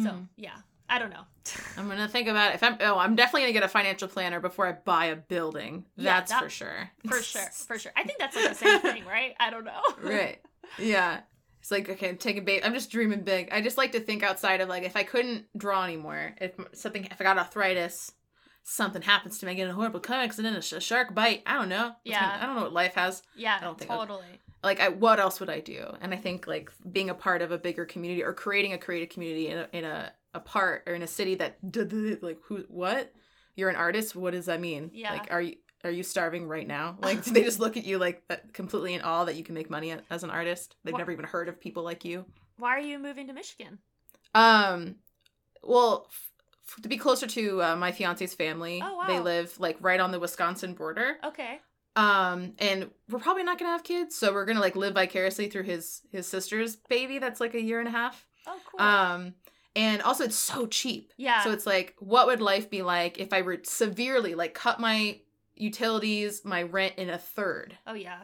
[0.03, 0.27] So Mhm.
[0.37, 0.57] yeah,
[0.89, 1.23] I don't know.
[1.77, 2.55] I'm gonna think about it.
[2.55, 5.85] If I'm oh, I'm definitely gonna get a financial planner before I buy a building.
[5.95, 6.91] Yeah, That's that- for sure.
[7.07, 7.91] for sure, for sure.
[7.95, 9.35] I think that's like the same thing, right?
[9.39, 9.81] I don't know.
[10.03, 10.39] right.
[10.77, 11.21] Yeah.
[11.59, 12.61] It's like okay, I'm taking bait.
[12.65, 13.49] I'm just dreaming big.
[13.51, 17.05] I just like to think outside of like if I couldn't draw anymore, if something,
[17.05, 18.13] if I got arthritis,
[18.63, 21.13] something happens to me, I get in a horrible car accident, a, sh- a shark
[21.13, 21.43] bite.
[21.45, 21.93] I don't know.
[22.03, 22.37] Yeah.
[22.41, 23.23] I don't know what life has.
[23.35, 24.25] Yeah, I don't think totally.
[24.63, 25.85] Like, I, what else would I do?
[26.01, 29.09] And I think like being a part of a bigger community or creating a creative
[29.09, 31.57] community in a in a, a part or in a city that
[32.21, 33.13] like who what
[33.55, 34.15] you're an artist.
[34.15, 34.91] What does that mean?
[34.93, 35.13] Yeah.
[35.13, 36.97] Like, are you are you starving right now?
[37.01, 38.23] Like, do they just look at you like
[38.53, 40.75] completely in awe that you can make money as an artist?
[40.83, 42.25] They've never even heard of people like you.
[42.57, 43.79] Why are you moving to Michigan?
[44.35, 44.95] Um,
[45.63, 49.07] well, f- to be closer to uh, my fiance's family, Oh, wow.
[49.07, 51.17] they live like right on the Wisconsin border.
[51.23, 51.59] Okay.
[51.95, 55.63] Um, and we're probably not gonna have kids, so we're gonna like live vicariously through
[55.63, 58.25] his his sister's baby that's like a year and a half.
[58.47, 58.85] Oh, cool.
[58.85, 59.33] Um,
[59.75, 61.11] and also it's so cheap.
[61.17, 61.43] yeah.
[61.43, 65.19] So it's like, what would life be like if I were severely like cut my
[65.59, 68.21] utilities, my rent in a third, oh yeah.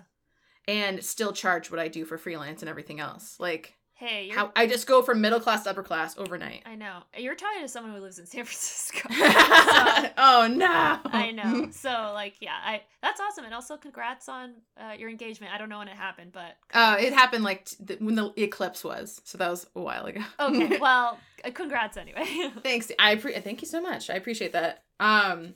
[0.68, 3.36] and still charge what I do for freelance and everything else?
[3.40, 6.64] Like Hey, you're, how I just go from middle class to upper class overnight.
[6.66, 9.08] I know you're talking to someone who lives in San Francisco.
[9.08, 9.16] So-
[10.18, 11.00] oh no!
[11.06, 11.70] I know.
[11.72, 15.54] So like, yeah, I that's awesome, and also congrats on uh, your engagement.
[15.54, 18.84] I don't know when it happened, but Uh, it happened like t- when the eclipse
[18.84, 20.22] was, so that was a while ago.
[20.42, 20.78] okay.
[20.82, 22.26] well, uh, congrats anyway.
[22.64, 22.92] Thanks.
[23.00, 24.10] I pre- thank you so much.
[24.10, 24.84] I appreciate that.
[25.00, 25.54] Um,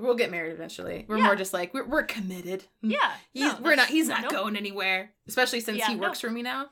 [0.00, 1.04] we'll get married eventually.
[1.08, 1.24] We're Yeah.
[1.24, 2.64] more just like we're, we're committed.
[2.82, 3.88] yeah, He's no, we're not.
[3.88, 4.32] He's not nope.
[4.32, 5.12] going anywhere.
[5.28, 6.00] Especially since Yeah, he no.
[6.00, 6.66] works for me now.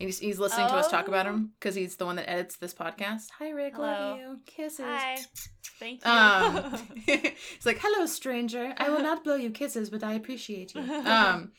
[0.00, 1.30] And he's, he's listening to us talk about Oh.
[1.30, 3.28] him because he's the one that edits this podcast.
[3.38, 3.86] Hi Rick, Hello.
[3.86, 4.40] love you.
[4.46, 4.80] Kisses.
[4.84, 5.16] Hi,
[5.78, 6.10] thank you.
[6.10, 8.74] Um, he's like, "Hello, stranger.
[8.76, 11.52] I will not blow you kisses, but I appreciate you." Um,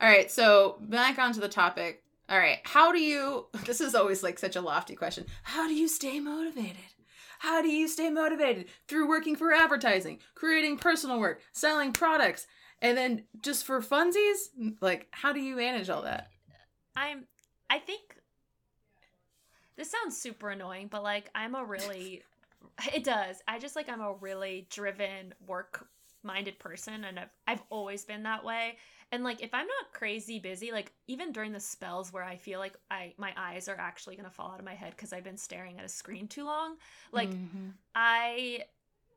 [0.00, 0.30] all right.
[0.30, 2.02] So back onto the topic.
[2.28, 2.58] All right.
[2.64, 3.46] How do you?
[3.64, 5.26] This is always like such a lofty question.
[5.42, 6.76] How do you stay motivated?
[7.46, 12.48] How do you stay motivated through working for advertising, creating personal work, selling products,
[12.82, 14.48] and then just for funsies?
[14.80, 16.26] Like, how do you manage all that?
[16.96, 17.28] I'm.
[17.70, 18.16] I think
[19.76, 22.24] this sounds super annoying, but like I'm a really.
[22.92, 23.36] It does.
[23.46, 28.44] I just like I'm a really driven, work-minded person, and I've I've always been that
[28.44, 28.76] way.
[29.12, 32.58] And like if I'm not crazy busy, like even during the spells where I feel
[32.58, 35.36] like I my eyes are actually gonna fall out of my head because I've been
[35.36, 36.76] staring at a screen too long,
[37.12, 37.78] like Mhm.
[37.94, 38.64] I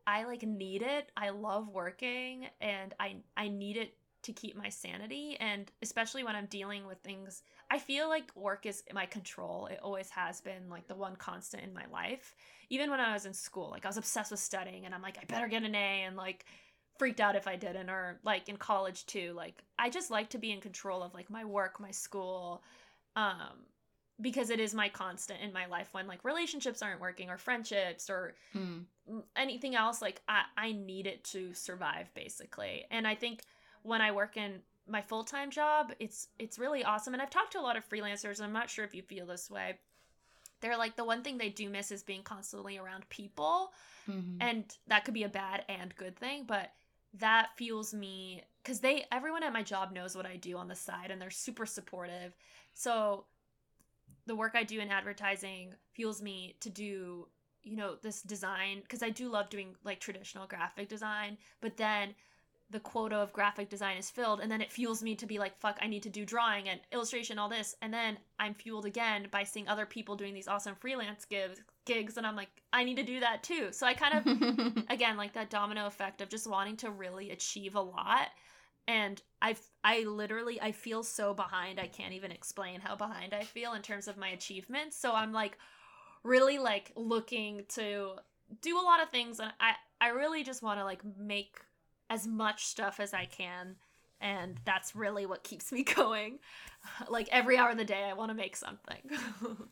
[0.07, 1.11] I like need it.
[1.17, 6.35] I love working and I I need it to keep my sanity and especially when
[6.35, 9.67] I'm dealing with things I feel like work is my control.
[9.67, 12.35] It always has been like the one constant in my life.
[12.69, 15.17] Even when I was in school, like I was obsessed with studying and I'm like
[15.21, 16.45] I better get an A and like
[16.99, 19.33] freaked out if I didn't or like in college too.
[19.35, 22.61] Like I just like to be in control of like my work, my school
[23.15, 23.65] um
[24.21, 28.09] because it is my constant in my life when like relationships aren't working or friendships
[28.09, 28.85] or Mm.
[29.35, 33.41] anything else like I, I need it to survive basically and i think
[33.81, 37.59] when i work in my full-time job it's it's really awesome and i've talked to
[37.59, 39.77] a lot of freelancers and i'm not sure if you feel this way
[40.61, 43.71] they're like the one thing they do miss is being constantly around people
[44.07, 44.37] Mhm.
[44.41, 46.71] and that could be a bad and good thing but
[47.17, 50.75] that fuels me because they everyone at my job knows what i do on the
[50.75, 52.33] side and they're super supportive.
[52.73, 53.25] So
[54.25, 57.27] the work i do in advertising fuels me to do
[57.63, 62.13] you know this design because i do love doing like traditional graphic design but then
[62.71, 65.57] the quota of graphic design is filled and then it fuels me to be like
[65.59, 67.75] fuck i need to do drawing and illustration all this.
[67.81, 72.17] And then i'm fueled again by seeing other people doing these awesome freelance gigs gigs
[72.17, 73.69] and i'm like i need to do that too.
[73.71, 77.75] So i kind of again like that domino effect of just wanting to really achieve
[77.75, 78.27] a lot.
[78.87, 81.79] And i i literally i feel so behind.
[81.79, 84.97] I can't even explain how behind i feel in terms of my achievements.
[84.97, 85.57] So i'm like
[86.23, 88.11] really like looking to
[88.61, 91.59] do a lot of things and i i really just want to like make
[92.09, 93.75] as much stuff as i can
[94.21, 96.39] and that's really what keeps me going
[97.09, 99.01] like every hour of the day i want to make something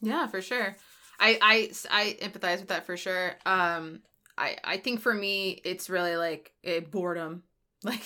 [0.00, 0.76] Yeah, for sure.
[1.18, 3.36] I I I empathize with that for sure.
[3.46, 4.00] Um
[4.36, 7.42] I I think for me it's really like a boredom.
[7.84, 8.04] Like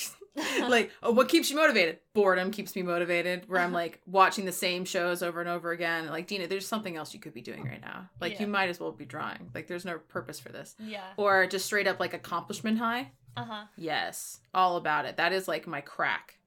[0.68, 1.98] like oh, what keeps you motivated?
[2.12, 6.06] Boredom keeps me motivated where I'm like watching the same shows over and over again.
[6.08, 8.08] Like Dina, there's something else you could be doing right now.
[8.20, 8.42] Like Yeah.
[8.42, 9.50] you might as well be drawing.
[9.54, 10.74] Like there's no purpose for this.
[10.80, 13.10] yeah Or just straight up like accomplishment high.
[13.42, 14.40] Uh-huh Yes.
[14.54, 15.16] All about it.
[15.16, 16.38] That is like my crack.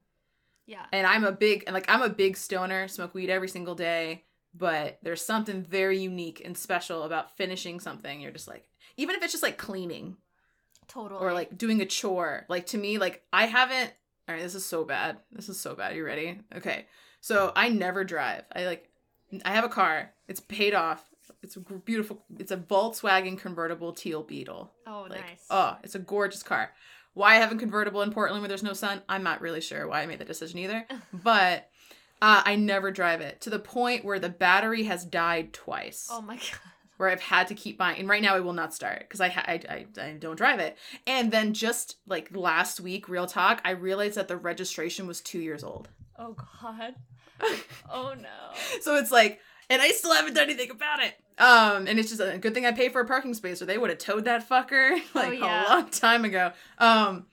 [0.66, 3.74] yeah and I'm a big and like I'm a big stoner, smoke weed every single
[3.74, 4.24] day,
[4.54, 8.20] but there's something very unique and special about finishing something.
[8.20, 10.16] You're just like even if it's just like cleaning
[10.88, 12.44] totally or like doing a chore.
[12.48, 13.92] Like to me like I haven't
[14.28, 15.18] All right, this is so bad.
[15.32, 15.96] This is so bad.
[15.96, 16.40] You ready?
[16.54, 16.86] Okay.
[17.20, 18.44] So I never drive.
[18.54, 18.88] I like
[19.44, 20.12] I have a car.
[20.28, 21.08] It's paid off.
[21.42, 24.72] It's a beautiful it's a Volkswagen convertible teal Beetle.
[24.86, 26.72] oh Like, nice oh, it's a gorgeous car.
[27.14, 29.86] Why I have a convertible in Portland where there's no sun, I'm not really sure
[29.86, 30.86] why I made that decision either.
[31.12, 31.68] But
[32.22, 36.22] uh, I never drive it to the point where the battery has died twice, oh
[36.22, 37.98] my god where I've had to keep buying.
[37.98, 40.60] And right now, it will not start because I, ha- I, I I don't drive
[40.60, 40.78] it.
[41.04, 45.40] And then just like last week, real talk, I realized that the registration was two
[45.40, 45.88] years old.
[46.16, 46.94] oh god
[47.90, 48.28] oh no
[48.82, 52.20] so it's like and i still haven't done anything about it um and it's just
[52.20, 54.48] a good thing i paid for a parking space or they would have towed that
[54.48, 55.66] fucker like yeah.
[55.66, 57.26] a long time ago um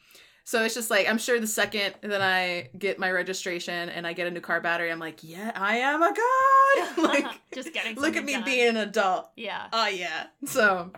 [0.44, 4.14] so it's just like i'm sure the second that i get my registration and i
[4.14, 7.96] get a new car battery i'm like yeah i am a god like just getting
[7.96, 8.44] look at me done.
[8.44, 10.92] being an adult yeah oh yeah so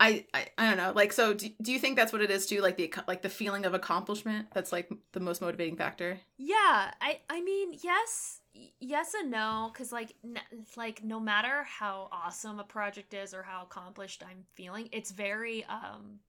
[0.00, 0.92] I, I I don't know.
[0.94, 2.60] Like, so do, do you think that's what it is too?
[2.60, 4.46] Like the like the feeling of accomplishment.
[4.54, 6.20] That's like the most motivating factor.
[6.36, 8.37] Yeah, I I mean, yes,
[8.80, 10.40] yes and no, because like n-
[10.76, 15.64] like no matter how awesome a project is or how accomplished I'm feeling, it's very
[15.64, 16.20] um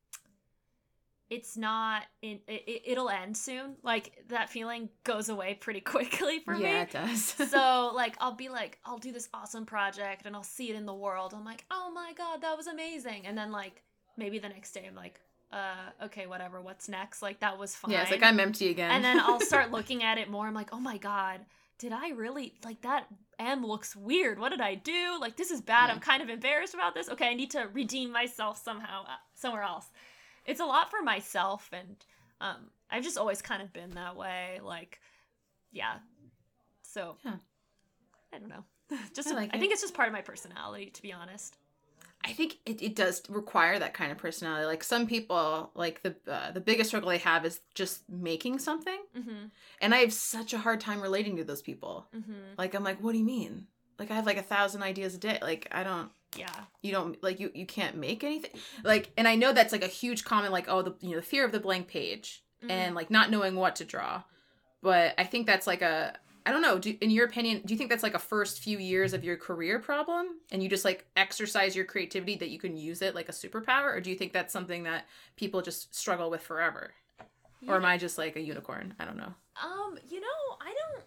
[1.30, 3.76] it's not in it, it'll end soon.
[3.84, 6.66] Like that feeling goes away pretty quickly for yeah, me.
[6.66, 7.24] Yeah, it does.
[7.50, 10.86] so like i'll be like i'll do this awesome project and i'll see it in
[10.86, 11.34] the world.
[11.36, 13.26] I'm like oh my god that was amazing.
[13.26, 13.84] And then like
[14.18, 15.20] maybe the next day i'm like
[15.52, 17.22] uh okay whatever what's next?
[17.22, 18.92] Like that was fine yeah, it's like I'm empty again.
[18.92, 20.48] and then i'll start looking at it more.
[20.48, 21.42] I'm like oh my god
[21.80, 23.08] did i really like that
[23.40, 24.38] m looks weird.
[24.38, 25.18] What did i do?
[25.20, 25.88] Like this is bad.
[25.88, 25.94] Yeah.
[25.96, 27.10] i'm kind of embarrassed about this.
[27.10, 29.88] Okay i need to redeem myself somehow uh, somewhere else.
[30.46, 31.96] It's a lot for myself and
[32.42, 35.00] um i've just always kind of been that way like
[35.72, 35.96] yeah.
[36.84, 37.36] So Yeah.
[38.34, 38.64] i don't know.
[39.16, 41.58] Just I I like think it's just part of my personality to be honest
[42.26, 44.66] I think it, it does require that kind of personality.
[44.66, 49.00] Like some people, like the uh, the biggest struggle they have is just making something,
[49.18, 49.46] mm-hmm
[49.82, 52.08] and I have such a hard time relating to those people.
[52.16, 53.68] mm-hmm Like I'm like, what do you mean?
[53.98, 55.40] Like I have like a thousand ideas a day.
[55.42, 56.10] Like I don't.
[56.38, 56.48] yeah
[56.82, 58.52] You don't like you you can't make anything
[58.84, 61.32] like and I know that's like a huge comment like oh the you know the
[61.34, 62.72] fear of the blank page Mhm.
[62.72, 64.24] and like not knowing what to draw
[64.84, 66.14] but I think that's like a
[66.50, 68.80] I don't know do, in your opinion do you think that's like a first few
[68.80, 72.76] years of your career problem and you just like exercise your creativity that you can
[72.76, 76.30] use it like a superpower or do you think that's something that people just struggle
[76.30, 76.92] with forever
[77.68, 79.34] or am I just like a unicorn I don't know
[79.64, 81.04] Um, you know, I don't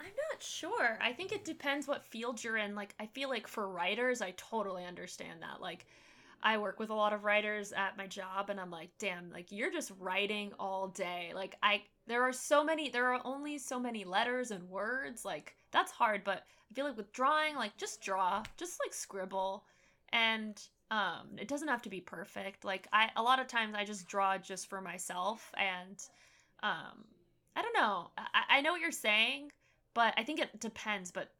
[0.00, 0.98] I'm not sure.
[1.00, 2.74] I think it depends what field you're in.
[2.74, 5.60] Like I feel like for writers, I totally understand that.
[5.60, 5.86] Like
[6.46, 9.50] I work with a lot of writers at my job and I'm like, "Damn, like
[9.50, 13.80] you're just writing all day." Like I there are so many there are only so
[13.80, 15.24] many letters and words.
[15.24, 19.64] Like that's hard, but I feel like with drawing, like just draw, just like scribble
[20.12, 22.64] and um it doesn't have to be perfect.
[22.64, 26.00] Like I a lot of times I just draw just for myself and
[26.62, 27.06] um
[27.56, 28.10] I don't know.
[28.16, 29.50] I, I know what you're saying,
[29.94, 31.10] but I think it depends.
[31.10, 31.32] But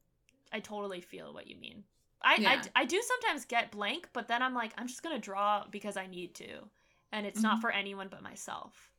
[0.53, 1.85] I totally feel what you mean.
[2.27, 2.63] I, Yeah.
[2.75, 5.97] I, I do sometimes get blank, but then I'm like, I'm just gonna draw because
[5.97, 6.69] I need to,
[7.13, 7.61] and it's not Mhm.
[7.63, 8.91] for anyone but myself.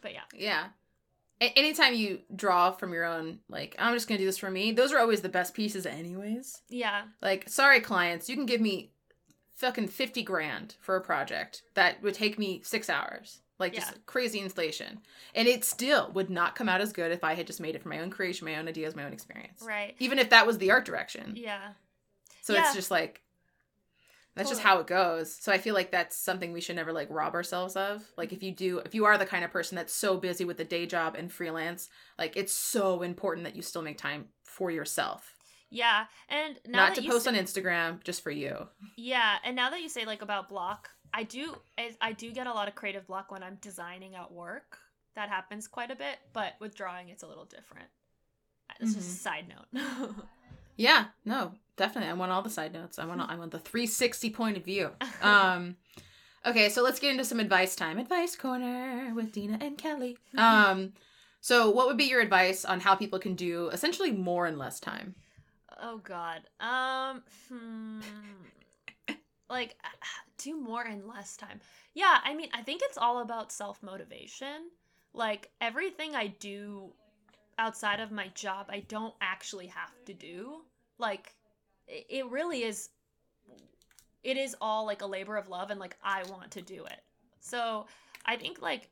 [0.00, 0.68] But yeah, Yeah.
[1.40, 4.50] A- anytime you draw from your own, like, I'm just going to do this for
[4.50, 6.62] me, those are always the best pieces, anyways.
[6.68, 8.92] yeah, Like, sorry, clients, you can give me
[9.56, 13.40] fucking 50 grand for a project that would take me six hours.
[13.58, 13.98] Like, just Yeah.
[14.06, 15.00] crazy inflation.
[15.34, 17.82] And it still would not come out as good if I had just made it
[17.82, 19.62] from my own creation, my own ideas, my own experience.
[19.62, 21.34] right, Even if that was the art direction.
[21.36, 21.72] yeah,
[22.42, 22.66] So Yeah.
[22.66, 23.22] it's just like,
[24.34, 25.34] that's just how it goes.
[25.34, 28.02] So I feel like that's something we should never like rob ourselves of.
[28.16, 28.36] Like mm-hmm.
[28.36, 30.64] if you do, if you are the kind of person that's so busy with the
[30.64, 31.88] day job and freelance,
[32.18, 35.34] like it's so important that you still make time for yourself,
[35.72, 36.04] yeah.
[36.28, 38.68] And now not that to you post say- on Instagram, just for you.
[38.96, 42.46] Yeah, and now that you say like about block, I do I, I do get
[42.46, 44.78] a lot of creative block when I'm designing at work.
[45.14, 47.88] That happens quite a bit, but with drawing it's a little different.
[48.70, 49.16] Uh, it's just mm-hmm.
[49.16, 50.14] a side note.
[50.74, 51.52] Yeah, no,
[51.82, 52.10] definitely.
[52.10, 52.98] I want all the side notes.
[53.00, 54.90] I want I want the 360 point of view.
[55.22, 55.76] Um
[56.46, 57.98] okay, so let's get into some advice time.
[57.98, 60.16] Advice corner with Dina and Kelly.
[60.36, 60.92] Um
[61.40, 64.78] so what would be your advice on how people can do essentially more in less
[64.78, 65.16] time?
[65.80, 66.42] oh god.
[66.60, 68.00] Um hmm.
[69.50, 69.74] like
[70.38, 71.60] do more in less time.
[71.94, 74.70] Yeah, I mean, I think it's all about self-motivation.
[75.14, 76.92] Like everything I do
[77.58, 80.62] outside of my job, I don't actually have to do.
[80.98, 81.34] Like
[82.08, 82.90] it really is
[84.22, 87.00] it is all like a labor of love and like I want to do it.
[87.40, 87.86] So,
[88.24, 88.88] I think like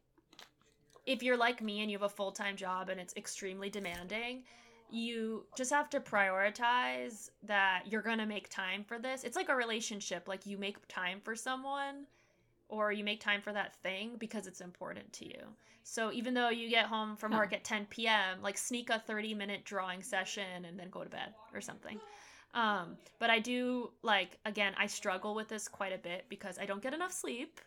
[1.07, 4.43] if you're like me and you have a full-time job and it's extremely demanding,
[4.91, 9.25] you just have to prioritize that you're going to make time for this.
[9.25, 12.07] It's like a relationship, like you make time for someone
[12.69, 15.41] or you make time for that thing because it's important to you.
[15.83, 17.57] So even though you get home from work oh.
[17.57, 21.35] at 10 p.m., like sneak a 30 minute drawing session and then go to bed
[21.55, 21.99] or something.
[22.53, 26.67] Um, but I do like again, I struggle with this quite a bit because I
[26.67, 27.61] don't get enough sleep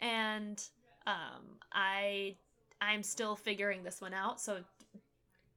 [0.00, 0.62] and
[1.06, 2.36] um, I
[2.80, 4.40] I'm still figuring this one out.
[4.40, 4.58] So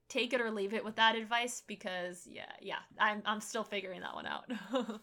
[0.10, 4.02] take it or leave it with that advice because yeah, yeah, I'm I'm still figuring
[4.02, 4.46] that one out.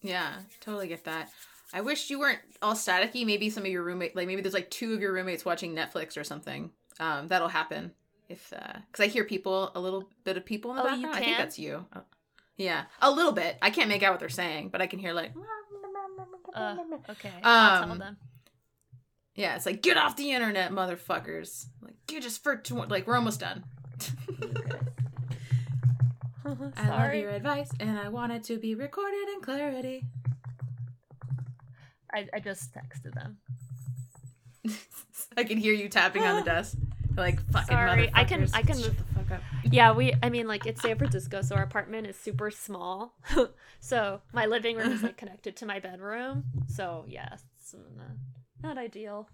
[0.00, 1.30] Yeah, totally get that.
[1.72, 3.26] I wish you weren't all staticky.
[3.26, 6.16] Maybe some of your roommate, like maybe there's like two of your roommates watching Netflix
[6.16, 6.70] or something.
[7.00, 7.90] Um, that'll happen
[8.28, 11.02] if, uh, because I hear people, a little bit of people in the Oh, you
[11.02, 11.16] background.
[11.16, 11.84] I think that's you.
[11.94, 12.02] Oh,
[12.58, 13.56] yeah, a little bit.
[13.62, 15.32] I can't make out what they're saying, but I can hear like,
[16.54, 16.76] uh,
[17.10, 18.16] okay, Um, them.
[19.34, 21.66] yeah, it's like get off the internet, motherfuckers.
[21.80, 23.64] Like you just for tw- like we're almost done.
[26.76, 30.04] I love your advice, and I want it to be recorded in clarity.
[32.12, 33.36] I, I just texted them.
[35.36, 36.76] I can hear you tapping on the desk.
[37.16, 39.02] Like fucking Sorry, I can- I can move-
[39.64, 40.14] Yeah, we.
[40.22, 43.14] I mean, like it's San Francisco, so our apartment is super small.
[43.80, 46.44] so my living room is like connected to my bedroom.
[46.66, 48.06] So yeah, it's not,
[48.62, 49.28] not ideal.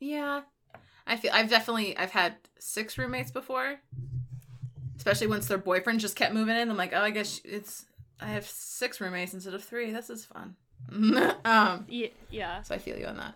[0.00, 0.42] Yeah.
[1.06, 3.80] I feel I've definitely I've had six roommates before.
[4.96, 6.70] Especially once their boyfriend just kept moving in.
[6.70, 7.86] I'm like, oh I guess it's
[8.20, 9.90] I have six roommates instead of three.
[9.90, 10.56] This is fun.
[11.44, 12.62] um Yeah, yeah.
[12.62, 13.34] so I feel you on that.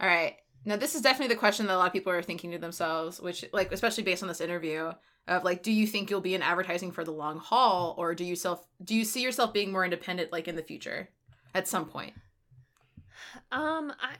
[0.00, 0.36] All right.
[0.66, 3.20] Now this is definitely the question that a lot of people are thinking to themselves,
[3.20, 4.92] which like especially based on this interview
[5.28, 8.24] of like do you think you'll be in advertising for the long haul or do
[8.24, 11.08] you self do you see yourself being more independent like in the future
[11.54, 12.14] at some point?
[13.52, 14.16] Um, I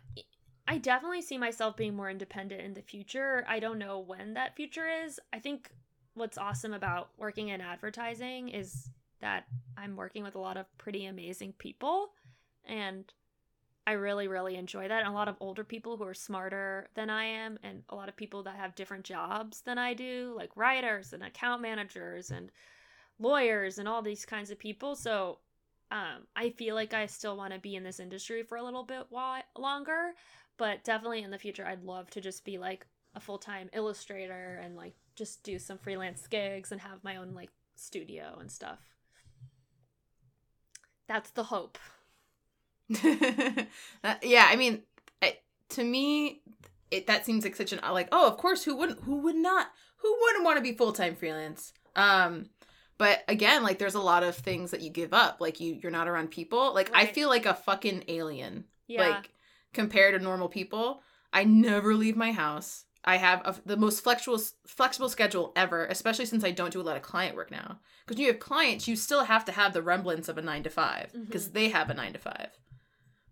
[0.69, 3.45] I definitely see myself being more independent in the future.
[3.49, 5.19] I don't know when that future is.
[5.33, 5.71] I think
[6.15, 8.89] what's awesome about working in advertising is
[9.21, 9.45] that
[9.77, 12.11] I'm working with a lot of pretty amazing people
[12.65, 13.05] and
[13.87, 15.05] I really really enjoy that.
[15.05, 18.09] And a lot of older people who are smarter than I am and a lot
[18.09, 22.51] of people that have different jobs than I do, like writers and account managers and
[23.19, 24.97] lawyers and all these kinds of people.
[24.97, 25.39] So
[25.91, 28.83] um, I feel like I still want to be in this industry for a little
[28.83, 30.13] bit while longer,
[30.57, 34.61] but definitely in the future, I'd love to just be like a full time illustrator
[34.63, 38.81] and like just do some freelance gigs and have my own like studio and stuff.
[41.07, 41.79] That's the hope.
[44.03, 44.83] That- yeah, I mean,
[45.23, 45.39] I,
[45.71, 46.43] to me,
[46.91, 48.09] it that seems like such an like.
[48.13, 49.01] Oh, of course, who wouldn't?
[49.05, 49.69] Who would not?
[49.99, 51.73] Who wouldn't want to be full time freelance?
[51.97, 52.51] Um,
[52.99, 55.39] but again, like, there's a lot of things that you give up.
[55.41, 56.73] Like, you you're not around people.
[56.75, 58.65] Like, I feel like a fucking alien.
[58.87, 59.09] Yeah.
[59.09, 59.31] Like,
[59.73, 62.85] compared to normal people, I never leave my house.
[63.05, 66.83] I have a, the most flexible flexible schedule ever, especially since I don't do a
[66.83, 67.79] lot of client work now.
[68.05, 70.71] Because you have clients, you still have to have the remnants of a nine to
[70.71, 71.53] five because Mhm.
[71.53, 72.49] they have a nine to five.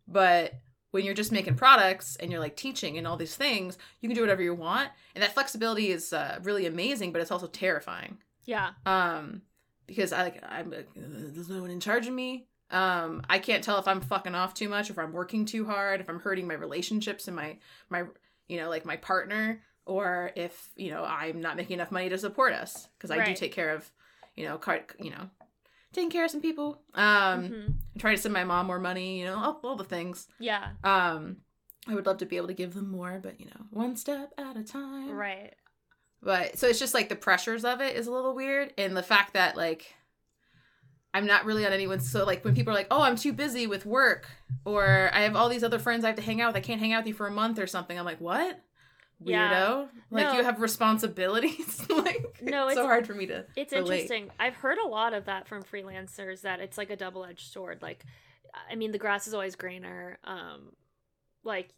[0.07, 0.55] But
[0.91, 4.15] when you're just making products and you're like teaching and all these things, you can
[4.15, 7.13] do whatever you want, and that flexibility is uh, really amazing.
[7.13, 8.71] But it's also terrifying yeah.
[8.87, 9.43] um
[9.87, 11.01] because i like i'm like, "Uh,
[11.33, 14.55] there's no one in charge of me um i can't tell if i'm fucking off
[14.55, 17.57] too much if i'm working too hard if i'm hurting my relationships and my
[17.91, 18.05] my
[18.49, 22.19] you know like my partner or if you know i'm not making enough money to
[22.19, 23.91] support us because i do take care of
[24.35, 25.29] you know card you know
[25.95, 27.75] taking care of some people um Mhm.
[27.99, 30.73] try to send my mom more money you know all, all the things Yeah.
[30.85, 31.39] um
[31.89, 34.33] i would love to be able to give them more but you know one step
[34.37, 35.55] at a time Right.
[36.23, 39.03] but so it's just like the pressures of it is a little weird and the
[39.03, 39.95] fact that like
[41.13, 43.67] i'm not really on anyone's so like when people are like oh i'm too busy
[43.67, 44.27] with work
[44.65, 46.81] or i have all these other friends i have to hang out with i can't
[46.81, 48.61] hang out with you for a month or something i'm like what
[49.23, 49.87] weirdo Yeah.
[50.11, 50.33] like No.
[50.39, 54.03] you have responsibilities like No, it's so hard for me to It's relate.
[54.03, 54.31] interesting.
[54.39, 57.81] I've heard a lot of that from freelancers that it's like a double-edged sword.
[57.83, 58.05] Like
[58.71, 60.19] I mean the grass is always greener.
[60.25, 60.73] Um
[61.45, 61.71] like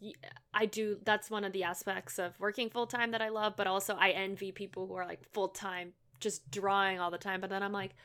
[0.53, 3.95] I do that's one of the aspects of working full-time that I love, but also
[3.95, 7.73] I envy people who are like full-time just drawing all the time, but then I'm
[7.73, 7.95] like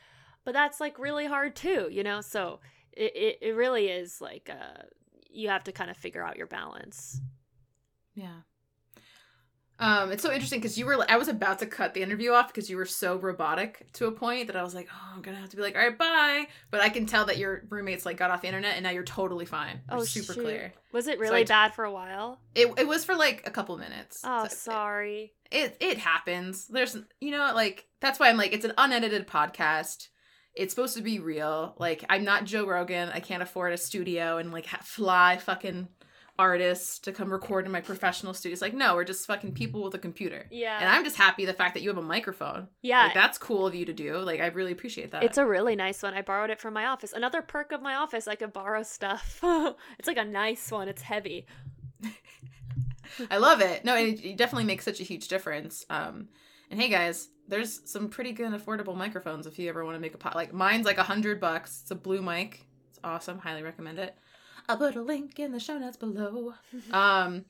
[0.45, 2.21] but that's like really hard too, you know?
[2.21, 2.59] So
[2.91, 4.83] it it, it really is like uh
[5.29, 7.19] you have to kind of figure out your balance.
[8.13, 8.41] Yeah.
[9.79, 11.03] Um, it's so interesting because you were.
[11.09, 14.11] I was about to cut the interview off because you were so robotic to a
[14.11, 16.47] point that I was like, "Oh, I'm gonna have to be like, all right, bye."
[16.71, 19.03] But I can tell that your roommates like got off the internet and now you're
[19.03, 19.81] totally fine.
[19.89, 20.41] Oh, super shoot.
[20.43, 20.73] clear.
[20.93, 22.39] Was it So really I- bad for a while?
[22.55, 24.21] It it was for like a couple minutes.
[24.23, 25.33] Oh, So sorry.
[25.51, 26.67] It it happens.
[26.67, 30.07] There's you know like that's why I'm like it's an unedited podcast.
[30.55, 31.73] It's supposed to be real.
[31.79, 33.09] Like I'm not Joe Rogan.
[33.11, 35.87] I can't afford a studio and like ha- fly fucking
[36.39, 38.61] artists to come record in my professional studios.
[38.61, 40.47] Like no, we're just fucking people with a computer.
[40.49, 40.79] Yeah.
[40.79, 42.67] And I'm just happy the fact that you have a microphone.
[42.81, 43.05] yeah.
[43.05, 44.17] Like that's cool of you to do.
[44.17, 45.23] Like I really appreciate that.
[45.23, 46.13] It's a really nice one.
[46.13, 47.13] I borrowed it from my office.
[47.13, 49.39] Another perk of my office, I could borrow stuff.
[49.99, 50.87] it's like a nice one.
[50.87, 51.45] It's heavy.
[53.29, 53.85] I love it.
[53.85, 55.85] No, it, it definitely makes such a huge difference.
[55.89, 56.29] Um,
[56.71, 60.15] and hey guys, there's some pretty good affordable microphones if you ever want to make
[60.15, 60.35] a pot.
[60.35, 61.81] Like mine's like a hundred bucks.
[61.83, 62.65] It's a blue mic.
[62.89, 63.37] It's awesome.
[63.37, 64.17] Highly recommend it.
[64.69, 66.53] I'll put a link in the show notes below.
[66.91, 67.45] um,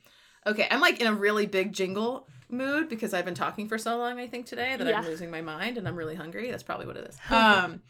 [0.45, 3.98] okay, I'm like in a really big jingle mood because I've been talking for so
[3.98, 4.19] long.
[4.19, 4.99] I think today that Yeah.
[4.99, 6.49] I'm losing my mind and I'm really hungry.
[6.52, 7.18] That's probably what it is.
[7.31, 7.81] Um,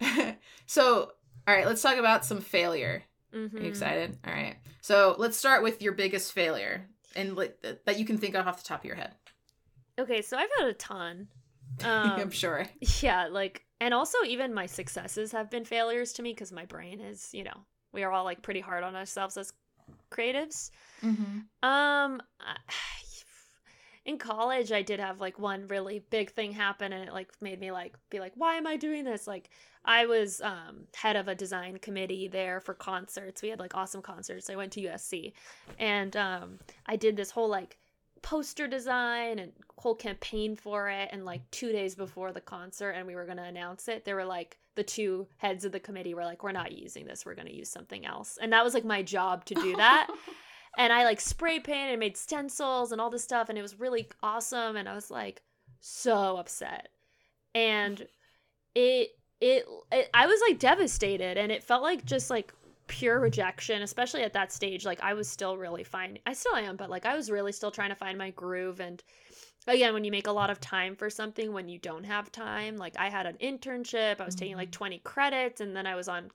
[0.66, 1.12] so
[1.46, 3.02] all right, let's talk about some failure.
[3.34, 3.54] Mhm.
[3.54, 4.18] Are you excited?
[4.26, 4.56] All right.
[4.80, 7.36] So let's start with your biggest failure and
[7.84, 9.14] that you can think of off the top of your head.
[9.98, 11.28] Okay, so I've had a ton.
[11.84, 12.66] Um, I'm sure.
[13.00, 17.00] yeah, like, and also even my successes have been failures to me because my brain
[17.00, 19.52] is, you know, we are all like pretty hard on ourselves as
[20.10, 20.70] creatives.
[21.02, 21.68] Mm-hmm.
[21.68, 22.22] Um,
[24.04, 27.60] in college I did have like one really big thing happen and it like made
[27.60, 29.26] me like be like why am I doing this?
[29.26, 29.50] Like
[29.84, 33.42] I was um head of a design committee there for concerts.
[33.42, 34.50] We had like awesome concerts.
[34.50, 35.32] I went to USC
[35.78, 37.78] and um I did this whole like
[38.22, 43.06] poster design and whole campaign for it and like 2 days before the concert and
[43.06, 46.14] we were going to announce it there were like the two heads of the committee
[46.14, 48.74] were like we're not using this we're going to use something else and that was
[48.74, 50.08] like my job to do that
[50.78, 53.78] and I like spray painted and made stencils and all this stuff and it was
[53.78, 55.42] really awesome and I was like
[55.82, 56.88] so upset.
[57.54, 58.00] And
[58.74, 62.52] it it, it I was like devastated and it felt like just like
[62.86, 64.84] pure rejection, especially at that stage.
[64.84, 66.18] Like I was still really fine.
[66.24, 69.02] I still am, but like I was really still trying to find my groove and
[69.66, 72.76] again when you make a lot of time for something when you don't have time
[72.76, 74.84] like i had an internship i was taking like mm-hmm.
[74.84, 76.30] 20 credits and then i was on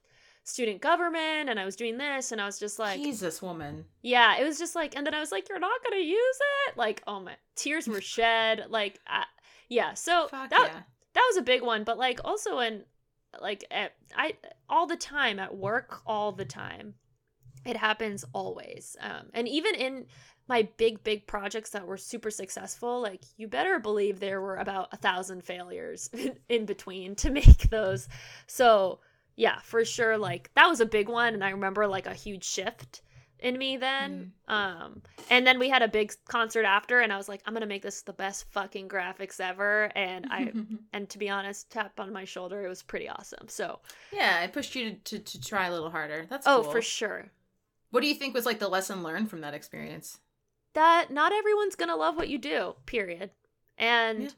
[0.48, 3.84] student government and I was doing this and I was just like Jesus woman.
[4.02, 6.78] Yeah, it was just like and then I was like you're not to use it?
[6.78, 9.26] Like oh my tears were shed like I,
[9.68, 9.94] yeah.
[9.94, 10.82] So Fuck that yeah.
[11.14, 12.84] that was a big one, but like also in
[13.42, 14.36] like at, I
[14.70, 16.94] all the time at work all the time.
[17.66, 18.96] It happens always.
[19.02, 20.06] Um and even in
[20.48, 24.88] my big big projects that were super successful like you better believe there were about
[24.92, 26.10] a thousand failures
[26.50, 28.08] in between to make those
[28.48, 29.00] so
[29.38, 30.18] yeah, for sure.
[30.18, 33.02] Like that was a big one, and I remember like a huge shift
[33.40, 34.34] in me then.
[34.50, 34.54] Mm.
[34.54, 37.68] Um, and then we had a big concert after, and I was like, I'm gonna
[37.68, 39.92] make this the best fucking graphics ever.
[39.96, 40.52] And I,
[40.94, 43.48] and to be honest, tap on my shoulder, it was pretty awesome.
[43.48, 43.80] So
[44.12, 46.26] yeah, it pushed you to to, to try a little harder.
[46.28, 46.72] That's oh cool.
[46.72, 47.28] for sure.
[47.92, 50.20] What do you think was like the lesson learned from that experience?
[50.78, 52.76] That not everyone's gonna love what you do.
[52.86, 53.32] Period.
[53.78, 54.24] And.
[54.24, 54.30] Yeah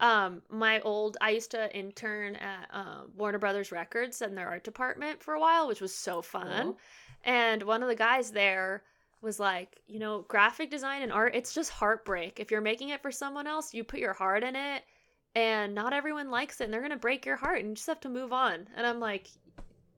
[0.00, 4.64] um my old i used to intern at uh, warner brothers records in their art
[4.64, 6.78] department for a while which was so fun cool.
[7.24, 8.82] and one of the guys there
[9.22, 13.02] was like you know graphic design and art it's just heartbreak if you're making it
[13.02, 14.82] for someone else you put your heart in it
[15.36, 18.00] and not everyone likes it and they're gonna break your heart and you just have
[18.00, 19.28] to move on and i'm like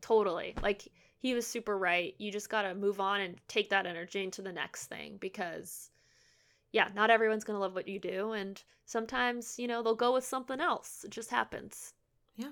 [0.03, 0.87] totally like
[1.19, 4.53] he was super right you just gotta move on and take that energy into the
[4.53, 5.91] next thing because
[6.77, 8.33] yeah, not everyone's going to love what you do.
[8.33, 11.05] And sometimes, you know, they'll go with something else.
[11.05, 11.95] It just happens.
[12.37, 12.51] Yeah.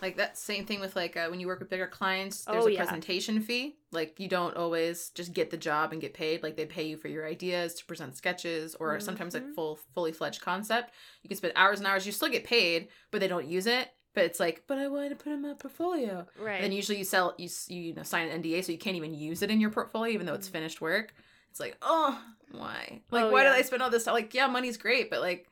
[0.00, 2.68] Like that same thing with like uh, when you work with bigger clients, there's oh,
[2.68, 2.84] a yeah.
[2.84, 3.76] presentation fee.
[3.90, 6.44] Like you don't always just get the job and get paid.
[6.44, 9.04] Like they pay you for your ideas to present sketches or mm-hmm.
[9.04, 10.94] sometimes like full fully fledged concept.
[11.22, 12.06] You can spend hours and hours.
[12.06, 13.90] You still get paid, but they don't use it.
[14.14, 16.26] But it's like, but I want to put in my portfolio.
[16.38, 16.56] Right.
[16.56, 19.14] And then usually you sell you you know sign an NDA so you can't even
[19.14, 20.58] use it in your portfolio even though it's mm-hmm.
[20.58, 21.14] finished work.
[21.50, 22.20] It's like, oh,
[22.52, 23.00] why?
[23.10, 23.50] Like, oh, why yeah.
[23.50, 24.14] did I spend all this time?
[24.14, 25.48] Like, yeah, money's great, but like,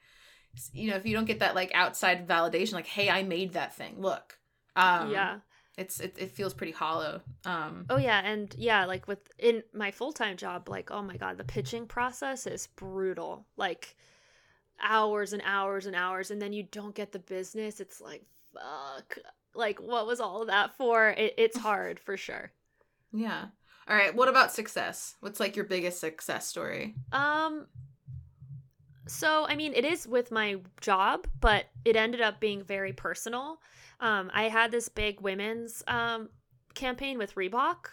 [0.72, 3.74] you know, if you don't get that like outside validation, like, hey, I made that
[3.74, 3.96] thing.
[3.98, 4.38] Look.
[4.76, 5.38] Um, yeah.
[5.76, 7.20] It's it, it feels pretty hollow.
[7.44, 11.16] Um, oh yeah, and yeah, like with in my full time job, like oh my
[11.16, 13.46] god, the pitching process is brutal.
[13.56, 13.94] Like
[14.82, 17.78] hours and hours and hours, and then you don't get the business.
[17.78, 18.24] It's like
[18.58, 19.18] fuck.
[19.54, 21.10] Like what was all of that for?
[21.10, 22.52] It, it's hard for sure.
[23.12, 23.46] Yeah.
[23.88, 25.14] All right, what about success?
[25.20, 26.94] What's like your biggest success story?
[27.12, 27.66] Um
[29.06, 33.60] so I mean, it is with my job, but it ended up being very personal.
[34.00, 36.28] Um I had this big women's um
[36.74, 37.88] campaign with Reebok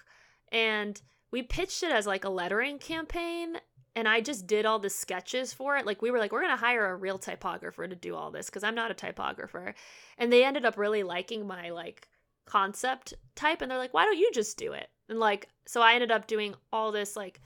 [0.52, 1.02] and
[1.32, 3.58] we pitched it as like a lettering campaign
[3.96, 5.86] and I just did all the sketches for it.
[5.86, 8.64] Like we were like, we're gonna hire a real typographer to do all this because
[8.64, 9.74] I'm not a typographer,
[10.18, 12.08] and they ended up really liking my like
[12.46, 14.90] concept type, and they're like, why don't you just do it?
[15.10, 17.42] And like, so I ended up doing all this like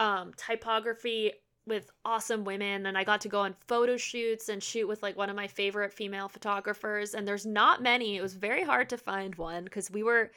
[0.00, 1.32] um, typography
[1.68, 5.16] with awesome women and I got to go on photo shoots and shoot with like
[5.16, 8.96] one of my favorite female photographers and there's not many it was very hard to
[8.96, 10.30] find one because we were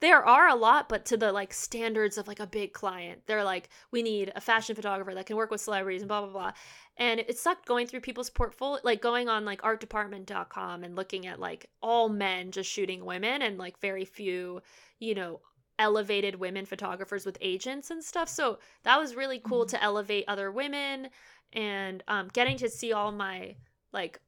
[0.00, 3.44] there are a lot but to the like standards of like a big client they're
[3.44, 6.52] like we need a fashion photographer that can work with celebrities and blah blah blah
[6.98, 11.40] and it sucked going through people's portfolio like going on like artdepartment.com and looking at
[11.40, 14.60] like all men just shooting women and like very few
[14.98, 15.40] you know
[15.78, 18.28] elevated women photographers with agents and stuff.
[18.28, 19.76] So that was really cool mm-hmm.
[19.76, 21.08] to elevate other women
[21.52, 23.56] and um, getting to see all my
[23.92, 24.20] like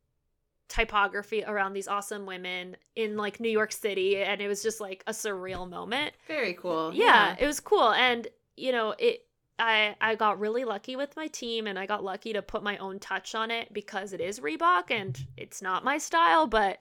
[0.68, 5.02] typography around these awesome women in like New York City and it was just like
[5.06, 6.14] a surreal moment.
[6.26, 6.92] Very cool.
[6.94, 9.24] Yeah, yeah, it was cool and you know, it
[9.58, 12.76] I I got really lucky with my team and I got lucky to put my
[12.78, 16.78] own touch on it because it is Reebok and it's not my style, but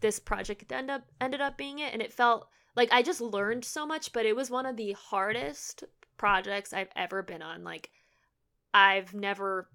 [0.00, 3.64] this project ended up ended up being it and it felt like I just learned
[3.64, 5.84] so much, but it was one of the hardest
[6.16, 7.64] projects I've ever been on.
[7.64, 7.90] Like
[8.74, 9.68] I've never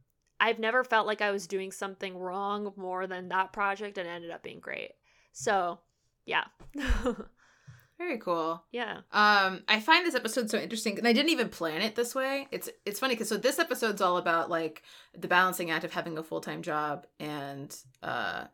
[0.43, 4.29] I've never felt like I was doing something wrong more than that project and ended
[4.29, 4.91] up being great.
[5.31, 5.79] So,
[6.25, 6.43] yeah.
[7.97, 8.61] Very cool.
[8.69, 8.97] Yeah.
[9.13, 12.49] Um, I find this episode so interesting, and I didn't even plan it this way.
[12.51, 14.83] It's it's funny because so this episode's all about like
[15.17, 18.45] the balancing act of having a full time job and uh,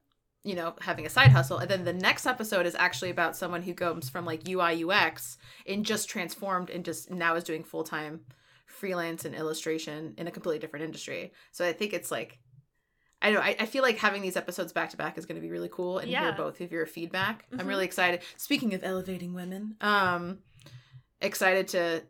[0.44, 3.64] you know, having a side hustle, and then the next episode is actually about someone
[3.64, 7.84] who comes from like UI UX and just transformed and just now is doing full
[7.84, 8.20] time
[8.80, 11.34] freelance and illustration in a completely different industry.
[11.52, 12.40] So I think it's like.
[13.22, 13.40] I know.
[13.42, 15.68] I, I feel like having these episodes back to back is going to be really
[15.70, 17.46] cool, and hear both of your feedback.
[17.52, 17.68] I'm Mhm.
[17.68, 18.22] really excited.
[18.38, 20.40] Speaking of elevating women, um,
[21.22, 22.04] excited to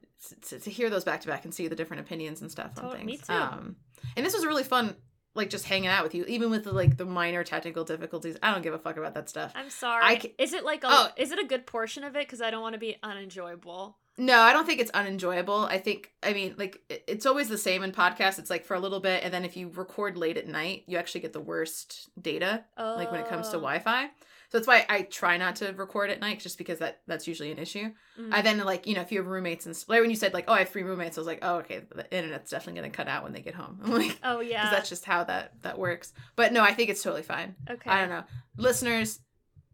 [0.50, 2.86] to, to hear those back to back and see the different opinions and stuff on
[2.86, 3.06] Oh, things.
[3.06, 3.34] me too.
[3.34, 3.78] Um,
[4.18, 4.96] and this was really fun,
[5.34, 8.38] like just hanging out with you, even with the like the minor technical difficulties.
[8.44, 9.52] I don't give a fuck about that stuff.
[9.56, 10.04] I'm sorry.
[10.04, 11.08] I is it like a Oh.
[11.18, 12.20] is it a good portion of it?
[12.28, 13.98] Because I don't want to be unenjoyable.
[14.20, 15.66] No, I don't think it's unenjoyable.
[15.66, 18.38] I think, I mean, like it's always the same in podcasts.
[18.38, 20.98] It's like for a little bit, and then if you record late at night, you
[20.98, 22.96] actually get the worst data, Oh.
[22.96, 24.06] like when it comes to Wi-Fi.
[24.52, 27.52] So that's why I try not to record at night, just because that that's usually
[27.52, 27.92] an issue.
[28.20, 28.34] Mm.
[28.34, 30.46] I then like you know if you have roommates and like when you said like
[30.48, 33.08] oh I have three roommates, I was like oh okay the internet's definitely gonna cut
[33.08, 33.80] out when they get home.
[33.84, 34.72] I'm like oh because yeah.
[34.72, 36.14] that's just how that that works.
[36.36, 37.56] But no, I think it's totally fine.
[37.70, 37.90] okay.
[37.92, 38.24] I don't know,
[38.58, 39.20] listeners.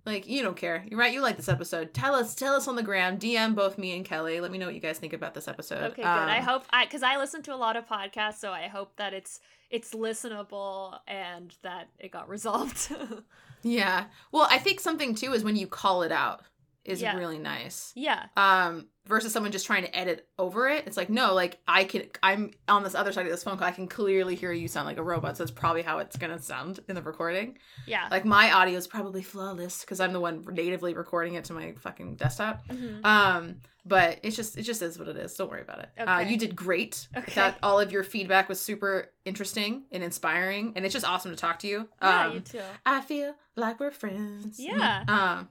[0.05, 0.85] Like you don't care.
[0.89, 1.11] You're right.
[1.11, 1.93] You like this episode.
[1.93, 2.35] Tell us.
[2.35, 3.17] Tell us on the gram.
[3.17, 4.39] DM both me and Kelly.
[4.39, 5.83] Let me know what you guys think about this episode.
[5.91, 6.07] Okay, good.
[6.07, 8.95] I Um, hope I because I listen to a lot of podcasts, so I hope
[8.97, 9.39] that it's
[9.71, 12.93] it's listenable and that it got resolved.
[13.67, 14.05] Yeah.
[14.31, 16.41] Well, I think something too is when you call it out
[16.85, 17.17] is Yeah.
[17.17, 17.91] really nice.
[17.95, 18.25] yeah.
[18.37, 22.03] um versus someone just trying to edit over it it's like no like i can
[22.23, 24.87] i'm on this other side of this phone call i can clearly hear you sound
[24.87, 27.55] like a robot so that's probably how it's gonna sound in the recording
[27.85, 28.07] Yeah.
[28.09, 31.73] like my audio is probably flawless because i'm the one natively recording it to my
[31.79, 33.05] fucking desktop Mhm.
[33.05, 33.55] um
[33.85, 36.31] but it's just it just is what it is don't worry about it uh, Okay.
[36.31, 37.31] you did great Okay.
[37.35, 41.37] that all of your feedback was super interesting and inspiring and it's just awesome to
[41.37, 42.61] talk to you Yeah, um you too.
[42.87, 44.59] I feel like we're friends.
[44.59, 45.03] Yeah.
[45.07, 45.47] Um,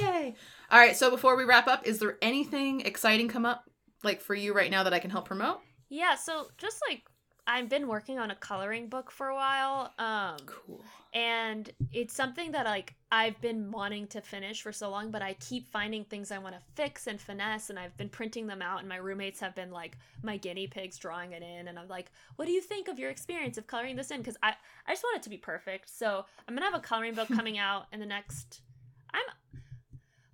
[0.00, 0.34] yay.
[0.70, 0.96] All right.
[0.96, 3.64] So before we wrap up, is there anything exciting come up
[4.02, 5.60] like for you right now that I can help promote?
[5.88, 7.04] Yeah, so just like
[7.46, 9.92] I've been working on a coloring book for a while.
[9.98, 10.84] Um Cool.
[11.14, 15.34] and it's something that like I've been wanting to finish for so long, but I
[15.34, 18.80] keep finding things I want to fix and finesse, and I've been printing them out,
[18.80, 22.10] and my roommates have been like my guinea pigs drawing it in, and I'm like,
[22.34, 24.18] what do you think of your experience of coloring this in?
[24.18, 24.54] Because I
[24.88, 25.88] I just want it to be perfect.
[25.96, 28.60] So I'm gonna have a coloring book coming out in the next.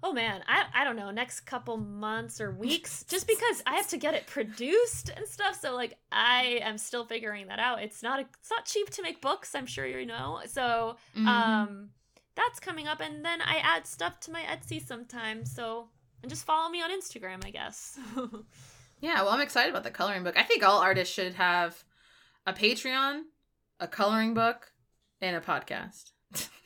[0.02, 3.88] Oh man, I, I don't know, next couple months or weeks, just because I have
[3.88, 5.58] to get it produced and stuff.
[5.60, 7.82] So like I am still figuring that out.
[7.82, 10.40] It's not a, it's not cheap to make books, I'm sure you know.
[10.46, 11.26] So Mhm.
[11.26, 11.90] um
[12.34, 15.90] that's coming up and then i add stuff to my etsy sometimes so
[16.22, 17.98] and just follow me on instagram i guess
[19.02, 19.20] yeah.
[19.22, 20.38] Well, I'm excited about the coloring book.
[20.38, 21.84] I think all artists should have
[22.46, 23.22] a Patreon,
[23.80, 24.72] a coloring book,
[25.20, 26.12] and a podcast.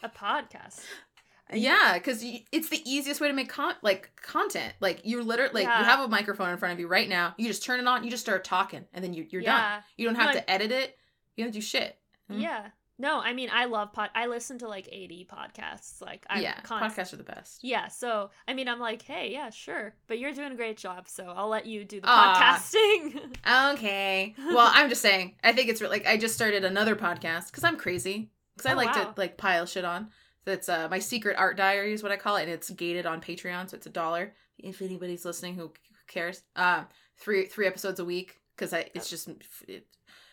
[0.02, 0.82] a podcast
[1.52, 4.74] Yeah, because it's the easiest way to make con- like content.
[4.80, 5.78] Like you're literally like Yeah.
[5.78, 7.34] you have a microphone in front of you right now.
[7.38, 8.02] You just turn it on.
[8.04, 9.82] You just start talking, and then you you're done.
[9.96, 10.96] You don't have No, to edit it.
[11.36, 11.98] You don't do shit.
[12.30, 12.40] Mhm.
[12.42, 12.66] yeah
[12.98, 16.58] no i mean i love pod i listen to like 80 podcasts like i'm yeah,
[16.62, 17.62] const- podcasts are the best.
[17.62, 21.06] yeah so i mean i'm like hey yeah sure but you're doing a great job
[21.06, 22.34] so i'll let you do the Aw.
[22.40, 23.36] podcasting
[23.74, 24.34] Okay.
[24.38, 25.34] Well, I'm just saying.
[25.44, 28.30] I think it's re- like I just started another podcast because I'm crazy.
[28.56, 29.04] Because I Oh, like wow.
[29.04, 30.08] to like pile shit on.
[30.46, 33.20] That's uh my secret art diary is what I call it, and it's gated on
[33.20, 34.32] Patreon, so it's a dollar.
[34.58, 35.72] If anybody's listening, who
[36.08, 36.42] cares?
[36.54, 36.86] Um,
[37.18, 39.28] three three episodes a week because I it's just
[39.68, 39.86] it,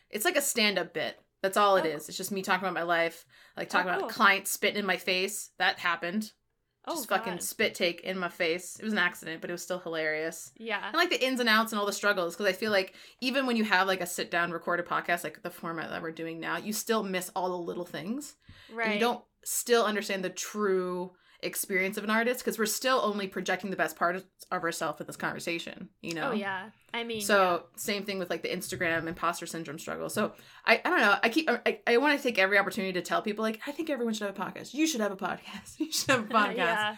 [0.10, 1.20] it's like a stand up bit.
[1.42, 2.08] That's all it Oh, is.
[2.08, 3.26] It's just me talking about my life,
[3.58, 4.10] like talking Oh, about cool.
[4.10, 5.50] a client spitting in my face.
[5.58, 6.32] That happened.
[6.88, 7.44] oh Just fucking God.
[7.44, 8.78] spit take in my face.
[8.80, 10.52] It was an accident, but it was still hilarious.
[10.58, 12.94] yeah I like the ins and outs and all the struggles because I feel like
[13.20, 16.12] even when you have like a sit down recorded podcast, like the format that we're
[16.12, 18.36] doing now, you still miss all the little things.
[18.72, 21.12] right And you don't still understand the true
[21.42, 25.08] experience of an artist because we're still only projecting the best part of ourselves in
[25.08, 26.30] this conversation, you know?
[26.30, 30.10] oh yeah i mean So same thing with like the Instagram imposter syndrome struggle.
[30.10, 30.32] So
[30.66, 31.16] I, I don't know.
[31.22, 33.90] I keep I, I want to take every opportunity to tell people like I think
[33.90, 34.74] everyone should have a podcast.
[34.74, 35.76] You should have a podcast.
[35.80, 36.48] You should have a yeah.
[36.48, 36.96] podcast yeah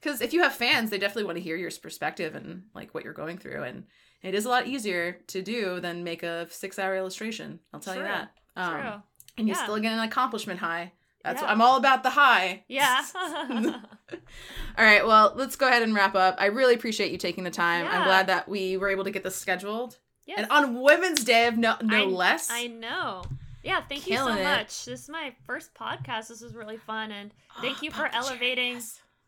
[0.00, 3.02] because if you have fans they definitely want to hear your perspective and like what
[3.02, 3.84] you're going through and
[4.22, 7.96] it is a lot easier to do than make a six hour illustration i'll tell
[7.96, 8.90] you that um, true
[9.38, 9.62] and you Yeah.
[9.62, 10.92] still get an accomplishment high
[11.26, 15.94] that's what i'm all about the high yeah all right well let's go ahead and
[15.94, 19.04] wrap up i really appreciate you taking the time i'm glad that we were able
[19.04, 20.38] to get this scheduled yes.
[20.38, 23.24] and on women's day of no no I- less I know.
[23.62, 24.44] Yeah, thank you Killing so it.
[24.44, 24.84] much.
[24.84, 26.28] This is my first podcast.
[26.28, 28.80] This was really fun and thank you for Pop the cherry, elevating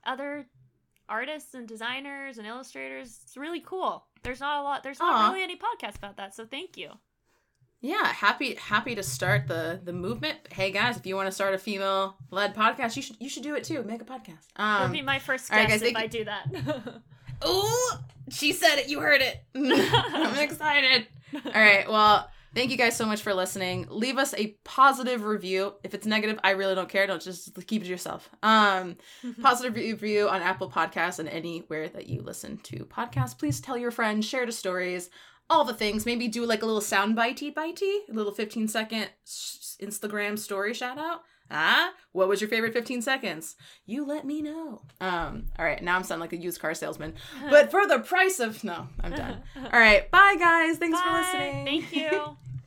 [0.06, 0.46] other
[1.08, 3.18] artists and designers and illustrators.
[3.24, 4.04] It's really cool.
[4.22, 5.28] There's not a lot there's not Aw.
[5.30, 6.90] really any podcasts about that, so thank you.
[7.80, 11.54] Yeah happy happy to start the the movement hey guys if you want to start
[11.54, 14.86] a female led podcast you should you should do it too make a podcast It'll
[14.86, 17.02] um be my first all right, guest guys, if I do that.
[17.40, 18.00] Oh,
[18.30, 18.88] she said it.
[18.88, 19.40] You heard it.
[19.54, 21.06] I'm excited.
[21.32, 21.88] All right.
[21.88, 23.86] Well, thank you guys so much for listening.
[23.90, 25.74] Leave us a positive review.
[25.84, 27.06] If it's negative, I really don't care.
[27.06, 28.28] Don't just keep it to yourself.
[28.42, 28.96] Um,
[29.40, 33.38] positive review on Apple Podcasts and anywhere that you listen to podcasts.
[33.38, 35.08] Please tell your friends, share the stories,
[35.50, 36.06] all the things.
[36.06, 40.98] Maybe do like a little sound bitey bitey, a little 15 second Instagram story shout
[40.98, 41.22] out.
[41.50, 43.56] Ah, what was your favorite 15 seconds?
[43.86, 44.82] You let me know.
[45.00, 47.14] Um, all right, now I'm sounding like a used car salesman.
[47.48, 49.42] But for the price of no, I'm done.
[49.56, 50.76] All right, bye guys.
[50.76, 51.06] Thanks Bye.
[51.06, 51.64] for listening.
[51.64, 52.36] Thank you.